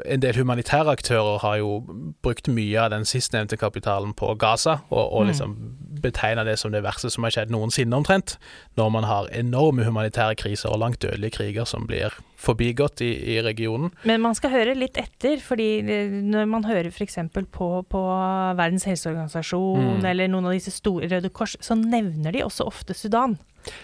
[0.05, 1.83] en del humanitære aktører har jo
[2.25, 5.29] brukt mye av den sistnevnte kapitalen på Gaza, og, og mm.
[5.33, 5.57] liksom
[6.03, 8.37] betegna det som det verste som har skjedd noensinne, omtrent.
[8.79, 13.41] Når man har enorme humanitære kriser og langt dødelige kriger som blir forbigått i, i,
[13.43, 13.91] regionen.
[14.07, 17.19] Men man skal høre litt etter, fordi når man hører f.eks.
[17.51, 18.03] På, på
[18.59, 20.07] Verdens helseorganisasjon mm.
[20.07, 23.39] eller noen av disse store Røde Kors, så nevner de også ofte Sudan.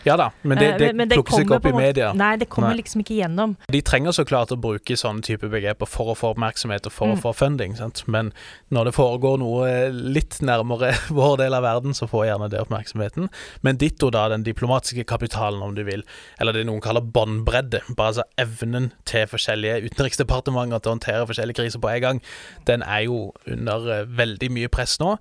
[0.04, 2.12] Ja da, men det, eh, det, men det plukkes ikke opp i media.
[2.16, 2.80] Nei, det kommer nei.
[2.82, 3.56] liksom ikke gjennom.
[3.72, 7.10] De trenger så klart å bruke sånne type begreper for å få oppmerksomhet og for
[7.10, 7.14] mm.
[7.16, 8.02] å få funding, sant?
[8.10, 8.32] men
[8.74, 13.30] når det foregår noe litt nærmere vår del av verden, så får gjerne det oppmerksomheten.
[13.66, 16.04] Men ditto da den diplomatiske kapitalen, om du vil,
[16.42, 21.62] eller det noen kaller båndbredde, bare altså evnen til forskjellige utenriksdepartementer til å håndtere forskjellige
[21.62, 22.22] kriser på en gang,
[22.68, 25.16] den er jo under eh, veldig mye press nå.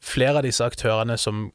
[0.00, 1.50] Flere av disse aktørene som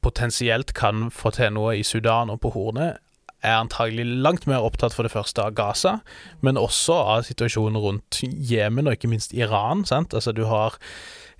[0.00, 3.00] potensielt kan få til noe i Sudan og på Hornet,
[3.42, 5.98] er antagelig langt mer opptatt for det første av Gaza,
[6.44, 9.86] men også av situasjonen rundt Jemen og ikke minst Iran.
[9.88, 10.14] Sant?
[10.14, 10.76] Altså Du har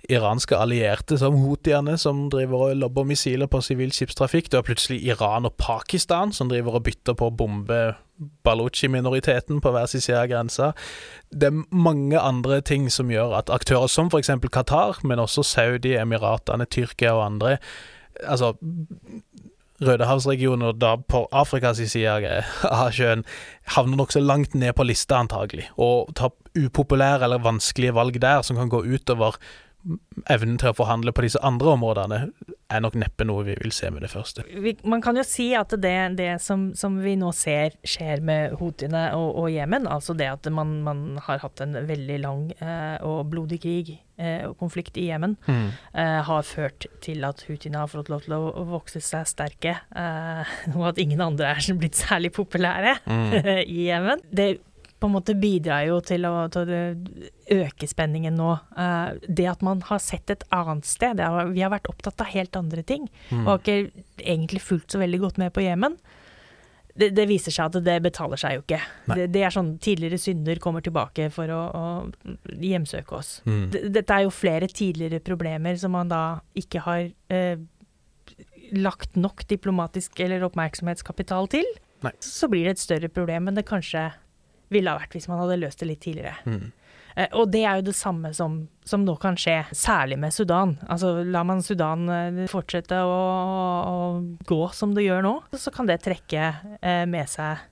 [0.09, 4.49] iranske allierte som houthiene, som driver og lobber missiler på sivil skipstrafikk.
[4.49, 7.81] Du har plutselig Iran og Pakistan, som driver og bytter på å bombe
[8.45, 10.71] Baluchi-minoriteten på hver sin side av grensa.
[11.29, 14.33] Det er mange andre ting som gjør at aktører som f.eks.
[14.51, 17.57] Qatar, men også Saudi, Emiratene, Tyrkia og andre
[18.27, 18.51] Altså
[19.81, 22.13] Rødehavsregionen, og da på Afrikas side
[22.69, 23.25] av sjøen,
[23.75, 25.69] havner nokså langt ned på lista, antagelig.
[25.81, 29.37] Og tar upopulære eller vanskelige valg der, som kan gå utover
[30.29, 32.19] evnen til å forhandle på disse andre områdene,
[32.71, 34.45] er nok neppe noe vi vil se med det første.
[34.87, 39.09] Man kan jo si at det, det som, som, vi nå ser skjer med houthiene
[39.17, 43.59] og, Jemen, altså det at man, man, har hatt en veldig lang eh, og blodig
[43.63, 45.67] krig eh, og konflikt i Jemen, mm.
[45.99, 50.55] eh, har ført til at houthiene har fått lov til å vokse seg sterke, eh,
[50.77, 53.31] og at ingen andre er blitt særlig populære mm.
[53.65, 54.23] i Jemen.
[54.31, 54.51] Det
[55.01, 56.81] på en måte bidrar jo til å, til å
[57.57, 58.53] øke spenningen nå.
[58.77, 62.29] Uh, det at man har sett et annet sted har, Vi har vært opptatt av
[62.29, 63.43] helt andre ting, mm.
[63.43, 65.97] og har ikke egentlig fulgt så veldig godt med på Jemen.
[66.91, 68.81] Det, det, viser seg at det betaler seg jo ikke.
[69.09, 73.37] Det, det, er sånn tidligere synder kommer tilbake for å, å hjemsøke oss.
[73.47, 73.69] Mm.
[73.95, 76.23] Dette er jo flere tidligere problemer som man da
[76.59, 77.63] ikke har eh,
[78.75, 81.65] lagt nok diplomatisk eller oppmerksomhetskapital til.
[82.05, 82.13] Nei.
[82.23, 84.09] Så blir det et større problem enn det kanskje
[84.71, 86.37] ville ha vært hvis man hadde løst det litt tidligere.
[86.45, 86.71] Mm.
[87.15, 88.57] Eh, og det er jo det samme som,
[88.87, 90.77] som, nå kan skje, særlig med Sudan.
[90.87, 93.19] Altså lar man Sudan eh, fortsette å,
[93.91, 93.99] å,
[94.47, 96.49] gå som det gjør nå, så kan det trekke
[96.79, 97.63] eh, med seg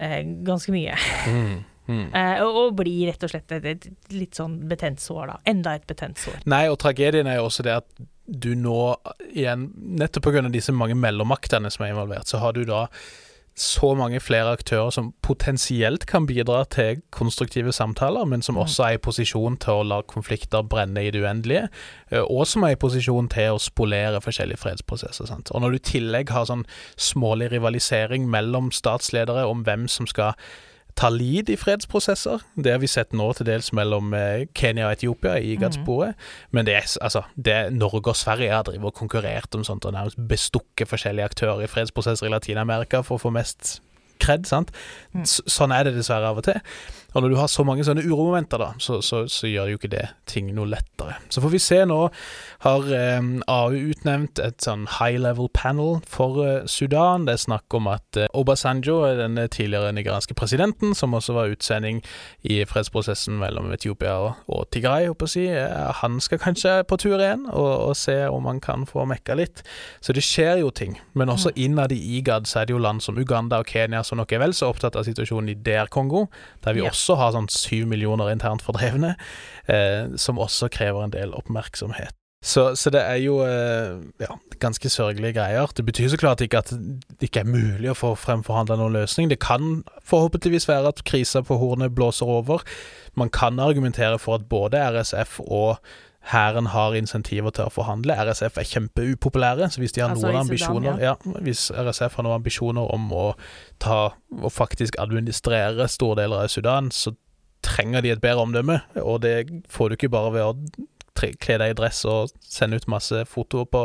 [0.00, 0.98] eh, ganske mye.
[1.28, 1.48] Mm.
[1.54, 1.64] Mm.
[1.86, 5.36] Eh, og, og bli rett og slett et, et litt sånn betent sår, da.
[5.46, 6.40] Enda et betent sår.
[6.50, 8.96] Nei, og tragedien er jo også det at du nå
[9.28, 9.68] igjen,
[10.00, 10.42] nettopp pga.
[10.50, 12.88] disse mange mellommaktene som er involvert, så har du da
[13.56, 18.60] så mange flere aktører som potensielt kan bidra til konstruktive samtaler, men som mm.
[18.60, 21.70] også er i posisjon til å la konflikter brenne i det uendelige,
[22.10, 25.30] eh, og som er i posisjon til å spolere forskjellige fredsprosesser.
[25.32, 25.50] Sant?
[25.56, 26.66] Og når du i tillegg har sånn
[27.00, 30.36] smålig rivalisering mellom statsledere om hvem som skal
[30.96, 32.42] ta lid i fredsprosesser.
[32.56, 36.16] Det har vi sett nå til dels mellom eh, Kenya og Etiopia i IGAD-sporet.
[36.56, 39.84] Men det er, altså, det er Norge og Sverige har drevet og konkurrert om sånt
[39.84, 43.80] og nærmest bestukket forskjellige aktører i fredsprosesser i Latin-Amerika for å få mest
[44.22, 44.46] kred.
[44.48, 44.72] sant?
[45.26, 46.60] Sånn er det dessverre av og til.
[47.16, 49.88] Og når du har så mange sånne uromomenter, da, så, så, så, gjør jo ikke
[49.94, 51.14] det ting noe lettere.
[51.32, 51.96] Så får vi se nå.
[52.66, 57.24] Har eh, AU utnevnt et sånn high level panel for eh, Sudan.
[57.24, 62.02] Det er snakk om at eh, Obasanjo, den tidligere nigerianske presidenten, som også var utsending
[62.44, 67.00] i fredsprosessen mellom Etiopia og, og Tigray, håper jeg, si, eh, han skal kanskje på
[67.00, 69.64] tur igjen og, og, se om han kan få mekka litt.
[70.04, 70.98] Så det skjer jo ting.
[71.16, 71.62] Men også mm.
[71.64, 74.44] innad i IGAD så er det jo land som Uganda og Kenya som nok er
[74.44, 76.26] vel så opptatt av situasjonen i DR Kongo,
[76.66, 76.92] der vi ja.
[76.92, 79.14] også også har sånn syv millioner internt fordrevne,
[79.70, 82.14] eh, som også krever en del oppmerksomhet.
[82.46, 85.70] Så, så det er jo eh, ja, ganske sørgelige greier.
[85.74, 89.30] Det betyr så klart ikke at det ikke er mulig å få fremforhandla noen løsning.
[89.32, 92.62] Det kan forhåpentligvis være at krisa på Hornet blåser over.
[93.18, 95.80] Man kan argumentere for at både RSF og
[96.26, 98.16] Hæren har insentiver til å forhandle.
[98.18, 101.14] RSF er kjempeupopulære, så hvis de har altså noen ambisjoner ja.
[101.14, 101.36] ja.
[101.46, 103.28] Hvis RSF har noen ambisjoner om å
[103.82, 104.00] ta
[104.34, 107.14] og faktisk administrere store deler av Sudan, så
[107.66, 109.36] trenger de et bedre omdømme, og det
[109.70, 110.86] får du ikke bare ved å
[111.16, 113.82] kle deg i dress og sende ut masse fotoer på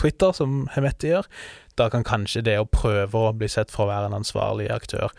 [0.00, 1.28] Twitter, som Hemeti gjør.
[1.78, 5.12] Da kan kanskje det å prøve å bli sett for å være en ansvarlig aktør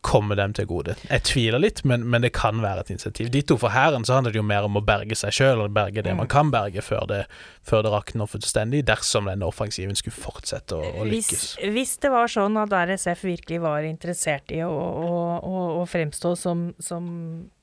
[0.00, 0.94] komme dem til gode.
[1.08, 3.30] Jeg tviler litt, men, men det kan være et initiativ.
[3.34, 6.04] Ditto for hæren så handler det jo mer om å berge seg sjøl, og berge
[6.06, 6.22] det mm.
[6.22, 7.22] man kan berge før det,
[7.66, 11.46] før det rakner fullstendig, dersom denne offensiven skulle fortsette å, å lykkes.
[11.58, 16.34] Hvis, hvis, det var sånn at RSF virkelig var interessert i å, å, å, fremstå
[16.38, 17.10] som, som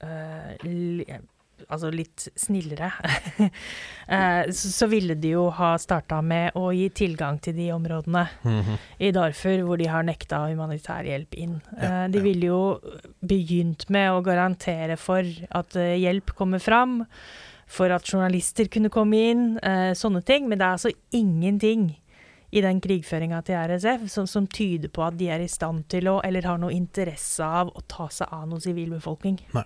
[0.03, 0.51] uh,
[1.69, 2.91] altså litt snillere,
[4.07, 8.61] eh, så ville de jo ha starta med å gi tilgang til de områdene mm
[8.61, 8.77] -hmm.
[8.99, 11.61] i Darfur hvor de har nekta humanitær hjelp inn.
[11.81, 12.79] Ja, eh, de ville jo
[13.21, 17.05] begynt med å garantere for at eh, hjelp kommer fram,
[17.67, 19.59] for at journalister kunne komme inn,
[19.95, 20.47] sånne ting.
[20.47, 21.97] Men det er altså ingenting
[22.55, 26.07] i den krigføringa til RSF som, som, tyder på at de er i stand til
[26.07, 29.41] å, eller har noe interesse av, å ta seg av noen sivilbefolkning.
[29.57, 29.65] Nei.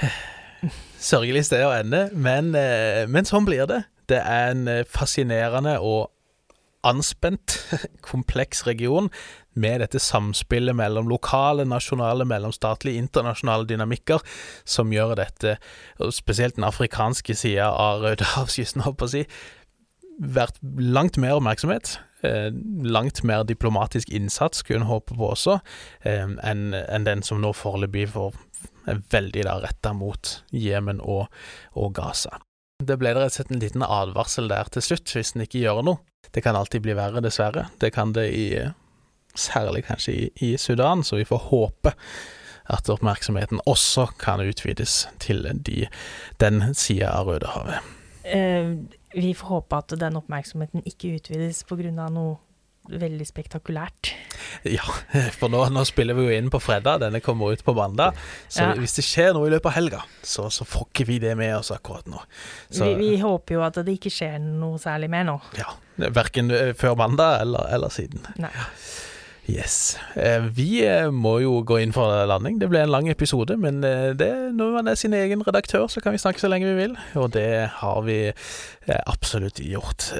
[1.10, 3.84] Sørgelig sted å ende, men, eh, men, sånn blir det.
[4.10, 6.10] Det er en eh, fascinerende og
[6.84, 7.56] anspent,
[8.10, 9.08] kompleks region
[9.54, 14.24] med dette samspillet mellom lokale, nasjonale, mellomstatlige, internasjonale dynamikker
[14.68, 15.56] som gjør dette,
[16.12, 19.22] spesielt den afrikanske sida av Rødehavskysten, holdt på å si,
[20.18, 21.96] vært langt mer oppmerksomhet.
[22.24, 22.50] Eh,
[22.84, 25.58] langt mer diplomatisk innsats, skulle en håpe på også,
[26.04, 28.36] enn den som nå foreløpig får
[28.90, 31.26] er veldig da retta mot Jemen og,
[31.72, 32.38] og, Gaza.
[32.84, 35.84] Det ble rett og slett en liten advarsel der til slutt, hvis en ikke gjør
[35.86, 36.02] noe.
[36.34, 37.68] Det kan alltid bli verre, dessverre.
[37.80, 38.48] Det kan det i
[39.34, 41.90] Særlig kanskje i, i Sudan, så vi får håpe
[42.70, 45.88] at oppmerksomheten også kan utvides til de,
[46.38, 47.88] den sida av Rødehavet.
[48.24, 48.70] Eh,
[49.14, 51.90] vi får håpe at den oppmerksomheten ikke utvides pga.
[52.14, 52.38] noe
[52.90, 54.12] veldig spektakulært.
[54.68, 54.84] Ja,
[55.38, 58.18] for nå, nå, spiller vi jo inn på fredag, denne kommer ut på mandag.
[58.48, 58.74] Så ja.
[58.80, 61.56] hvis det skjer noe i løpet av helga, så, så får ikke vi det med
[61.56, 62.20] oss akkurat nå.
[62.68, 65.38] Så, vi, vi, håper jo at det ikke skjer noe særlig mer nå.
[65.60, 68.24] Ja, Verken eh, før mandag eller, eller siden.
[68.42, 68.52] Nei.
[69.44, 69.98] Yes.
[70.16, 72.56] Eh, vi eh, må jo gå inn for landing.
[72.62, 76.00] Det ble en lang episode, men eh, det, når man er sin egen redaktør, så
[76.00, 78.18] kan vi snakke så lenge vi vil, og det har vi
[79.08, 80.10] absolutt gjort.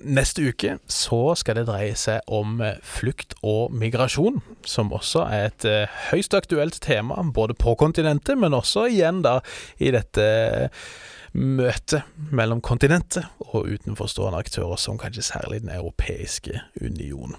[0.00, 5.66] Neste uke så skal det dreie seg om flukt og migrasjon, som også er et
[6.10, 9.38] høyst aktuelt tema, både på kontinentet, men også igjen da
[9.76, 10.28] i dette
[11.36, 17.36] møtet mellom kontinentet og utenforstående aktører, som kanskje særlig Den europeiske union.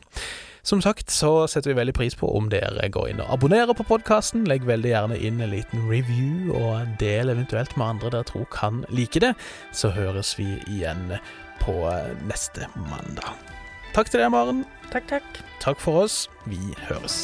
[0.67, 3.85] Som sagt så setter vi veldig pris på om dere går inn og abonnerer på
[3.87, 4.43] podkasten.
[4.51, 8.81] Legg veldig gjerne inn en liten review, og del eventuelt med andre dere tror kan
[8.91, 9.31] like det.
[9.71, 11.15] Så høres vi igjen
[11.63, 11.77] på
[12.27, 13.39] neste mandag.
[13.95, 14.65] Takk til deg, Maren.
[14.91, 15.39] Takk, takk.
[15.63, 16.25] Takk for oss.
[16.51, 17.23] Vi høres.